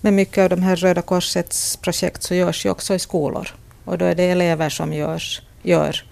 Men 0.02 0.16
mycket 0.16 0.44
av 0.44 0.50
de 0.50 0.62
här 0.64 0.76
Röda 0.76 1.02
Korsets 1.02 1.78
projekt 1.78 2.24
så 2.24 2.36
görs 2.36 2.66
ju 2.66 2.70
också 2.70 2.96
i 2.96 3.00
skolor. 3.00 3.48
Och 3.86 3.98
då 3.98 4.06
är 4.06 4.16
det 4.16 4.24
elever 4.24 4.70
som 4.70 4.94
görs, 4.94 5.42
gör. 5.62 6.04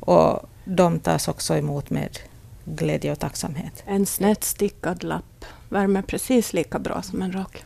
Och 0.00 0.48
de 0.64 0.98
tas 0.98 1.28
också 1.28 1.56
emot 1.56 1.90
med 1.90 2.18
glädje 2.64 3.12
och 3.12 3.18
tacksamhet. 3.18 3.82
En 3.86 4.06
snett 4.06 4.44
stickad 4.44 5.04
lapp 5.04 5.44
värmer 5.68 6.02
precis 6.02 6.52
lika 6.52 6.78
bra 6.78 7.02
som 7.02 7.22
en 7.22 7.32
rak. 7.32 7.64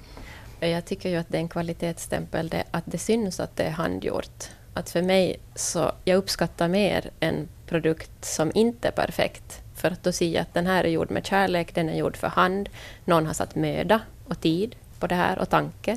Eh, 0.61 0.71
jag 0.71 0.85
tycker 0.85 1.09
ju 1.09 1.17
att 1.17 1.29
det 1.29 1.37
är 1.37 1.41
en 1.41 1.49
kvalitetsstämpel, 1.49 2.49
det, 2.49 2.65
att 2.71 2.85
det 2.87 2.99
syns 2.99 3.41
att 3.41 3.57
det 3.57 3.65
är 3.65 3.71
handgjort. 3.71 4.45
Att 4.75 4.91
för 4.91 5.03
mig 5.03 5.37
så, 5.55 5.93
jag 6.05 6.17
uppskattar 6.17 6.69
mer 6.69 7.11
en 7.21 7.49
produkt 7.67 8.25
som 8.25 8.53
inte 8.55 8.89
är 8.89 8.93
perfekt. 8.93 9.63
För 9.75 9.91
att 9.91 10.03
då 10.03 10.13
ser 10.13 10.29
jag 10.29 10.43
att 10.43 10.55
den 10.55 10.67
här 10.67 10.85
är 10.85 10.89
gjord 10.89 11.11
med 11.11 11.27
kärlek, 11.27 11.75
den 11.75 11.89
är 11.89 11.97
gjord 11.97 12.17
för 12.17 12.29
hand. 12.29 12.69
Någon 13.05 13.27
har 13.27 13.35
satt 13.35 13.55
möda 13.55 14.01
och 14.29 14.41
tid 14.41 14.77
på 14.99 15.07
det 15.07 15.15
här 15.15 15.39
och 15.39 15.49
tanke. 15.49 15.97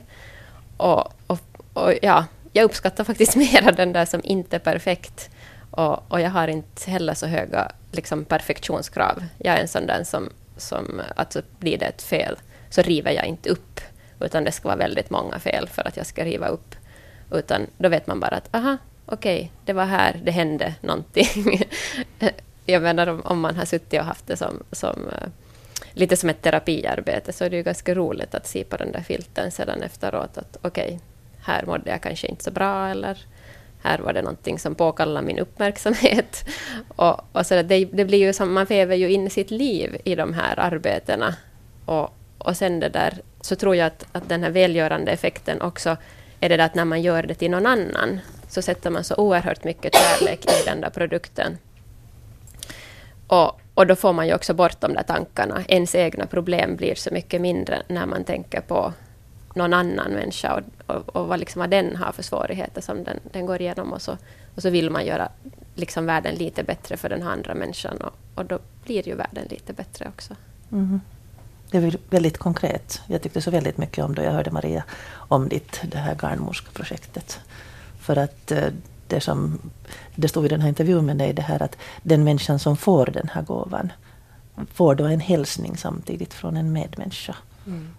Och, 0.77 1.13
och, 1.27 1.39
och 1.73 1.93
ja, 2.01 2.25
jag 2.53 2.63
uppskattar 2.63 3.03
faktiskt 3.03 3.35
mer 3.35 3.71
den 3.71 3.93
där 3.93 4.05
som 4.05 4.21
inte 4.23 4.55
är 4.55 4.59
perfekt. 4.59 5.29
Och, 5.71 6.11
och 6.11 6.21
jag 6.21 6.29
har 6.29 6.47
inte 6.47 6.91
heller 6.91 7.13
så 7.13 7.25
höga 7.25 7.71
liksom, 7.91 8.25
perfektionskrav. 8.25 9.23
Jag 9.37 9.55
är 9.55 9.61
en 9.61 9.67
sån 9.67 9.87
där 9.87 10.03
som, 10.03 10.29
som 10.57 11.01
alltså, 11.15 11.41
blir 11.59 11.77
det 11.77 11.85
ett 11.85 12.01
fel 12.01 12.37
så 12.69 12.81
river 12.81 13.11
jag 13.11 13.25
inte 13.25 13.49
upp 13.49 13.81
utan 14.19 14.43
det 14.43 14.51
ska 14.51 14.67
vara 14.67 14.77
väldigt 14.77 15.09
många 15.09 15.39
fel 15.39 15.69
för 15.69 15.87
att 15.87 15.97
jag 15.97 16.05
ska 16.05 16.25
riva 16.25 16.47
upp. 16.47 16.75
Utan 17.31 17.67
då 17.77 17.89
vet 17.89 18.07
man 18.07 18.19
bara 18.19 18.35
att 18.35 18.55
aha, 18.55 18.77
okej, 19.05 19.37
okay, 19.37 19.49
det 19.65 19.73
var 19.73 19.85
här 19.85 20.19
det 20.23 20.31
hände 20.31 20.73
någonting. 20.81 21.61
jag 22.65 22.81
menar 22.81 23.07
om, 23.07 23.21
om, 23.21 23.39
man 23.39 23.55
har 23.55 23.65
suttit 23.65 23.99
och 23.99 24.05
haft 24.05 24.27
det 24.27 24.37
som, 24.37 24.63
som 24.71 25.09
eh, 25.09 25.27
lite 25.93 26.17
som 26.17 26.29
ett 26.29 26.41
terapiarbete 26.41 27.33
så 27.33 27.45
är 27.45 27.49
det 27.49 27.57
ju 27.57 27.63
ganska 27.63 27.95
roligt 27.95 28.35
att 28.35 28.47
se 28.47 28.63
på 28.63 28.77
den 28.77 28.91
där 28.91 29.01
filten 29.01 29.51
sedan 29.51 29.81
efteråt 29.81 30.37
att 30.37 30.57
okej, 30.61 30.85
okay, 30.85 30.99
här 31.41 31.65
mådde 31.65 31.89
jag 31.89 32.01
kanske 32.01 32.27
inte 32.27 32.43
så 32.43 32.51
bra 32.51 32.87
eller 32.87 33.25
här 33.81 33.99
var 33.99 34.13
det 34.13 34.21
någonting 34.21 34.59
som 34.59 34.75
påkallade 34.75 35.25
min 35.25 35.39
uppmärksamhet. 35.39 36.49
Och, 36.87 37.19
och 37.31 37.45
så 37.45 37.61
det, 37.61 37.85
det 37.85 38.05
blir 38.05 38.19
ju 38.19 38.33
som, 38.33 38.53
man 38.53 38.65
väver 38.65 38.95
ju 38.95 39.11
in 39.11 39.29
sitt 39.29 39.51
liv 39.51 39.97
i 40.03 40.15
de 40.15 40.33
här 40.33 40.59
arbetena. 40.59 41.35
Och, 41.85 42.13
och 42.37 42.57
sen 42.57 42.79
det 42.79 42.89
där, 42.89 43.21
så 43.41 43.55
tror 43.55 43.75
jag 43.75 43.87
att, 43.87 44.05
att 44.11 44.29
den 44.29 44.43
här 44.43 44.49
välgörande 44.49 45.11
effekten 45.11 45.61
också 45.61 45.97
är 46.39 46.49
det 46.49 46.57
där 46.57 46.65
att 46.65 46.75
när 46.75 46.85
man 46.85 47.01
gör 47.01 47.23
det 47.23 47.33
till 47.33 47.51
någon 47.51 47.65
annan 47.65 48.19
så 48.47 48.61
sätter 48.61 48.89
man 48.89 49.03
så 49.03 49.15
oerhört 49.15 49.63
mycket 49.63 49.93
kärlek 49.95 50.45
i 50.45 50.65
den 50.65 50.81
där 50.81 50.89
produkten. 50.89 51.57
Och, 53.27 53.61
och 53.73 53.87
då 53.87 53.95
får 53.95 54.13
man 54.13 54.27
ju 54.27 54.33
också 54.33 54.53
bort 54.53 54.81
de 54.81 54.93
där 54.93 55.03
tankarna. 55.03 55.63
Ens 55.67 55.95
egna 55.95 56.25
problem 56.25 56.75
blir 56.75 56.95
så 56.95 57.13
mycket 57.13 57.41
mindre 57.41 57.81
när 57.87 58.05
man 58.05 58.23
tänker 58.23 58.61
på 58.61 58.93
någon 59.53 59.73
annan 59.73 60.11
människa 60.11 60.53
och, 60.53 60.95
och, 60.95 61.15
och 61.15 61.27
vad, 61.27 61.39
liksom, 61.39 61.59
vad 61.59 61.69
den 61.69 61.95
har 61.95 62.11
för 62.11 62.23
svårigheter 62.23 62.81
som 62.81 63.03
den, 63.03 63.19
den 63.31 63.45
går 63.45 63.61
igenom. 63.61 63.93
Och 63.93 64.01
så, 64.01 64.17
och 64.55 64.61
så 64.61 64.69
vill 64.69 64.89
man 64.89 65.05
göra 65.05 65.29
liksom, 65.75 66.05
världen 66.05 66.35
lite 66.35 66.63
bättre 66.63 66.97
för 66.97 67.09
den 67.09 67.23
andra 67.23 67.55
människan 67.55 67.97
och, 67.97 68.13
och 68.35 68.45
då 68.45 68.59
blir 68.83 69.07
ju 69.07 69.15
världen 69.15 69.47
lite 69.49 69.73
bättre 69.73 70.07
också. 70.07 70.35
Mm. 70.71 71.01
Det 71.71 71.77
är 71.77 71.97
väldigt 72.09 72.37
konkret. 72.37 73.01
Jag 73.07 73.21
tyckte 73.21 73.41
så 73.41 73.51
väldigt 73.51 73.77
mycket 73.77 74.05
om 74.05 74.15
då 74.15 74.21
jag 74.21 74.31
hörde 74.31 74.51
Maria 74.51 74.83
om 75.11 75.49
ditt 75.49 75.81
det 75.83 75.97
här 75.97 76.15
garnmorskeprojektet. 76.15 77.39
För 77.99 78.17
att 78.17 78.51
eh, 78.51 78.67
det 79.07 79.21
som 79.21 79.59
det 80.15 80.27
stod 80.27 80.45
i 80.45 80.49
den 80.49 80.61
här 80.61 80.69
intervjun 80.69 81.05
med 81.05 81.17
dig, 81.17 81.33
det 81.33 81.41
här 81.41 81.63
att 81.63 81.77
den 82.03 82.23
människan 82.23 82.59
som 82.59 82.77
får 82.77 83.05
den 83.05 83.29
här 83.33 83.41
gåvan 83.41 83.91
får 84.73 84.95
då 84.95 85.03
en 85.03 85.19
hälsning 85.19 85.77
samtidigt 85.77 86.33
från 86.33 86.57
en 86.57 86.71
medmänniska. 86.71 87.35
Mm. 87.67 87.89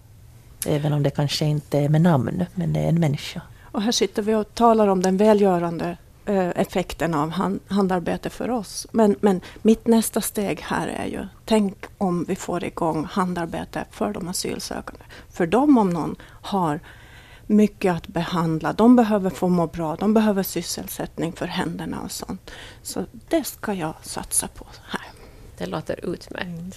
Även 0.66 0.92
om 0.92 1.02
det 1.02 1.10
kanske 1.10 1.44
inte 1.44 1.78
är 1.78 1.88
med 1.88 2.00
namn, 2.00 2.46
men 2.54 2.72
det 2.72 2.80
är 2.80 2.88
en 2.88 3.00
människa. 3.00 3.42
Och 3.62 3.82
här 3.82 3.92
sitter 3.92 4.22
vi 4.22 4.34
och 4.34 4.54
talar 4.54 4.88
om 4.88 5.02
den 5.02 5.16
välgörande 5.16 5.96
effekten 6.32 7.14
av 7.14 7.30
hand, 7.30 7.60
handarbete 7.68 8.30
för 8.30 8.50
oss. 8.50 8.86
Men, 8.90 9.16
men 9.20 9.40
mitt 9.62 9.86
nästa 9.86 10.20
steg 10.20 10.60
här 10.60 10.88
är 10.88 11.06
ju, 11.06 11.26
tänk 11.44 11.84
om 11.98 12.24
vi 12.28 12.36
får 12.36 12.64
igång 12.64 13.04
handarbete 13.04 13.84
för 13.90 14.12
de 14.12 14.28
asylsökande. 14.28 15.04
För 15.32 15.46
de 15.46 15.78
om 15.78 15.90
någon 15.90 16.16
har 16.42 16.80
mycket 17.50 17.94
att 17.94 18.06
behandla. 18.06 18.72
De 18.72 18.96
behöver 18.96 19.30
få 19.30 19.48
må 19.48 19.66
bra, 19.66 19.96
de 19.96 20.14
behöver 20.14 20.42
sysselsättning 20.42 21.32
för 21.32 21.46
händerna 21.46 22.00
och 22.00 22.12
sånt. 22.12 22.50
Så 22.82 23.04
det 23.28 23.44
ska 23.44 23.74
jag 23.74 23.94
satsa 24.02 24.48
på 24.48 24.66
här. 24.88 25.06
Det 25.58 25.66
låter 25.66 26.12
utmärkt. 26.12 26.46
Mm. 26.46 26.70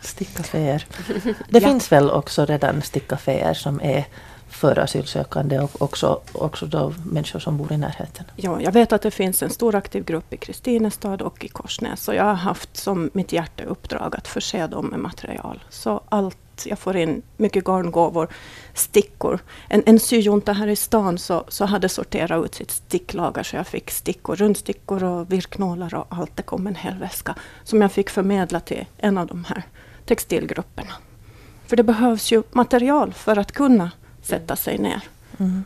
Stickaféer. 0.00 0.86
Det 1.48 1.62
ja. 1.62 1.68
finns 1.68 1.92
väl 1.92 2.10
också 2.10 2.44
redan 2.44 2.82
stickaféer 2.82 3.54
som 3.54 3.80
är 3.80 4.04
för 4.54 4.78
asylsökande 4.78 5.58
och 5.58 5.82
också, 5.82 6.20
också 6.32 6.66
då 6.66 6.94
människor 7.06 7.38
som 7.38 7.56
bor 7.56 7.72
i 7.72 7.76
närheten. 7.76 8.24
Ja, 8.36 8.60
jag 8.60 8.72
vet 8.72 8.92
att 8.92 9.02
det 9.02 9.10
finns 9.10 9.42
en 9.42 9.50
stor 9.50 9.74
aktiv 9.74 10.04
grupp 10.04 10.32
i 10.32 10.36
Kristinestad 10.36 11.22
och 11.22 11.44
i 11.44 11.48
Korsnäs. 11.48 12.08
Och 12.08 12.14
jag 12.14 12.24
har 12.24 12.34
haft 12.34 12.76
som 12.76 13.10
mitt 13.12 13.32
hjärteuppdrag 13.32 14.16
att 14.16 14.28
förse 14.28 14.66
dem 14.66 14.86
med 14.86 14.98
material. 14.98 15.64
Så 15.70 16.00
allt, 16.08 16.66
jag 16.66 16.78
får 16.78 16.96
in 16.96 17.22
mycket 17.36 17.64
garngåvor, 17.64 18.28
stickor. 18.74 19.38
En, 19.68 19.82
en 19.86 20.00
syjunta 20.00 20.52
här 20.52 20.68
i 20.68 20.76
stan 20.76 21.18
så, 21.18 21.44
så 21.48 21.64
hade 21.64 21.88
sorterat 21.88 22.44
ut 22.44 22.54
sitt 22.54 22.70
sticklager 22.70 23.42
så 23.42 23.56
jag 23.56 23.66
fick 23.66 23.90
stickor, 23.90 24.36
rundstickor 24.36 25.04
och 25.04 25.32
virknålar 25.32 25.94
och 25.94 26.06
allt. 26.08 26.36
Det 26.36 26.42
kom 26.42 26.66
en 26.66 26.74
hel 26.74 26.98
väska 26.98 27.34
som 27.64 27.82
jag 27.82 27.92
fick 27.92 28.10
förmedla 28.10 28.60
till 28.60 28.86
en 28.98 29.18
av 29.18 29.26
de 29.26 29.44
här 29.44 29.62
textilgrupperna. 30.04 30.92
För 31.66 31.76
det 31.76 31.82
behövs 31.82 32.32
ju 32.32 32.42
material 32.52 33.12
för 33.12 33.38
att 33.38 33.52
kunna 33.52 33.90
sätta 34.26 34.56
sig 34.56 34.78
ner. 34.78 35.00
Mm. 35.38 35.64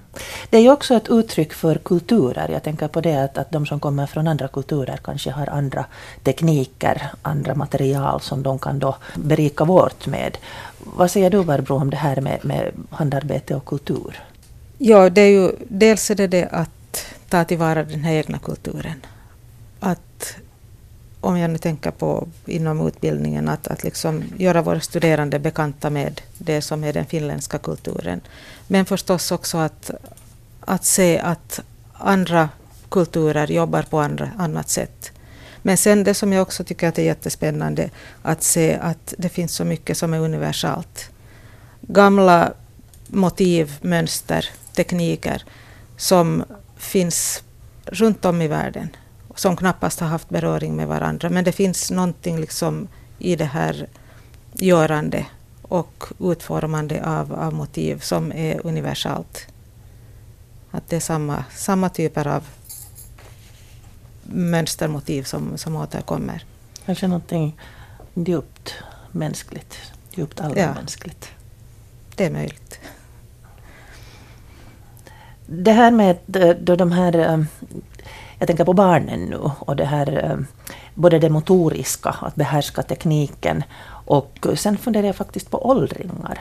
Det 0.50 0.56
är 0.56 0.60
ju 0.60 0.70
också 0.72 0.94
ett 0.94 1.08
uttryck 1.08 1.52
för 1.52 1.74
kulturer. 1.74 2.48
Jag 2.48 2.62
tänker 2.62 2.88
på 2.88 3.00
det 3.00 3.16
att, 3.16 3.38
att 3.38 3.50
de 3.50 3.66
som 3.66 3.80
kommer 3.80 4.06
från 4.06 4.28
andra 4.28 4.48
kulturer 4.48 4.96
kanske 4.96 5.30
har 5.30 5.46
andra 5.46 5.84
tekniker, 6.22 7.10
andra 7.22 7.54
material 7.54 8.20
som 8.20 8.42
de 8.42 8.58
kan 8.58 8.78
då 8.78 8.96
berika 9.14 9.64
vårt 9.64 10.06
med. 10.06 10.38
Vad 10.78 11.10
säger 11.10 11.30
du 11.30 11.44
Barbro 11.44 11.74
om 11.74 11.90
det 11.90 11.96
här 11.96 12.20
med, 12.20 12.44
med 12.44 12.72
handarbete 12.90 13.54
och 13.54 13.64
kultur? 13.64 14.22
Ja, 14.78 15.10
det 15.10 15.20
är 15.20 15.30
ju, 15.30 15.50
dels 15.68 16.10
är 16.10 16.14
det 16.14 16.26
det 16.26 16.48
att 16.52 17.06
ta 17.28 17.44
tillvara 17.44 17.84
den 17.84 18.00
här 18.00 18.12
egna 18.12 18.38
kulturen. 18.38 19.02
Om 21.20 21.38
jag 21.38 21.50
nu 21.50 21.58
tänker 21.58 21.90
på 21.90 22.28
inom 22.46 22.86
utbildningen, 22.86 23.48
att, 23.48 23.68
att 23.68 23.84
liksom 23.84 24.24
göra 24.36 24.62
våra 24.62 24.80
studerande 24.80 25.38
bekanta 25.38 25.90
med 25.90 26.20
det 26.38 26.62
som 26.62 26.84
är 26.84 26.92
den 26.92 27.06
finländska 27.06 27.58
kulturen. 27.58 28.20
Men 28.66 28.84
förstås 28.84 29.32
också 29.32 29.58
att, 29.58 29.90
att 30.60 30.84
se 30.84 31.18
att 31.18 31.60
andra 31.92 32.48
kulturer 32.88 33.50
jobbar 33.50 33.82
på 33.82 34.00
andra, 34.00 34.30
annat 34.38 34.68
sätt. 34.68 35.12
Men 35.62 35.76
sen 35.76 36.04
det 36.04 36.14
som 36.14 36.32
jag 36.32 36.42
också 36.42 36.64
tycker 36.64 36.88
att 36.88 36.98
är 36.98 37.02
jättespännande, 37.02 37.90
att 38.22 38.42
se 38.42 38.74
att 38.74 39.14
det 39.18 39.28
finns 39.28 39.54
så 39.54 39.64
mycket 39.64 39.98
som 39.98 40.14
är 40.14 40.18
universalt. 40.18 41.10
Gamla 41.80 42.52
motiv, 43.06 43.72
mönster, 43.80 44.46
tekniker 44.74 45.44
som 45.96 46.44
finns 46.76 47.42
runt 47.84 48.24
om 48.24 48.42
i 48.42 48.48
världen 48.48 48.88
som 49.38 49.56
knappast 49.56 50.00
har 50.00 50.08
haft 50.08 50.28
beröring 50.28 50.76
med 50.76 50.88
varandra. 50.88 51.30
Men 51.30 51.44
det 51.44 51.52
finns 51.52 51.90
någonting 51.90 52.40
liksom 52.40 52.88
i 53.18 53.36
det 53.36 53.44
här 53.44 53.86
görande 54.52 55.26
och 55.62 56.04
utformande 56.20 57.04
av, 57.04 57.32
av 57.32 57.54
motiv 57.54 57.98
som 57.98 58.32
är 58.32 58.66
universalt. 58.66 59.46
Att 60.70 60.88
det 60.88 60.96
är 60.96 61.00
samma, 61.00 61.44
samma 61.54 61.88
typer 61.88 62.26
av 62.26 62.44
mönstermotiv 64.22 65.22
som, 65.22 65.58
som 65.58 65.76
återkommer. 65.76 66.44
Kanske 66.86 67.06
någonting 67.08 67.58
djupt 68.14 68.74
mänskligt, 69.12 69.78
djupt 70.14 70.40
allmänmänskligt. 70.40 71.28
Ja, 71.30 72.14
det 72.16 72.24
är 72.24 72.30
möjligt. 72.30 72.80
Det 75.46 75.72
här 75.72 75.90
med 75.90 76.16
då 76.60 76.76
de 76.76 76.92
här 76.92 77.14
eh, 77.18 77.44
jag 78.38 78.46
tänker 78.46 78.64
på 78.64 78.72
barnen 78.72 79.20
nu 79.24 79.40
och 79.58 79.76
det 79.76 79.84
här 79.84 80.24
eh, 80.24 80.38
både 80.94 81.18
det 81.18 81.30
motoriska, 81.30 82.16
att 82.20 82.34
behärska 82.34 82.82
tekniken 82.82 83.62
och 84.08 84.46
sen 84.54 84.78
funderar 84.78 85.06
jag 85.06 85.16
faktiskt 85.16 85.50
på 85.50 85.66
åldringar. 85.68 86.38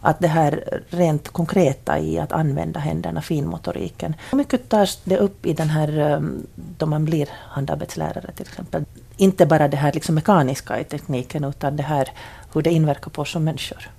Att 0.00 0.20
det 0.20 0.28
här 0.28 0.80
rent 0.90 1.28
konkreta 1.28 1.98
i 1.98 2.18
att 2.18 2.32
använda 2.32 2.80
händerna, 2.80 3.22
finmotoriken. 3.22 4.14
Hur 4.30 4.38
mycket 4.38 4.68
tas 4.68 5.00
det 5.04 5.16
upp 5.18 5.46
i 5.46 5.52
den 5.52 5.68
här, 5.68 5.98
eh, 5.98 6.20
då 6.54 6.86
man 6.86 7.04
blir 7.04 7.28
handarbetslärare 7.32 8.32
till 8.32 8.46
exempel? 8.46 8.84
Inte 9.16 9.46
bara 9.46 9.68
det 9.68 9.76
här 9.76 9.92
liksom 9.92 10.14
mekaniska 10.14 10.80
i 10.80 10.84
tekniken 10.84 11.44
utan 11.44 11.76
det 11.76 11.82
här 11.82 12.08
hur 12.52 12.62
det 12.62 12.70
inverkar 12.70 13.10
på 13.10 13.22
oss 13.22 13.30
som 13.30 13.44
människor. 13.44 13.90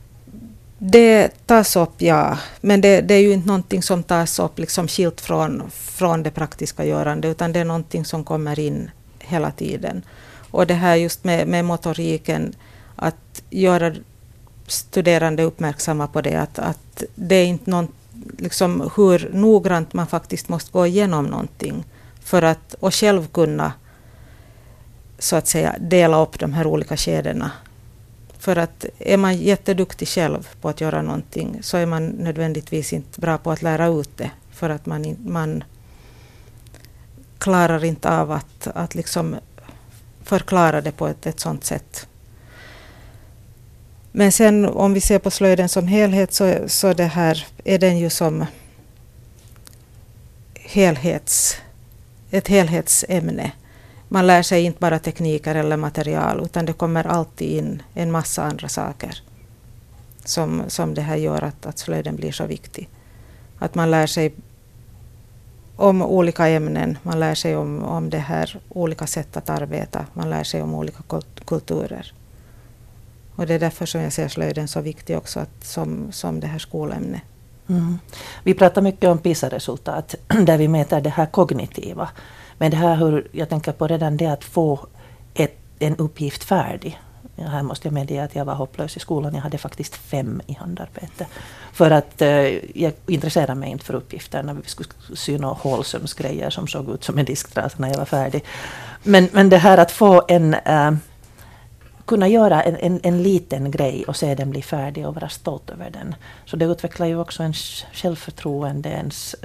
Det 0.84 1.30
tas 1.46 1.76
upp, 1.76 2.02
ja. 2.02 2.38
Men 2.62 2.82
det, 2.82 3.02
det, 3.02 3.14
är 3.14 3.20
ju 3.20 3.34
inte 3.34 3.48
någonting 3.48 3.84
som 3.84 4.04
tas 4.04 4.40
upp 4.40 4.60
liksom 4.60 4.88
skilt 4.88 5.22
från, 5.22 5.72
från 5.72 6.24
det 6.24 6.32
praktiska 6.32 6.86
görandet, 6.86 7.32
utan 7.32 7.54
det 7.54 7.60
är 7.60 7.66
någonting 7.66 8.06
som 8.06 8.24
kommer 8.24 8.60
in 8.60 8.92
hela 9.20 9.52
tiden. 9.52 10.02
Och 10.52 10.68
det 10.68 10.74
här 10.74 10.96
just 10.96 11.24
med, 11.24 11.48
med 11.48 11.66
motoriken, 11.66 12.54
att 12.96 13.42
göra 13.50 13.94
studerande 14.68 15.44
uppmärksamma 15.44 16.08
på 16.08 16.22
det, 16.22 16.36
att, 16.36 16.60
att 16.60 17.04
det 17.16 17.36
är 17.36 17.46
inte 17.46 17.72
någon, 17.72 17.88
liksom 18.38 18.92
hur 18.96 19.30
noggrant 19.34 19.94
man 19.94 20.08
faktiskt 20.08 20.50
måste 20.50 20.72
gå 20.72 20.88
igenom 20.88 21.26
någonting 21.26 21.84
för 22.24 22.42
att 22.42 22.74
och 22.80 22.96
själv 22.96 23.28
kunna 23.28 23.74
så 25.20 25.36
att 25.36 25.48
säga 25.48 25.76
dela 25.80 26.22
upp 26.22 26.40
de 26.40 26.54
här 26.54 26.68
olika 26.68 26.98
skedena 26.98 27.52
för 28.42 28.56
att 28.56 28.86
är 29.00 29.18
man 29.18 29.38
jätteduktig 29.38 30.08
själv 30.08 30.50
på 30.62 30.70
att 30.70 30.82
göra 30.82 31.02
någonting 31.02 31.60
så 31.62 31.78
är 31.78 31.86
man 31.86 32.08
nödvändigtvis 32.08 32.94
inte 32.94 33.20
bra 33.20 33.38
på 33.38 33.52
att 33.52 33.62
lära 33.62 33.88
ut 33.88 34.18
det. 34.18 34.32
För 34.52 34.70
att 34.70 34.86
man, 34.86 35.16
man 35.26 35.64
klarar 37.38 37.86
inte 37.86 38.10
av 38.10 38.32
att, 38.32 38.68
att 38.68 38.96
liksom 38.96 39.36
förklara 40.24 40.82
det 40.82 40.92
på 40.92 41.08
ett, 41.08 41.26
ett 41.26 41.40
sådant 41.40 41.64
sätt. 41.64 42.08
Men 44.12 44.32
sen 44.32 44.66
om 44.66 44.94
vi 44.94 45.02
ser 45.02 45.20
på 45.20 45.32
slöjden 45.32 45.70
som 45.70 45.88
helhet 45.88 46.34
så, 46.34 46.56
så 46.68 46.94
det 46.94 47.04
här 47.04 47.48
är 47.64 47.80
den 47.80 47.98
ju 47.98 48.10
som 48.10 48.46
helhets, 50.54 51.58
ett 52.32 52.48
helhetsämne 52.48 53.52
man 54.14 54.28
lär 54.28 54.42
sig 54.42 54.64
inte 54.64 54.80
bara 54.80 55.00
tekniker 55.00 55.56
eller 55.56 55.78
material 55.78 56.42
utan 56.44 56.66
det 56.66 56.74
kommer 56.74 57.08
alltid 57.08 57.58
in 57.58 57.84
en 57.94 58.12
massa 58.12 58.44
andra 58.44 58.70
saker 58.70 59.22
som, 60.26 60.64
som 60.68 60.94
det 60.94 61.02
här 61.02 61.16
gör 61.16 61.44
att, 61.44 61.66
att 61.66 61.80
slöjden 61.80 62.16
blir 62.16 62.32
så 62.32 62.46
viktig. 62.46 62.90
Att 63.60 63.76
man 63.76 63.92
lär 63.92 64.08
sig 64.08 64.34
om 65.76 66.02
olika 66.02 66.48
ämnen, 66.48 66.98
man 67.04 67.20
lär 67.20 67.36
sig 67.36 67.56
om, 67.56 67.84
om 67.84 68.10
det 68.10 68.18
här 68.18 68.60
olika 68.70 69.08
sätt 69.08 69.38
att 69.38 69.50
arbeta, 69.50 70.06
man 70.14 70.30
lär 70.30 70.44
sig 70.44 70.62
om 70.62 70.76
olika 70.76 71.04
kulturer. 71.46 72.14
Och 73.36 73.48
det 73.48 73.54
är 73.54 73.60
därför 73.60 73.86
som 73.86 74.02
jag 74.02 74.14
ser 74.14 74.28
slöjden 74.28 74.68
så 74.68 74.82
viktig 74.82 75.18
också 75.18 75.40
att, 75.40 75.64
som, 75.64 76.12
som 76.12 76.40
det 76.40 76.48
här 76.48 76.60
skolämnet. 76.60 77.22
Mm. 77.70 78.00
Vi 78.44 78.54
pratar 78.54 78.82
mycket 78.82 79.10
om 79.10 79.18
PISA-resultat 79.18 80.16
där 80.28 80.58
vi 80.58 80.68
mäter 80.68 81.02
det 81.02 81.10
här 81.10 81.26
kognitiva. 81.26 82.10
Men 82.62 82.72
det 82.72 82.78
här 82.78 82.96
hur, 82.96 83.28
jag 83.32 83.50
tänker 83.50 83.72
på 83.72 83.88
redan 83.88 84.18
det 84.18 84.26
att 84.26 84.44
få 84.44 84.80
ett, 85.34 85.58
en 85.80 85.96
uppgift 85.96 86.44
färdig. 86.44 87.00
Ja, 87.36 87.48
här 87.48 87.64
måste 87.64 87.88
jag 87.88 87.94
medge 87.94 88.24
att 88.24 88.36
jag 88.36 88.46
var 88.46 88.54
hopplös 88.54 88.98
i 88.98 89.00
skolan. 89.00 89.36
Jag 89.36 89.42
hade 89.42 89.58
faktiskt 89.58 89.96
fem 89.96 90.42
i 90.48 90.54
handarbete. 90.54 91.28
För 91.74 91.92
att 91.92 92.22
eh, 92.22 92.80
jag 92.82 92.94
intresserade 93.08 93.56
mig 93.56 93.72
inte 93.72 93.86
för 93.86 93.96
uppgifterna. 93.96 94.54
Vi 94.54 94.70
skulle 94.70 94.90
sy 95.16 95.38
några 95.38 95.54
hålsömsgrejer 95.54 96.50
som 96.50 96.68
såg 96.68 96.90
ut 96.90 97.04
som 97.04 97.18
en 97.18 97.26
disktrasa 97.26 97.76
när 97.80 97.90
jag 97.90 97.98
var 97.98 98.06
färdig. 98.06 98.44
Men, 99.04 99.30
men 99.32 99.50
det 99.50 99.58
här 99.58 99.78
att 99.78 99.92
få 99.92 100.24
en... 100.28 100.54
Eh, 100.54 100.92
kunna 102.06 102.28
göra 102.28 102.64
en, 102.64 102.76
en, 102.76 103.00
en, 103.04 103.24
liten 103.24 103.72
grej 103.72 104.04
och 104.08 104.16
se 104.16 104.36
den 104.36 104.50
bli 104.50 104.62
färdig 104.62 105.08
och 105.08 105.16
vara 105.16 105.30
stolt 105.30 105.70
över 105.70 105.90
den. 105.90 106.16
Så 106.46 106.56
det 106.56 106.66
utvecklar 106.66 107.08
ju 107.08 107.20
också 107.20 107.44
ens 107.44 107.86
självförtroende, 107.94 108.90
ens 108.90 109.36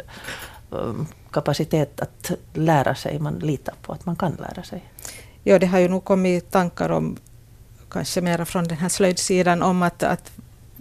kapacitet 1.30 2.00
att 2.00 2.30
lära 2.54 2.94
sig. 2.94 3.18
Man 3.18 3.38
litar 3.38 3.74
på 3.82 3.92
att 3.92 4.06
man 4.06 4.16
kan 4.16 4.32
lära 4.32 4.62
sig. 4.62 4.84
Ja, 5.42 5.58
det 5.58 5.66
har 5.66 5.78
ju 5.78 5.88
nog 5.88 6.04
kommit 6.04 6.50
tankar 6.50 6.90
om, 6.90 7.16
kanske 7.90 8.20
mera 8.20 8.44
från 8.44 8.64
den 8.64 8.78
här 8.78 8.88
slöjdsidan, 8.88 9.62
om 9.62 9.82
att, 9.82 10.02
att 10.02 10.32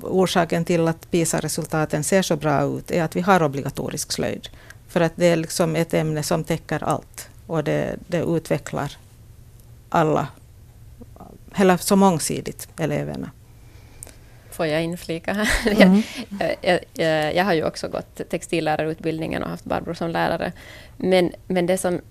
orsaken 0.01 0.65
till 0.65 0.87
att 0.87 1.11
PISA-resultaten 1.11 2.03
ser 2.03 2.21
så 2.21 2.35
bra 2.35 2.63
ut 2.63 2.91
är 2.91 3.03
att 3.03 3.15
vi 3.15 3.21
har 3.21 3.43
obligatorisk 3.43 4.11
slöjd. 4.11 4.49
För 4.87 5.01
att 5.01 5.13
det 5.15 5.25
är 5.25 5.35
liksom 5.35 5.75
ett 5.75 5.93
ämne 5.93 6.23
som 6.23 6.43
täcker 6.43 6.83
allt 6.83 7.29
och 7.47 7.63
det, 7.63 7.95
det 8.07 8.23
utvecklar 8.23 8.91
alla, 9.89 10.27
eller 11.55 11.77
så 11.77 11.95
mångsidigt, 11.95 12.67
eleverna. 12.77 13.29
Får 14.55 14.65
jag 14.65 14.83
inflika 14.83 15.33
här? 15.33 15.49
Mm. 15.81 16.01
jag, 16.61 16.79
jag, 16.93 17.35
jag, 17.35 17.45
har 17.45 17.53
ju 17.53 17.65
också 17.65 17.87
gått 17.87 18.29
textillärarutbildningen 18.29 19.43
och 19.43 19.49
haft 19.49 19.65
Barbro 19.65 19.95
som 19.95 20.09
lärare. 20.09 20.51
Men, 20.97 21.31
men 21.47 21.65
det 21.65 21.77
som 21.77 22.01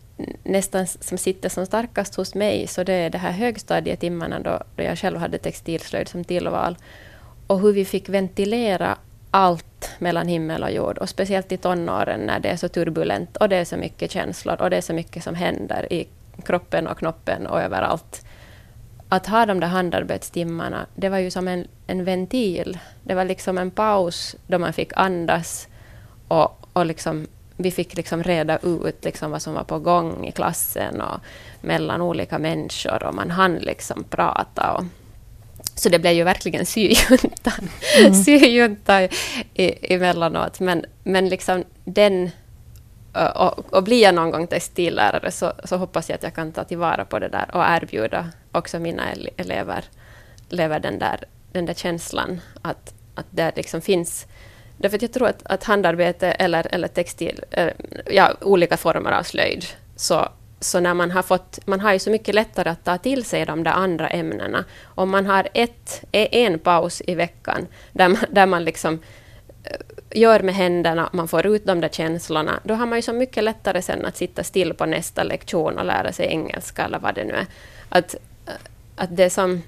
nästan 0.43 0.87
som 0.87 1.19
sitter 1.19 1.49
som 1.49 1.67
starkast 1.67 2.15
hos 2.15 2.35
mig, 2.35 2.67
så 2.67 2.85
det 2.85 2.93
är 2.93 3.11
det 3.11 3.19
här 3.19 3.31
högstadietimmarna 3.31 4.41
då, 4.41 4.61
då 4.77 4.83
jag 4.83 4.99
själv 4.99 5.19
hade 5.19 5.39
textilslöjd 5.39 6.09
som 6.09 6.25
tillval. 6.25 6.77
Och 7.47 7.61
hur 7.61 7.73
vi 7.73 7.85
fick 7.85 8.09
ventilera 8.09 8.99
allt 9.31 9.91
mellan 9.99 10.29
himmel 10.29 10.63
och 10.63 10.73
jord. 10.73 10.99
Och 10.99 11.09
speciellt 11.09 11.53
i 11.53 11.57
tonåren 11.57 12.21
när 12.21 12.41
det 12.41 12.49
är 12.49 12.57
så 12.57 12.69
turbulent 12.69 13.37
och 13.37 13.49
det 13.49 13.57
är 13.57 13.65
så 13.65 13.77
mycket 13.77 14.11
känslor 14.11 14.63
och 14.63 14.71
det 14.71 14.77
är 14.77 14.81
så 14.81 14.93
mycket 14.93 15.25
som 15.25 15.35
händer 15.35 15.93
i 15.93 16.09
kroppen 16.45 16.87
och 16.87 16.99
knoppen 16.99 17.47
och 17.47 17.61
överallt 17.61 18.25
att 19.15 19.27
ha 19.27 19.47
de 19.47 19.61
där 19.61 19.69
handarbetstimmarna, 19.69 20.87
det 20.95 21.09
var 21.09 21.19
ju 21.19 21.31
som 21.31 21.49
en, 21.49 21.67
en 21.87 22.05
ventil. 22.05 22.79
Det 23.03 23.15
var 23.15 23.25
liksom 23.25 23.59
en 23.59 23.71
paus 23.71 24.37
då 24.47 24.59
man 24.59 24.73
fick 24.73 24.93
andas 24.97 25.69
och, 26.29 26.67
och 26.73 26.87
liksom, 26.87 27.27
vi 27.57 27.71
fick 27.71 27.97
liksom 27.97 28.23
reda 28.23 28.59
ut 28.59 29.05
liksom 29.05 29.31
vad 29.31 29.43
som 29.43 29.55
var 29.55 29.65
på 29.65 29.79
gång 29.79 30.27
i 30.27 30.33
klassen 30.33 31.01
och 31.01 31.21
mellan 31.61 32.01
olika 32.01 32.39
människor 32.39 33.03
och 33.03 33.15
man 33.15 33.31
hann 33.31 33.55
liksom 33.55 34.05
prata. 34.05 34.73
Och, 34.73 34.85
så 35.75 35.89
det 35.89 35.99
blev 35.99 36.13
ju 36.13 36.25
verkligen 36.25 36.67
syjunta, 36.67 37.53
mm. 37.99 38.15
syjunta 38.25 39.03
i, 39.55 39.95
emellanåt. 39.95 40.61
Men, 40.61 40.85
men 41.05 41.29
liksom 41.29 41.65
den 41.85 42.31
och, 43.15 43.75
och 43.75 43.83
blir 43.83 44.03
jag 44.03 44.15
någon 44.15 44.31
gång 44.31 44.47
textillärare 44.47 45.31
så, 45.31 45.53
så 45.65 45.77
hoppas 45.77 46.09
jag 46.09 46.17
att 46.17 46.23
jag 46.23 46.35
kan 46.35 46.53
ta 46.53 46.65
tillvara 46.65 47.05
på 47.05 47.19
det 47.19 47.29
där 47.29 47.51
och 47.53 47.65
erbjuda 47.65 48.31
också 48.53 48.79
mina 48.79 49.03
elever, 49.37 49.85
elever 50.51 50.81
den, 50.81 50.99
där, 50.99 51.25
den 51.53 51.67
där 51.67 51.75
känslan 51.75 52.41
att, 52.63 52.95
att 53.15 53.27
det 53.31 53.57
liksom 53.57 53.81
finns 53.81 54.27
Därför 54.77 54.97
att 54.97 55.03
jag 55.03 55.13
tror 55.13 55.29
att, 55.29 55.43
att 55.47 55.65
handarbete 55.65 56.31
eller, 56.31 56.67
eller 56.75 56.89
textil, 56.89 57.45
eh, 57.51 57.69
ja, 58.11 58.33
olika 58.41 58.77
former 58.77 59.13
av 59.13 59.23
slöjd, 59.23 59.65
så, 59.97 60.29
så 60.61 60.81
när 60.81 60.95
man 60.95 61.11
har 61.11 61.23
fått, 61.23 61.59
man 61.67 61.81
har 61.81 61.93
ju 61.93 61.99
så 61.99 62.11
mycket 62.11 62.35
lättare 62.35 62.71
att 62.71 62.85
ta 62.85 62.99
till 62.99 63.25
sig 63.25 63.45
de 63.45 63.63
där 63.63 63.73
andra 63.73 64.09
ämnena. 64.09 64.65
Om 64.85 65.11
man 65.11 65.27
har 65.27 65.49
ett, 65.55 66.05
en 66.13 66.59
paus 66.59 67.03
i 67.07 67.15
veckan 67.15 67.67
där 67.93 68.09
man, 68.09 68.25
där 68.31 68.47
man 68.47 68.65
liksom 68.65 69.03
Eh, 69.65 69.77
gör 70.11 70.41
med 70.41 70.55
händerna, 70.55 71.11
man 71.13 71.29
får 71.29 71.47
ut 71.47 71.67
de 71.67 71.81
där 71.81 71.89
känslorna, 71.89 72.61
då 72.63 72.75
har 72.75 72.87
man 72.87 72.99
ju 72.99 73.03
så 73.03 73.13
mycket 73.13 73.45
lättare 73.45 73.83
sen 73.83 74.05
att 74.05 74.17
sitta 74.17 74.45
still 74.45 74.75
på 74.75 74.87
nästa 74.87 75.23
lektion 75.23 75.79
och 75.79 75.85
lära 75.85 76.13
sig 76.13 76.27
engelska 76.27 76.85
eller 76.85 76.99
vad 76.99 77.15
det 77.15 77.25
nu 77.25 77.33
är. 77.33 77.47
Att, 77.89 78.15
eh, 78.47 78.53
att 78.97 79.17
det 79.17 79.31
som... 79.31 79.63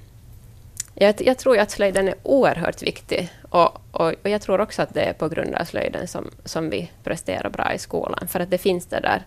Jag, 0.95 1.15
jag 1.19 1.39
tror 1.39 1.59
att 1.59 1.71
slöjden 1.71 2.09
är 2.09 2.15
oerhört 2.23 2.83
viktig 2.83 3.31
och, 3.49 3.79
och, 3.91 4.15
och, 4.23 4.31
jag 4.31 4.43
tror 4.43 4.61
också 4.61 4.83
att 4.83 4.95
det 4.95 5.01
är 5.01 5.13
på 5.13 5.29
grund 5.29 5.55
av 5.55 5.65
slöjden 5.65 6.09
som, 6.09 6.31
som 6.45 6.71
vi 6.71 6.91
presterar 7.05 7.51
bra 7.51 7.75
i 7.75 7.79
skolan, 7.79 8.29
för 8.29 8.41
att 8.41 8.51
det 8.51 8.59
finns 8.59 8.87
det 8.87 9.01
där 9.01 9.23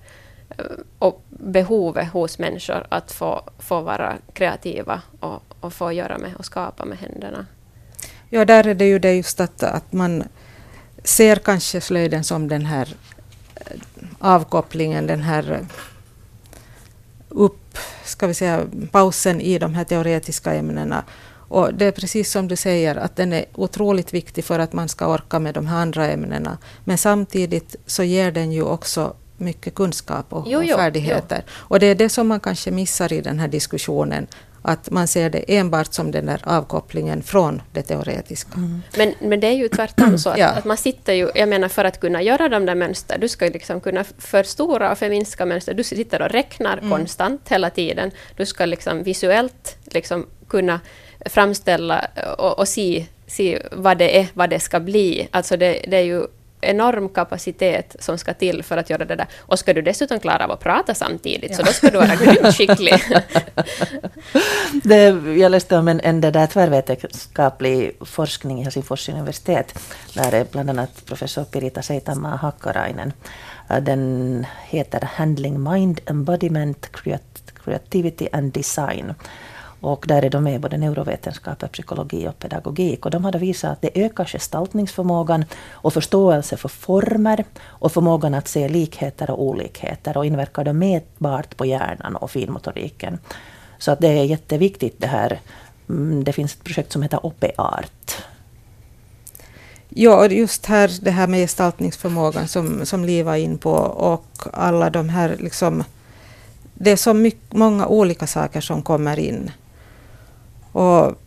eh, 0.57 0.65
och 0.99 1.21
behovet 1.29 2.07
hos 2.07 2.39
människor 2.39 2.87
att 2.89 3.11
få, 3.11 3.41
få 3.59 3.81
vara 3.81 4.17
kreativa 4.33 5.01
och, 5.19 5.43
och 5.59 5.73
få 5.73 5.91
göra 5.91 6.17
med 6.17 6.35
och 6.35 6.45
skapa 6.45 6.85
med 6.85 6.97
händerna. 6.97 7.45
Ja, 8.29 8.45
där 8.45 8.67
är 8.67 8.73
det 8.73 8.85
ju 8.85 8.99
det 8.99 9.13
just 9.13 9.39
att, 9.39 9.63
att 9.63 9.93
man 9.93 10.23
ser 11.03 11.35
kanske 11.35 11.81
slöjden 11.81 12.23
som 12.23 12.47
den 12.47 12.65
här 12.65 12.95
eh, 13.55 13.77
avkopplingen, 14.19 15.07
den 15.07 15.21
här 15.21 15.51
eh, 15.51 15.65
upp, 17.29 17.77
ska 18.05 18.27
vi 18.27 18.33
säga, 18.33 18.65
pausen 18.91 19.41
i 19.41 19.59
de 19.59 19.73
här 19.73 19.83
teoretiska 19.83 20.53
ämnena. 20.53 21.03
Och 21.49 21.73
det 21.73 21.85
är 21.85 21.91
precis 21.91 22.31
som 22.31 22.47
du 22.47 22.55
säger, 22.55 22.95
att 22.95 23.15
den 23.15 23.33
är 23.33 23.45
otroligt 23.53 24.13
viktig 24.13 24.45
för 24.45 24.59
att 24.59 24.73
man 24.73 24.89
ska 24.89 25.07
orka 25.07 25.39
med 25.39 25.53
de 25.53 25.67
här 25.67 25.77
andra 25.77 26.07
ämnena. 26.07 26.57
Men 26.83 26.97
samtidigt 26.97 27.75
så 27.85 28.03
ger 28.03 28.31
den 28.31 28.51
ju 28.51 28.63
också 28.63 29.13
mycket 29.37 29.75
kunskap 29.75 30.33
och, 30.33 30.45
jo, 30.47 30.63
jo, 30.63 30.77
färdigheter. 30.77 31.43
Jo. 31.45 31.53
Och 31.57 31.79
det 31.79 31.85
är 31.85 31.95
det 31.95 32.09
som 32.09 32.27
man 32.27 32.39
kanske 32.39 32.71
missar 32.71 33.13
i 33.13 33.21
den 33.21 33.39
här 33.39 33.47
diskussionen, 33.47 34.27
att 34.61 34.91
man 34.91 35.07
ser 35.07 35.29
det 35.29 35.57
enbart 35.57 35.93
som 35.93 36.11
den 36.11 36.25
där 36.25 36.41
avkopplingen 36.43 37.23
från 37.23 37.61
det 37.71 37.81
teoretiska. 37.81 38.53
Mm. 38.55 38.81
Men, 38.97 39.13
men 39.19 39.39
det 39.39 39.47
är 39.47 39.51
ju 39.53 39.67
tvärtom 39.67 40.17
så 40.17 40.29
att, 40.29 40.37
ja. 40.39 40.47
att, 40.47 40.65
man 40.65 40.77
sitter 40.77 41.13
ju, 41.13 41.29
jag 41.35 41.49
menar 41.49 41.67
för 41.67 41.85
att 41.85 41.99
kunna 41.99 42.21
göra 42.21 42.49
de 42.49 42.65
där 42.65 42.75
mönster, 42.75 43.17
du 43.17 43.27
ska 43.27 43.45
ju 43.45 43.51
liksom 43.51 43.81
kunna 43.81 44.03
förstora 44.17 44.91
och 44.91 44.97
förminska 44.97 45.45
mönster, 45.45 45.73
du 45.73 45.83
sitter 45.83 46.21
och 46.21 46.29
räknar 46.29 46.77
mm. 46.77 46.89
konstant 46.89 47.49
hela 47.49 47.69
tiden, 47.69 48.11
du 48.35 48.45
ska 48.45 48.65
liksom 48.65 49.03
visuellt 49.03 49.77
liksom 49.85 50.25
kunna 50.47 50.79
framställa 51.25 52.07
och, 52.37 52.59
och 52.59 52.67
se, 52.67 53.05
se 53.27 53.61
vad 53.71 53.97
det 53.97 54.19
är, 54.19 54.27
vad 54.33 54.49
det 54.49 54.59
ska 54.59 54.79
bli. 54.79 55.27
Alltså 55.31 55.57
det, 55.57 55.85
det 55.87 55.97
är 55.97 56.01
ju 56.01 56.27
enorm 56.61 57.09
kapacitet 57.09 57.95
som 57.99 58.17
ska 58.17 58.33
till 58.33 58.63
för 58.63 58.77
att 58.77 58.89
göra 58.89 59.05
det 59.05 59.15
där. 59.15 59.27
Och 59.39 59.59
ska 59.59 59.73
du 59.73 59.81
dessutom 59.81 60.19
klara 60.19 60.45
av 60.45 60.51
att 60.51 60.59
prata 60.59 60.93
samtidigt, 60.93 61.51
ja. 61.51 61.57
så 61.57 61.63
då 61.63 61.71
ska 61.71 61.89
du 61.89 61.97
vara 61.97 62.15
grymt 62.25 62.55
skicklig. 62.55 63.03
det, 64.83 65.05
jag 65.37 65.51
läste 65.51 65.77
om 65.77 65.87
en, 65.87 65.99
en 65.99 66.21
där 66.21 66.47
tvärvetenskaplig 66.47 67.97
forskning 68.01 68.59
i 68.59 68.63
Helsingfors 68.63 69.09
universitet, 69.09 69.79
där 70.13 70.45
bland 70.51 70.69
annat 70.69 71.05
professor 71.05 71.43
Pirita 71.43 71.81
Seitama 71.81 72.35
Hakkarainen. 72.35 73.13
Den 73.81 74.45
heter 74.63 75.01
Handling 75.01 75.63
Mind 75.63 76.01
Embodiment 76.05 76.89
Creativity 77.63 78.27
and 78.31 78.53
Design. 78.53 79.13
Och 79.81 80.05
där 80.07 80.25
är 80.25 80.29
de 80.29 80.43
med 80.43 80.61
både 80.61 80.77
neurovetenskap, 80.77 81.71
psykologi 81.71 82.27
och 82.27 82.39
pedagogik. 82.39 83.05
Och 83.05 83.11
de 83.11 83.25
hade 83.25 83.37
visat 83.37 83.71
att 83.71 83.81
det 83.81 84.05
ökar 84.05 84.25
gestaltningsförmågan 84.25 85.45
och 85.69 85.93
förståelse 85.93 86.57
för 86.57 86.69
former 86.69 87.45
och 87.61 87.91
förmågan 87.91 88.33
att 88.33 88.47
se 88.47 88.69
likheter 88.69 89.31
och 89.31 89.43
olikheter 89.43 90.17
och 90.17 90.25
inverkar 90.25 90.63
det 90.63 90.73
mätbart 90.73 91.57
på 91.57 91.65
hjärnan 91.65 92.15
och 92.15 92.31
finmotoriken. 92.31 93.19
Så 93.77 93.91
att 93.91 93.99
det 93.99 94.07
är 94.07 94.23
jätteviktigt 94.23 94.95
det 94.97 95.07
här. 95.07 95.39
Mm, 95.89 96.23
det 96.23 96.33
finns 96.33 96.53
ett 96.53 96.63
projekt 96.63 96.91
som 96.91 97.03
heter 97.03 97.25
OPE-art. 97.25 98.15
Ja, 99.89 100.27
just 100.27 100.65
här 100.65 100.91
det 101.01 101.11
här 101.11 101.27
med 101.27 101.39
gestaltningsförmågan 101.39 102.47
som, 102.47 102.85
som 102.85 103.05
Li 103.05 103.21
var 103.21 103.35
in 103.35 103.57
på 103.57 103.71
och 103.71 104.25
alla 104.53 104.89
de 104.89 105.09
här 105.09 105.35
liksom 105.39 105.83
det 106.81 106.91
är 106.91 106.95
så 106.95 107.13
mycket, 107.13 107.53
många 107.53 107.87
olika 107.87 108.27
saker 108.27 108.61
som 108.61 108.81
kommer 108.81 109.19
in. 109.19 109.51
Och 110.71 111.19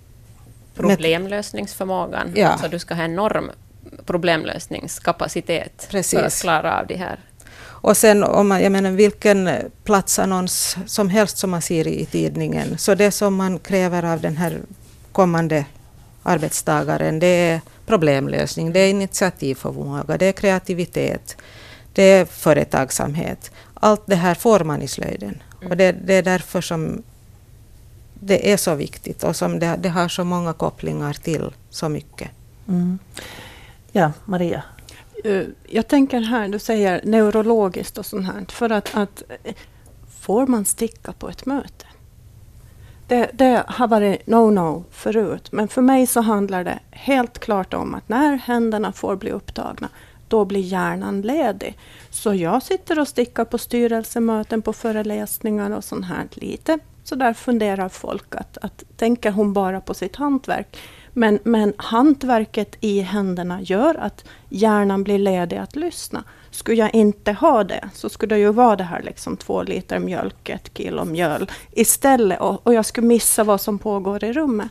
Problemlösningsförmågan. 0.75 2.33
Ja. 2.35 2.59
Så 2.59 2.69
du 2.69 2.79
ska 2.79 2.95
ha 2.95 3.05
enorm 3.05 3.51
problemlösningskapacitet 4.07 5.87
Precis. 5.91 6.19
för 6.19 6.27
att 6.27 6.41
klara 6.41 6.81
av 6.81 6.87
det 6.87 6.97
här. 6.97 7.19
Och 7.65 7.97
sen 7.97 8.25
om 8.25 8.49
man, 8.49 8.63
jag 8.63 8.73
menar 8.73 8.91
vilken 8.91 9.51
platsannons 9.85 10.77
som 10.87 11.09
helst 11.09 11.39
som 11.39 11.51
man 11.51 11.63
ser 11.63 11.87
i 11.89 12.05
tidningen, 12.05 12.79
så 12.79 12.95
det 12.95 13.11
som 13.11 13.35
man 13.35 13.59
kräver 13.59 14.03
av 14.03 14.21
den 14.21 14.37
här 14.37 14.59
kommande 15.13 15.65
arbetstagaren, 16.23 17.19
det 17.19 17.27
är 17.27 17.61
problemlösning, 17.87 18.73
det 18.73 18.81
är 18.81 18.91
initiativförmåga, 18.91 20.17
det 20.17 20.27
är 20.27 20.33
kreativitet, 20.33 21.37
det 21.93 22.03
är 22.03 22.25
företagsamhet. 22.25 23.51
Allt 23.75 24.03
det 24.07 24.17
här 24.17 24.35
får 24.35 24.61
man 24.61 24.83
i 24.83 24.89
slöjden. 24.89 25.43
Mm. 25.61 25.71
Och 25.71 25.77
det, 25.77 25.93
det, 25.93 26.15
är 26.15 26.23
därför 26.23 26.61
som 26.61 27.03
det 28.25 28.53
är 28.53 28.57
så 28.57 28.75
viktigt 28.75 29.25
och 29.25 29.37
som 29.37 29.59
det, 29.59 29.79
det 29.81 29.89
har 29.89 30.09
så 30.09 30.25
många 30.25 30.53
kopplingar 30.53 31.13
till 31.13 31.51
så 31.71 31.89
mycket. 31.89 32.31
Mm. 32.69 32.99
Ja, 33.93 34.13
Maria? 34.25 34.63
Eh, 35.25 35.43
jag 35.67 35.89
tänker 35.89 36.21
här, 36.21 36.49
du 36.49 36.59
säger 36.59 37.01
neurologiskt 37.05 37.99
och 37.99 38.07
sånt 38.07 38.27
här. 38.27 38.45
För 38.49 38.71
att, 38.71 38.95
att 38.95 39.23
får 40.21 40.47
man 40.47 40.65
sticka 40.65 41.13
på 41.13 41.29
ett 41.29 41.47
möte? 41.47 41.87
Det, 43.07 43.31
det, 43.33 43.65
har 43.67 43.89
varit 43.89 44.27
no-no 44.27 44.85
förut. 44.91 45.53
Men 45.53 45.69
för 45.69 45.83
mig 45.83 46.07
så 46.07 46.21
handlar 46.21 46.65
det 46.65 46.79
helt 46.91 47.39
klart 47.39 47.75
om 47.75 47.95
att 47.95 48.09
när 48.09 48.37
händerna 48.37 48.93
får 48.93 49.17
bli 49.17 49.31
upptagna, 49.31 49.89
då 50.29 50.45
blir 50.45 50.61
hjärnan 50.61 51.23
ledig. 51.23 51.79
Så 52.11 52.35
jag 52.35 52.63
sitter 52.63 52.99
och 52.99 53.09
stickar 53.09 53.45
på 53.45 53.59
styrelsemöten, 53.59 54.63
på 54.63 54.73
föreläsningar 54.73 55.71
och 55.71 55.85
sånt 55.85 56.07
här 56.07 56.29
lite 56.31 56.79
så 57.05 57.15
där 57.15 57.33
funderar 57.33 57.89
folk 57.89 58.35
att, 58.35 58.59
att 58.63 58.85
tänker 58.97 59.31
hon 59.31 59.53
bara 59.53 59.81
på 59.81 59.95
sitt 59.95 60.17
hantverk? 60.17 60.79
Men, 61.13 61.39
men 61.45 61.75
hantverket 61.77 62.77
i 62.81 63.01
händerna 63.01 63.61
gör 63.63 63.95
att 63.95 64.25
hjärnan 64.49 65.05
blir 65.05 65.19
ledig 65.19 65.57
att 65.57 65.77
lyssna. 65.77 66.25
Skulle 66.51 66.77
jag 66.77 66.95
inte 66.95 67.33
ha 67.33 67.65
det 67.65 67.89
så 67.95 68.09
skulle 68.09 68.35
det 68.35 68.41
ju 68.41 68.53
vara 68.53 68.77
det 68.77 68.85
här 68.85 69.03
liksom 69.03 69.37
två 69.37 69.63
liter 69.63 69.99
mjölk, 69.99 70.49
ett 70.49 70.71
kilo 70.75 71.05
mjöl 71.05 71.51
istället. 71.73 72.41
Och, 72.41 72.67
och 72.67 72.75
jag 72.75 72.87
skulle 72.87 73.07
missa 73.07 73.45
vad 73.45 73.61
som 73.61 73.79
pågår 73.79 74.25
i 74.25 74.33
rummet. 74.33 74.69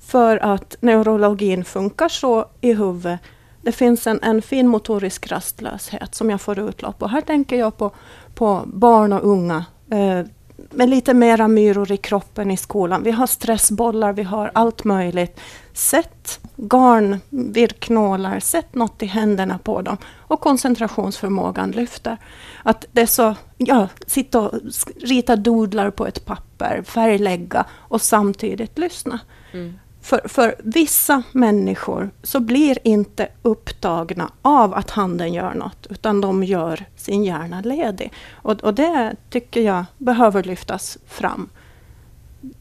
För 0.00 0.36
att 0.36 0.76
neurologin 0.80 1.64
funkar 1.64 2.08
så 2.08 2.46
i 2.60 2.74
huvudet. 2.74 3.20
Det 3.62 3.72
finns 3.72 4.06
en, 4.06 4.20
en 4.22 4.42
fin 4.42 4.68
motorisk 4.68 5.32
rastlöshet 5.32 6.14
som 6.14 6.30
jag 6.30 6.40
får 6.40 6.58
utlopp. 6.58 7.02
Och 7.02 7.10
här 7.10 7.20
tänker 7.20 7.56
jag 7.56 7.76
på, 7.76 7.90
på 8.34 8.62
barn 8.66 9.12
och 9.12 9.24
unga. 9.24 9.64
Eh, 9.90 10.26
med 10.74 10.88
lite 10.88 11.14
mera 11.14 11.48
myror 11.48 11.92
i 11.92 11.96
kroppen 11.96 12.50
i 12.50 12.56
skolan. 12.56 13.02
Vi 13.02 13.10
har 13.10 13.26
stressbollar, 13.26 14.12
vi 14.12 14.22
har 14.22 14.50
allt 14.54 14.84
möjligt. 14.84 15.40
Sätt 15.72 16.40
garn, 16.56 17.20
virknålar, 17.30 18.40
sätt 18.40 18.74
något 18.74 19.02
i 19.02 19.06
händerna 19.06 19.58
på 19.58 19.82
dem. 19.82 19.96
Och 20.16 20.40
koncentrationsförmågan 20.40 21.70
lyfter. 21.70 22.16
Att 22.62 22.86
det 22.92 23.00
är 23.02 23.06
så, 23.06 23.34
ja, 23.56 23.88
sitta 24.06 24.40
och 24.40 24.52
rita 25.00 25.36
doodlar 25.36 25.90
på 25.90 26.06
ett 26.06 26.24
papper, 26.24 26.82
färglägga 26.82 27.64
och 27.72 28.02
samtidigt 28.02 28.78
lyssna. 28.78 29.20
Mm. 29.52 29.78
För, 30.02 30.28
för 30.28 30.54
vissa 30.58 31.22
människor 31.32 32.10
så 32.22 32.40
blir 32.40 32.78
inte 32.84 33.28
upptagna 33.42 34.30
av 34.42 34.74
att 34.74 34.90
handen 34.90 35.32
gör 35.32 35.54
något, 35.54 35.86
utan 35.90 36.20
de 36.20 36.44
gör 36.44 36.84
sin 36.96 37.24
hjärna 37.24 37.60
ledig. 37.60 38.12
Och, 38.32 38.60
och 38.60 38.74
det 38.74 39.16
tycker 39.30 39.60
jag 39.60 39.84
behöver 39.98 40.42
lyftas 40.42 40.98
fram. 41.06 41.48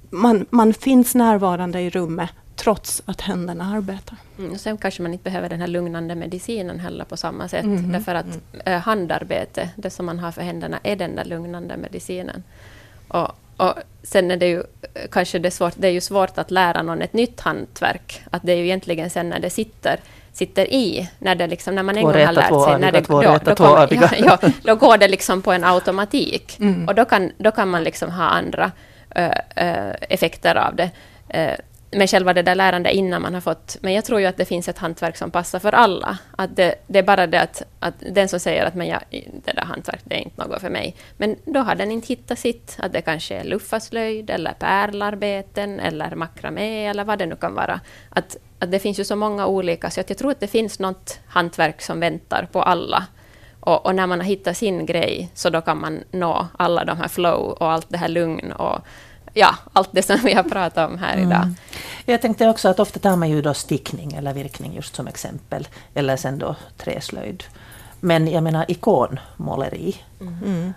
Man, 0.09 0.45
man 0.49 0.73
finns 0.73 1.15
närvarande 1.15 1.79
i 1.81 1.89
rummet 1.89 2.29
trots 2.55 3.01
att 3.05 3.21
händerna 3.21 3.75
arbetar. 3.75 4.17
Mm, 4.39 4.57
sen 4.57 4.77
kanske 4.77 5.01
man 5.01 5.13
inte 5.13 5.23
behöver 5.23 5.49
den 5.49 5.59
här 5.59 5.67
lugnande 5.67 6.15
medicinen 6.15 6.79
heller 6.79 7.05
på 7.05 7.17
samma 7.17 7.47
sätt. 7.47 7.63
Mm. 7.63 7.91
Därför 7.91 8.15
att 8.15 8.39
mm. 8.65 8.81
handarbete, 8.81 9.69
det 9.75 9.89
som 9.89 10.05
man 10.05 10.19
har 10.19 10.31
för 10.31 10.41
händerna, 10.41 10.79
är 10.83 10.95
den 10.95 11.15
där 11.15 11.25
lugnande 11.25 11.77
medicinen. 11.77 12.43
Och 13.07 13.31
och 13.61 13.73
sen 14.03 14.31
är 14.31 14.37
det 14.37 14.47
ju 14.47 14.63
kanske 15.11 15.39
det, 15.39 15.51
svårt, 15.51 15.73
det 15.75 15.87
är 15.87 15.91
ju 15.91 16.01
svårt 16.01 16.37
att 16.37 16.51
lära 16.51 16.81
någon 16.81 17.01
ett 17.01 17.13
nytt 17.13 17.39
hantverk. 17.39 18.21
Att 18.31 18.41
det 18.43 18.51
är 18.51 18.55
ju 18.55 18.63
egentligen 18.63 19.09
sen 19.09 19.29
när 19.29 19.39
det 19.39 19.49
sitter, 19.49 19.99
sitter 20.33 20.73
i, 20.73 21.09
när, 21.19 21.35
det 21.35 21.47
liksom, 21.47 21.75
när 21.75 21.83
man 21.83 21.97
en 21.97 22.03
gång 22.03 22.13
har 22.13 22.33
lärt 22.33 22.47
sig... 22.47 22.79
När 22.79 22.91
det, 22.91 23.01
då, 23.01 23.39
då, 23.45 23.55
kommer, 23.55 23.93
ja, 23.93 24.09
ja, 24.41 24.49
då 24.63 24.75
går 24.75 24.97
det 24.97 25.07
liksom 25.07 25.41
på 25.41 25.51
en 25.51 25.63
automatik. 25.63 26.59
Mm. 26.59 26.87
Och 26.87 26.95
då 26.95 27.05
kan, 27.05 27.31
då 27.37 27.51
kan 27.51 27.69
man 27.69 27.83
liksom 27.83 28.11
ha 28.11 28.23
andra 28.23 28.71
ö, 29.15 29.31
ö, 29.55 29.93
effekter 30.09 30.55
av 30.55 30.75
det. 30.75 30.89
Ö, 31.29 31.55
med 31.91 32.09
själva 32.09 32.33
det 32.33 32.41
där 32.41 32.55
lärandet 32.55 32.93
innan 32.93 33.21
man 33.21 33.33
har 33.33 33.41
fått... 33.41 33.77
Men 33.81 33.93
jag 33.93 34.05
tror 34.05 34.19
ju 34.19 34.25
att 34.25 34.37
det 34.37 34.45
finns 34.45 34.69
ett 34.69 34.77
hantverk 34.77 35.17
som 35.17 35.31
passar 35.31 35.59
för 35.59 35.75
alla. 35.75 36.17
Att 36.37 36.55
det, 36.55 36.75
det 36.87 36.99
är 36.99 37.03
bara 37.03 37.27
det 37.27 37.41
att, 37.41 37.63
att 37.79 37.93
den 38.11 38.29
som 38.29 38.39
säger 38.39 38.65
att 38.65 38.75
men 38.75 38.87
jag, 38.87 39.01
det 39.45 39.51
där 39.51 39.65
hantverket 39.65 40.05
det 40.05 40.15
är 40.15 40.19
inte 40.19 40.47
något 40.47 40.61
för 40.61 40.69
mig. 40.69 40.95
Men 41.17 41.35
då 41.45 41.59
har 41.59 41.75
den 41.75 41.91
inte 41.91 42.07
hittat 42.07 42.39
sitt. 42.39 42.77
Att 42.79 42.93
det 42.93 43.01
kanske 43.01 43.35
är 43.35 43.43
luffaslöjd 43.43 44.29
eller 44.29 44.53
pärlarbeten 44.53 45.79
eller 45.79 46.15
makramé 46.15 46.87
eller 46.87 47.03
vad 47.03 47.19
det 47.19 47.25
nu 47.25 47.35
kan 47.35 47.55
vara. 47.55 47.79
Att, 48.09 48.37
att 48.59 48.71
det 48.71 48.79
finns 48.79 48.99
ju 48.99 49.03
så 49.03 49.15
många 49.15 49.47
olika, 49.47 49.89
så 49.89 50.01
att 50.01 50.09
jag 50.09 50.17
tror 50.17 50.31
att 50.31 50.39
det 50.39 50.47
finns 50.47 50.79
något 50.79 51.19
hantverk 51.27 51.81
som 51.81 51.99
väntar 51.99 52.47
på 52.51 52.61
alla. 52.61 53.07
Och, 53.59 53.85
och, 53.85 53.95
när 53.95 54.07
man 54.07 54.19
har 54.19 54.27
hittat 54.27 54.57
sin 54.57 54.85
grej, 54.85 55.31
så 55.33 55.49
då 55.49 55.61
kan 55.61 55.81
man 55.81 56.03
nå 56.11 56.47
alla 56.57 56.85
de 56.85 56.97
här 56.97 57.07
flow 57.07 57.51
och 57.51 57.71
allt 57.71 57.89
det 57.89 57.97
här 57.97 58.07
lugn 58.07 58.51
och 58.51 58.79
ja, 59.33 59.55
allt 59.73 59.89
det 59.91 60.03
som 60.03 60.19
vi 60.23 60.33
har 60.33 60.43
pratat 60.43 60.89
om 60.89 60.97
här 60.97 61.17
idag. 61.17 61.43
Mm. 61.43 61.55
Jag 62.05 62.21
tänkte 62.21 62.49
också 62.49 62.69
att 62.69 62.79
ofta 62.79 62.99
tar 62.99 63.15
man 63.15 63.29
ju 63.29 63.41
då 63.41 63.53
stickning 63.53 64.13
eller 64.13 64.33
virkning 64.33 64.75
just 64.75 64.95
som 64.95 65.07
exempel, 65.07 65.67
eller 65.93 66.17
sen 66.17 66.39
då 66.39 66.55
träslöjd. 66.77 67.43
Men 67.99 68.27
jag 68.27 68.43
menar 68.43 68.65
ikonmåleri. 68.67 69.95
Mm. 70.21 70.73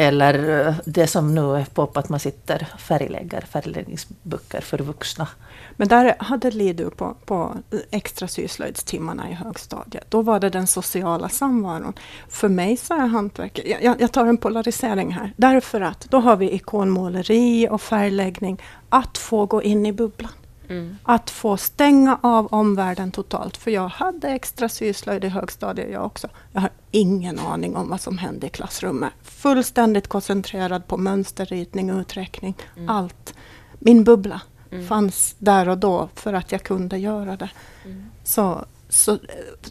Eller 0.00 0.66
eh, 0.66 0.74
det 0.84 1.06
som 1.06 1.34
nu 1.34 1.56
är 1.56 1.64
på 1.64 1.90
att 1.94 2.08
man 2.08 2.20
sitter 2.20 2.66
färglägger, 2.78 3.40
färgläggningsböcker 3.40 4.60
för 4.60 4.78
vuxna. 4.78 5.28
Men 5.76 5.88
där 5.88 6.14
hade 6.18 6.50
Lidu 6.50 6.90
på, 6.90 7.16
på 7.24 7.54
extra 7.90 8.28
syslöjdstimmarna 8.28 9.30
i 9.30 9.32
högstadiet. 9.32 10.04
Då 10.08 10.22
var 10.22 10.40
det 10.40 10.50
den 10.50 10.66
sociala 10.66 11.28
samvaron. 11.28 11.92
För 12.28 12.48
mig 12.48 12.76
så 12.76 12.94
är 12.94 13.06
hantverket, 13.06 13.82
jag, 13.82 14.00
jag 14.00 14.12
tar 14.12 14.26
en 14.26 14.36
polarisering 14.36 15.12
här, 15.12 15.32
därför 15.36 15.80
att 15.80 16.06
då 16.10 16.18
har 16.18 16.36
vi 16.36 16.54
ikonmåleri 16.54 17.68
och 17.70 17.82
färgläggning, 17.82 18.62
att 18.88 19.18
få 19.18 19.46
gå 19.46 19.62
in 19.62 19.86
i 19.86 19.92
bubblan. 19.92 20.32
Mm. 20.70 20.96
Att 21.02 21.30
få 21.30 21.56
stänga 21.56 22.18
av 22.22 22.46
omvärlden 22.46 23.10
totalt. 23.10 23.56
För 23.56 23.70
jag 23.70 23.88
hade 23.88 24.28
extra 24.28 24.68
syslöjd 24.68 25.24
i 25.24 25.28
högstadiet 25.28 25.90
jag 25.92 26.06
också. 26.06 26.28
Jag 26.52 26.60
har 26.60 26.70
ingen 26.90 27.38
aning 27.38 27.76
om 27.76 27.88
vad 27.88 28.00
som 28.00 28.18
hände 28.18 28.46
i 28.46 28.50
klassrummet. 28.50 29.12
Fullständigt 29.22 30.08
koncentrerad 30.08 30.86
på 30.86 30.96
mönsterritning, 30.96 31.90
uträkning, 31.90 32.54
mm. 32.76 32.88
allt. 32.88 33.34
Min 33.78 34.04
bubbla 34.04 34.40
mm. 34.70 34.86
fanns 34.86 35.34
där 35.38 35.68
och 35.68 35.78
då 35.78 36.08
för 36.14 36.32
att 36.32 36.52
jag 36.52 36.62
kunde 36.62 36.98
göra 36.98 37.36
det. 37.36 37.50
Mm. 37.84 38.04
Så, 38.24 38.64
så 38.88 39.18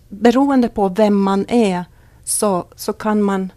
beroende 0.10 0.70
på 0.70 0.88
vem 0.90 1.22
man 1.22 1.46
är 1.50 1.86
så, 2.24 2.66
så 2.76 2.94
kan 2.94 3.22
man 3.22 3.52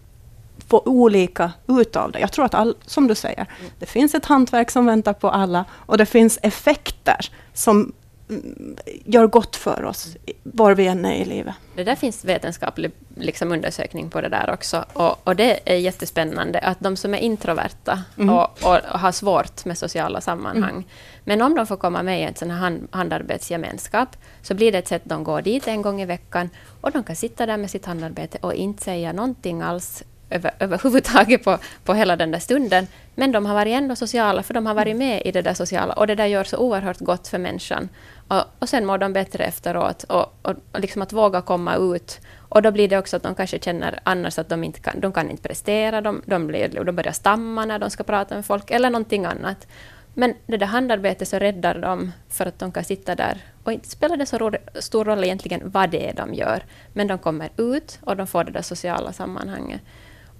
få 0.72 0.82
olika 0.84 1.52
utav 1.68 2.12
det. 2.12 2.20
Jag 2.20 2.32
tror 2.32 2.44
att, 2.44 2.54
all, 2.54 2.74
som 2.86 3.08
du 3.08 3.14
säger, 3.14 3.46
det 3.78 3.86
finns 3.86 4.14
ett 4.14 4.26
hantverk 4.26 4.70
som 4.70 4.86
väntar 4.86 5.12
på 5.12 5.30
alla 5.30 5.64
och 5.86 5.98
det 5.98 6.06
finns 6.06 6.38
effekter 6.42 7.30
som 7.54 7.92
mm, 8.28 8.76
gör 9.04 9.26
gott 9.26 9.56
för 9.56 9.84
oss 9.84 10.16
var 10.42 10.74
vi 10.74 10.86
än 10.86 11.04
är 11.04 11.14
i 11.14 11.24
livet. 11.24 11.54
Det 11.76 11.84
där 11.84 11.94
finns 11.94 12.24
vetenskaplig 12.24 12.92
liksom, 13.16 13.52
undersökning 13.52 14.10
på 14.10 14.20
det 14.20 14.28
där 14.28 14.50
också. 14.52 14.84
Och, 14.92 15.28
och, 15.28 15.36
det 15.36 15.60
är 15.64 15.76
jättespännande 15.76 16.58
att 16.58 16.80
de 16.80 16.96
som 16.96 17.14
är 17.14 17.18
introverta 17.18 18.02
mm. 18.18 18.34
och, 18.34 18.64
och, 18.64 18.76
och, 18.92 19.00
har 19.00 19.12
svårt 19.12 19.64
med 19.64 19.78
sociala 19.78 20.20
sammanhang, 20.20 20.70
mm. 20.70 20.84
men 21.24 21.42
om 21.42 21.54
de 21.54 21.66
får 21.66 21.76
komma 21.76 22.02
med 22.02 22.20
i 22.20 22.22
en 22.22 22.34
sån 22.34 22.50
här 22.50 22.58
hand, 22.58 22.88
handarbetsgemenskap, 22.90 24.16
så 24.42 24.54
blir 24.54 24.72
det 24.72 24.78
ett 24.78 24.88
sätt 24.88 25.02
de 25.04 25.24
går 25.24 25.42
dit 25.42 25.68
en 25.68 25.82
gång 25.82 26.02
i 26.02 26.06
veckan 26.06 26.50
och 26.80 26.92
de 26.92 27.04
kan 27.04 27.16
sitta 27.16 27.46
där 27.46 27.56
med 27.56 27.70
sitt 27.70 27.86
handarbete 27.86 28.38
och 28.40 28.54
inte 28.54 28.82
säga 28.82 29.12
någonting 29.12 29.62
alls 29.62 30.02
över, 30.32 30.50
överhuvudtaget 30.58 31.44
på, 31.44 31.58
på 31.84 31.94
hela 31.94 32.16
den 32.16 32.30
där 32.30 32.38
stunden. 32.38 32.86
Men 33.14 33.32
de 33.32 33.46
har 33.46 33.54
varit 33.54 33.74
ändå 33.74 33.96
sociala, 33.96 34.42
för 34.42 34.54
de 34.54 34.66
har 34.66 34.74
varit 34.74 34.96
med 34.96 35.22
i 35.24 35.32
det 35.32 35.42
där 35.42 35.54
sociala. 35.54 35.94
Och 35.94 36.06
det 36.06 36.14
där 36.14 36.26
gör 36.26 36.44
så 36.44 36.56
oerhört 36.56 36.98
gott 36.98 37.28
för 37.28 37.38
människan. 37.38 37.88
Och, 38.28 38.42
och 38.58 38.68
sen 38.68 38.86
mår 38.86 38.98
de 38.98 39.12
bättre 39.12 39.44
efteråt. 39.44 40.02
Och, 40.02 40.38
och, 40.42 40.54
och 40.72 40.80
liksom 40.80 41.02
att 41.02 41.12
våga 41.12 41.40
komma 41.40 41.76
ut. 41.76 42.20
Och 42.48 42.62
då 42.62 42.70
blir 42.70 42.88
det 42.88 42.98
också 42.98 43.16
att 43.16 43.22
de 43.22 43.34
kanske 43.34 43.58
känner 43.58 44.00
annars 44.02 44.38
att 44.38 44.48
de 44.48 44.64
inte 44.64 44.80
kan, 44.80 45.00
de 45.00 45.12
kan 45.12 45.30
inte 45.30 45.48
prestera. 45.48 46.00
De, 46.00 46.22
de, 46.26 46.46
blir, 46.46 46.84
de 46.84 46.96
börjar 46.96 47.12
stamma 47.12 47.64
när 47.64 47.78
de 47.78 47.90
ska 47.90 48.02
prata 48.02 48.34
med 48.34 48.46
folk, 48.46 48.70
eller 48.70 48.90
någonting 48.90 49.24
annat. 49.24 49.66
Men 50.14 50.34
det 50.46 50.56
där 50.56 50.66
handarbetet 50.66 51.28
så 51.28 51.38
räddar 51.38 51.78
dem 51.78 52.12
för 52.28 52.46
att 52.46 52.58
de 52.58 52.72
kan 52.72 52.84
sitta 52.84 53.14
där. 53.14 53.38
Och 53.64 53.72
inte 53.72 53.88
spelar 53.88 54.16
det 54.16 54.26
så 54.26 54.52
stor 54.74 55.04
roll 55.04 55.24
egentligen 55.24 55.70
vad 55.70 55.90
det 55.90 56.08
är 56.08 56.14
de 56.14 56.34
gör. 56.34 56.64
Men 56.92 57.06
de 57.06 57.18
kommer 57.18 57.50
ut 57.56 57.98
och 58.02 58.16
de 58.16 58.26
får 58.26 58.44
det 58.44 58.52
där 58.52 58.62
sociala 58.62 59.12
sammanhanget. 59.12 59.80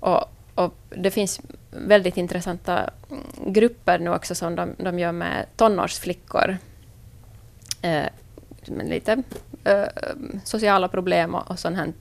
Och, 0.03 0.25
och 0.55 0.75
det 0.89 1.11
finns 1.11 1.41
väldigt 1.71 2.17
intressanta 2.17 2.91
grupper 3.47 3.99
nu 3.99 4.11
också 4.11 4.35
som 4.35 4.57
de, 4.57 4.75
de 4.79 4.99
gör 4.99 5.13
med 5.13 5.47
tonårsflickor. 5.57 6.57
Eh, 7.83 8.07
med 8.67 8.89
lite 8.89 9.23
eh, 9.65 9.85
sociala 10.45 10.89
problem 10.89 11.35
och, 11.35 11.51
och 11.51 11.59
sånt. 11.59 11.77
Här. 11.77 11.93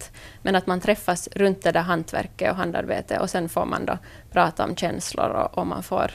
Men 0.41 0.55
att 0.55 0.67
man 0.67 0.81
träffas 0.81 1.29
runt 1.31 1.61
det 1.61 1.71
där 1.71 1.81
hantverket 1.81 2.51
och 2.51 2.57
handarbetet. 2.57 3.21
och 3.21 3.29
sen 3.29 3.49
får 3.49 3.65
man 3.65 3.85
då 3.85 3.97
prata 4.31 4.63
om 4.65 4.75
känslor 4.75 5.29
och, 5.29 5.57
och 5.57 5.67
man 5.67 5.83
får 5.83 6.11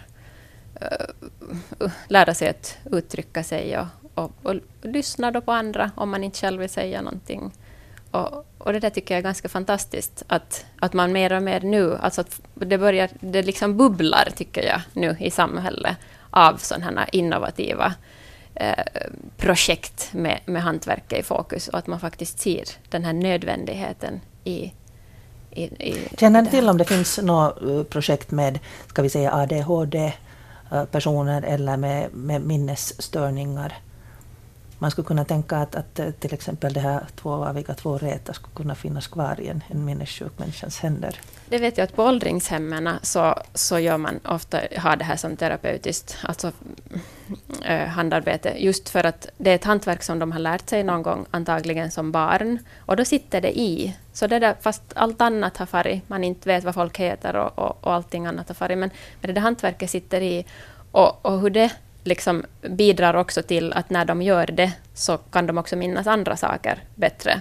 eh, 0.80 1.91
lära 2.09 2.34
sig 2.34 2.49
att 2.49 2.78
uttrycka 2.93 3.43
sig 3.43 3.78
och, 3.78 3.87
och, 4.14 4.32
och 4.43 4.55
lyssna 4.82 5.30
då 5.30 5.41
på 5.41 5.53
andra 5.53 5.91
om 5.95 6.11
man 6.11 6.24
inte 6.24 6.39
själv 6.39 6.61
vill 6.61 6.68
säga 6.68 7.03
någonting. 7.03 7.53
Och, 8.11 8.47
och 8.59 8.73
det 8.73 8.79
där 8.79 8.91
tycker 8.91 9.15
jag 9.15 9.19
är 9.19 9.23
ganska 9.23 9.49
fantastiskt, 9.49 10.23
att, 10.27 10.65
att 10.81 10.93
man 10.93 11.13
mer 11.13 11.33
och 11.33 11.43
mer 11.43 11.61
nu, 11.61 11.97
alltså 11.97 12.21
att 12.21 12.41
det 12.55 12.79
börjar, 12.79 13.11
det 13.21 13.43
liksom 13.43 13.77
bubblar, 13.77 14.29
tycker 14.37 14.63
jag, 14.63 14.81
nu 14.93 15.17
i 15.21 15.31
samhället 15.31 15.97
av 16.31 16.57
sådana 16.57 17.01
här 17.01 17.09
innovativa 17.13 17.95
eh, 18.55 18.85
projekt 19.37 20.09
med, 20.13 20.41
med 20.45 20.63
hantverket 20.63 21.19
i 21.19 21.23
fokus 21.23 21.69
och 21.69 21.79
att 21.79 21.87
man 21.87 22.01
faktiskt 22.01 22.39
ser 22.39 22.65
den 22.89 23.05
här 23.05 23.13
nödvändigheten 23.13 24.21
i, 24.45 24.73
i, 25.51 25.63
i 25.63 26.09
Känner 26.19 26.43
ni 26.43 26.51
till 26.51 26.69
om 26.69 26.79
det 26.79 26.85
finns 26.85 27.19
något 27.19 27.63
eh, 27.63 27.83
projekt 27.83 28.31
med, 28.31 28.59
ska 28.87 29.03
vi 29.03 29.11
säga 29.11 29.35
ADHD-personer 29.35 31.43
eh, 31.43 31.53
eller 31.53 31.77
med, 31.77 32.15
med 32.15 32.43
minnesstörningar? 32.43 33.75
Man 34.79 34.91
skulle 34.91 35.07
kunna 35.07 35.24
tänka 35.24 35.57
att, 35.57 35.74
att 35.74 35.99
eh, 35.99 36.11
till 36.11 36.35
exempel 36.35 36.72
det 36.72 36.81
här 36.81 37.07
tvåaviga 37.16 37.74
tvåräta 37.74 38.33
skulle 38.33 38.55
kunna 38.55 38.74
finnas 38.74 39.07
kvar 39.07 39.41
i 39.41 39.49
en, 39.49 39.64
en 39.68 39.85
minnessjuk 39.85 40.39
människans 40.39 40.81
händer. 40.81 41.20
Det 41.49 41.59
vet 41.59 41.79
jag 41.79 41.85
att 41.85 41.97
på 41.97 42.05
åldringshemmen 42.05 42.91
så, 43.03 43.35
så 43.55 43.79
gör 43.79 43.99
man 43.99 44.20
ofta, 44.24 44.61
har 44.77 44.97
det 44.97 45.05
här 45.05 45.16
som 45.16 45.37
terapeutiskt, 45.37 46.18
alltså 46.22 46.53
äh, 47.64 47.87
handarbete, 47.87 48.55
just 48.59 48.89
för 48.89 49.05
att 49.05 49.29
det 49.39 49.51
är 49.51 49.55
ett 49.55 49.64
hantverk 49.64 50.03
som 50.03 50.18
de 50.18 50.33
har 50.33 50.39
lärt 50.39 50.68
sig 50.68 50.85
någon 50.85 51.03
gång, 51.03 51.27
antagligen 51.31 51.91
som 51.91 52.12
barn, 52.12 52.59
och 52.79 52.97
då 52.97 53.05
sitter 53.05 53.41
det 53.41 53.59
i. 53.59 53.97
Så 54.12 54.27
det 54.27 54.39
där, 54.39 54.57
fast 54.61 54.83
allt 54.95 55.20
annat 55.20 55.57
har 55.57 55.66
farit, 55.66 56.09
man 56.09 56.24
inte 56.24 56.49
vet 56.49 56.64
vad 56.64 56.74
folk 56.74 56.99
heter 56.99 57.37
och, 57.37 57.59
och, 57.59 57.85
och 57.87 57.95
allting 57.95 58.27
annat 58.27 58.49
har 58.49 58.55
farit, 58.55 58.79
men, 58.79 58.91
men 59.20 59.29
det 59.29 59.33
där 59.33 59.41
hantverket 59.41 59.91
sitter 59.91 60.20
i, 60.20 60.45
och, 60.93 61.27
och 61.27 61.41
hur 61.41 61.51
det 61.51 61.72
liksom 62.07 62.45
bidrar 62.63 63.15
också 63.15 63.43
till 63.43 63.73
att 63.73 63.91
när 63.91 64.05
de 64.05 64.23
gör 64.23 64.47
det 64.47 64.73
så 64.95 65.19
kan 65.19 65.47
de 65.47 65.59
också 65.59 65.77
minnas 65.77 66.07
andra 66.07 66.37
saker 66.37 66.79
bättre. 66.95 67.41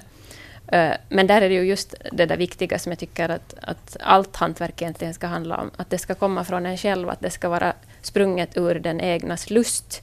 Eh, 0.68 0.91
men 1.09 1.28
där 1.28 1.41
är 1.41 1.49
det 1.49 1.55
ju 1.55 1.63
just 1.63 1.95
det 2.11 2.26
där 2.26 2.38
viktiga 2.38 2.80
som 2.80 2.91
jag 2.91 2.99
tycker 2.99 3.30
att, 3.30 3.55
att 3.61 3.97
allt 3.99 4.36
hantverk 4.36 4.82
egentligen 4.82 5.13
ska 5.13 5.28
handla 5.28 5.57
om. 5.57 5.72
Att 5.78 5.89
det 5.89 5.97
ska 5.97 6.16
komma 6.16 6.45
från 6.45 6.66
en 6.66 6.78
själv, 6.78 7.09
att 7.09 7.22
det 7.22 7.30
ska 7.30 7.49
vara 7.49 7.74
sprunget 8.01 8.57
ur 8.57 8.76
den 8.76 9.01
egnas 9.01 9.49
lust 9.49 10.01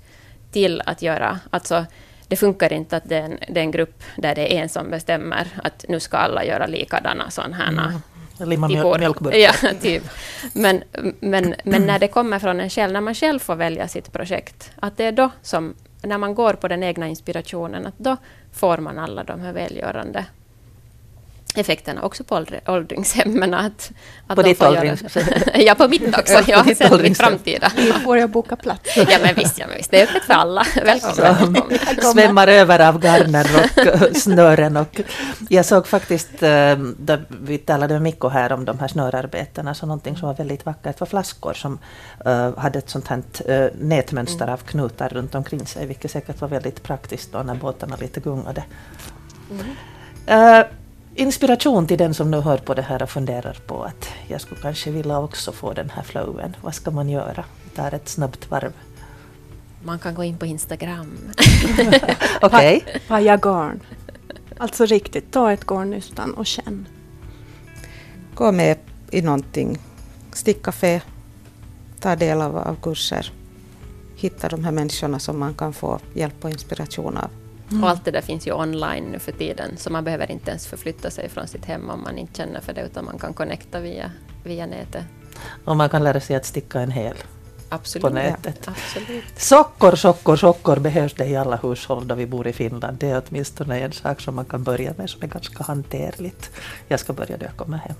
till 0.53 0.83
att 0.87 1.03
göra. 1.03 1.41
Alltså, 1.51 1.87
det 2.29 2.37
funkar 2.37 2.73
inte 2.73 2.97
att 2.97 3.09
det 3.09 3.17
är, 3.17 3.23
en, 3.23 3.39
det 3.49 3.61
är 3.61 3.65
en 3.65 3.71
grupp 3.71 4.03
där 4.17 4.35
det 4.35 4.55
är 4.55 4.63
en 4.63 4.69
som 4.69 4.91
bestämmer 4.91 5.49
att 5.65 5.85
nu 5.89 6.01
ska 6.01 6.17
alla 6.17 6.45
göra 6.45 6.67
likadana 6.67 7.31
sådana 7.31 7.57
här 7.57 7.69
mm 7.69 7.93
limma 8.39 8.69
mjölkburkar. 8.69 9.39
Ja, 9.39 9.53
typ. 9.81 10.03
Men, 10.53 10.83
men, 11.21 11.55
men 11.65 11.87
när 11.87 11.99
det 11.99 12.09
kommer 12.09 12.39
från 12.39 12.61
en 12.61 12.71
själv, 12.71 12.93
när 12.93 13.01
man 13.01 13.15
själv 13.15 13.39
får 13.39 13.57
välja 13.57 13.89
sitt 13.89 14.13
projekt, 14.13 14.71
att 14.81 14.97
det 14.97 15.05
är 15.05 15.13
då 15.13 15.31
som, 15.43 15.75
när 16.03 16.19
man 16.19 16.35
går 16.35 16.55
på 16.55 16.69
den 16.69 16.83
egna 16.83 17.09
inspirationen, 17.09 17.87
att 17.87 17.99
då 17.99 18.17
får 18.53 18.79
man 18.79 18.99
alla 18.99 19.25
de 19.25 19.41
här 19.41 19.53
välgörande 19.53 20.25
effekterna 21.59 22.03
också 22.03 22.25
på 22.25 22.45
åldringshemmen. 22.67 23.55
Att, 23.55 23.91
att 24.27 24.37
på 24.37 24.43
ditt 24.43 24.63
åldringshem? 24.63 25.25
ja, 25.55 25.75
på 25.75 25.89
mitt 25.89 26.19
också. 26.19 26.33
Ja, 26.33 26.65
ja 26.67 26.75
sen 26.75 27.03
mitt 27.03 27.19
framtida. 27.19 27.71
Får 28.05 28.19
jag 28.19 28.31
boka 28.31 28.57
plats? 28.57 28.97
ja, 28.97 29.19
men 29.23 29.35
visst, 29.35 29.59
ja, 29.59 29.67
men 29.67 29.77
visst. 29.77 29.91
Det 29.91 30.01
är 30.01 30.07
öppet 30.07 30.25
för 30.25 30.35
alla. 30.35 30.67
Välkommen. 30.85 31.63
Svämmar 32.13 32.49
över 32.49 32.89
av 32.89 33.01
garner 33.01 33.47
och 34.11 34.17
snören. 34.17 34.77
Och 34.77 35.01
jag 35.49 35.65
såg 35.65 35.87
faktiskt, 35.87 36.43
eh, 36.43 36.77
då 36.99 37.19
vi 37.29 37.59
talade 37.59 37.95
med 37.95 38.03
Mikko 38.03 38.29
här 38.29 38.53
om 38.53 38.65
de 38.65 38.79
här 38.79 38.89
snörarbetena, 38.89 39.75
så 39.75 39.87
någonting 39.87 40.17
som 40.17 40.29
var 40.29 40.35
väldigt 40.35 40.67
vackert 40.67 41.01
var 41.01 41.07
flaskor 41.07 41.53
som 41.53 41.79
uh, 42.27 42.59
hade 42.59 42.79
ett 42.79 42.91
sånt 42.91 43.09
här 43.09 43.23
uh, 43.49 43.71
nätmönster 43.79 44.49
av 44.49 44.57
knutar 44.57 45.09
runt 45.09 45.35
omkring 45.35 45.67
sig, 45.67 45.87
vilket 45.87 46.11
säkert 46.11 46.41
var 46.41 46.49
väldigt 46.49 46.83
praktiskt 46.83 47.33
då 47.33 47.39
när 47.39 47.55
båtarna 47.55 47.97
lite 47.97 48.21
gungade. 48.21 48.65
Mm. 49.51 50.65
Inspiration 51.15 51.87
till 51.87 51.99
den 51.99 52.15
som 52.15 52.31
nu 52.31 52.41
hör 52.41 52.59
på 52.59 52.75
det 52.75 52.83
här 52.83 53.03
och 53.03 53.11
funderar 53.11 53.57
på 53.67 53.83
att 53.83 54.09
jag 54.29 54.41
skulle 54.41 54.61
kanske 54.61 54.91
vilja 54.91 55.19
också 55.19 55.53
få 55.53 55.73
den 55.73 55.91
här 55.91 56.03
flowen. 56.03 56.57
Vad 56.61 56.75
ska 56.75 56.91
man 56.91 57.09
göra? 57.09 57.45
Vi 57.65 57.71
tar 57.71 57.95
ett 57.95 58.09
snabbt 58.09 58.51
varv. 58.51 58.73
Man 59.85 59.99
kan 59.99 60.15
gå 60.15 60.25
in 60.25 60.37
på 60.37 60.47
Instagram. 60.47 61.19
Okej. 62.41 62.77
Okay. 62.77 63.01
Paja 63.09 63.37
garn. 63.37 63.81
Alltså 64.59 64.87
riktigt, 64.87 65.33
ta 65.33 65.53
ett 65.53 65.67
garnnystan 65.67 66.35
och 66.35 66.47
känn. 66.47 66.89
Gå 68.35 68.53
med 68.53 68.79
i 69.11 69.23
någonting. 69.23 69.79
Stickcafé, 70.33 71.01
ta 72.01 72.17
del 72.17 72.41
av, 72.41 72.57
av 72.57 72.77
kurser. 72.83 73.33
Hitta 74.17 74.49
de 74.49 74.65
här 74.65 74.73
människorna 74.73 75.19
som 75.19 75.39
man 75.39 75.55
kan 75.55 75.73
få 75.73 75.99
hjälp 76.15 76.45
och 76.45 76.51
inspiration 76.51 77.17
av. 77.17 77.42
Mm. 77.73 77.85
Och 77.85 77.91
allt 77.91 78.05
det 78.05 78.11
där 78.11 78.21
finns 78.21 78.47
ju 78.47 78.53
online 78.53 79.05
nu 79.05 79.19
för 79.19 79.33
tiden, 79.33 79.77
så 79.77 79.91
man 79.91 80.05
behöver 80.05 80.31
inte 80.31 80.51
ens 80.51 80.67
förflytta 80.67 81.11
sig 81.11 81.29
från 81.29 81.47
sitt 81.49 81.65
hem 81.65 81.91
om 81.91 82.03
man 82.03 82.19
inte 82.19 82.35
känner 82.35 82.61
för 82.61 82.73
det, 82.73 82.83
utan 82.83 83.05
man 83.05 83.19
kan 83.19 83.35
connecta 83.35 83.81
via, 83.81 84.11
via 84.45 84.67
nätet. 84.67 85.05
Och 85.65 85.77
man 85.77 85.89
kan 85.89 86.05
lära 86.05 86.21
sig 86.21 86.37
att 86.37 86.47
sticka 86.47 86.81
en 86.81 86.91
hel 86.91 87.17
Absolut. 87.69 88.03
på 88.03 88.11
nätet. 88.11 88.63
Ja, 88.67 88.73
absolut. 88.73 89.25
Sockor, 89.37 89.97
sockor, 89.97 90.37
sockor 90.37 90.77
behövs 90.77 91.15
det 91.15 91.27
i 91.27 91.37
alla 91.37 91.57
hushåll 91.57 92.09
då 92.09 92.15
vi 92.15 92.27
bor 92.27 92.47
i 92.47 92.53
Finland. 92.53 92.99
Det 92.99 93.11
är 93.11 93.23
åtminstone 93.29 93.81
en 93.81 93.93
sak 93.93 94.21
som 94.21 94.35
man 94.35 94.45
kan 94.45 94.63
börja 94.63 94.95
med 94.97 95.11
som 95.11 95.23
är 95.23 95.27
ganska 95.27 95.65
hanterligt. 95.65 96.51
Jag 96.89 97.01
ska 97.01 97.13
börja 97.13 97.37
då 97.37 97.45
jag 97.45 97.57
kommer 97.57 97.79
hem. 97.79 97.97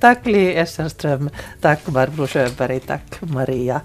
Tack 0.00 0.26
Li 0.26 0.54
Essenström, 0.54 1.30
tack 1.60 1.86
Barbro 1.86 2.26
Sjöberg, 2.26 2.80
tack 2.80 3.20
Maria 3.20 3.80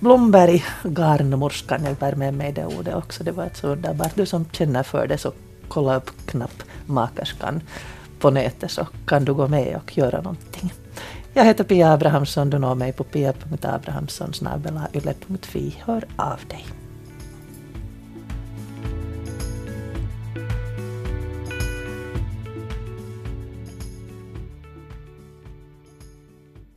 Blomberg, 0.00 0.64
garnmorskan. 0.84 1.84
Jag 1.84 1.96
bär 1.96 2.14
med 2.14 2.34
mig 2.34 2.52
det 2.52 2.66
ordet 2.66 2.94
också. 2.94 3.24
Det 3.24 3.32
var 3.32 3.44
ett 3.44 3.56
så 3.56 3.68
underbart. 3.68 4.14
Du 4.14 4.26
som 4.26 4.44
känner 4.52 4.82
för 4.82 5.06
det 5.06 5.18
så 5.18 5.32
kolla 5.68 5.96
upp 5.96 6.10
knappmakerskan 6.26 7.60
på 8.18 8.30
nätet 8.30 8.70
så 8.70 8.86
kan 9.06 9.24
du 9.24 9.34
gå 9.34 9.48
med 9.48 9.76
och 9.76 9.98
göra 9.98 10.20
någonting. 10.20 10.72
Jag 11.34 11.44
heter 11.44 11.64
Pia 11.64 11.92
Abrahamsson. 11.92 12.50
Du 12.50 12.58
når 12.58 12.74
mig 12.74 12.92
på 12.92 13.04
pia.abrahamsson.yle.fi. 13.04 15.74
Hör 15.84 16.04
av 16.16 16.38
dig. 16.48 16.66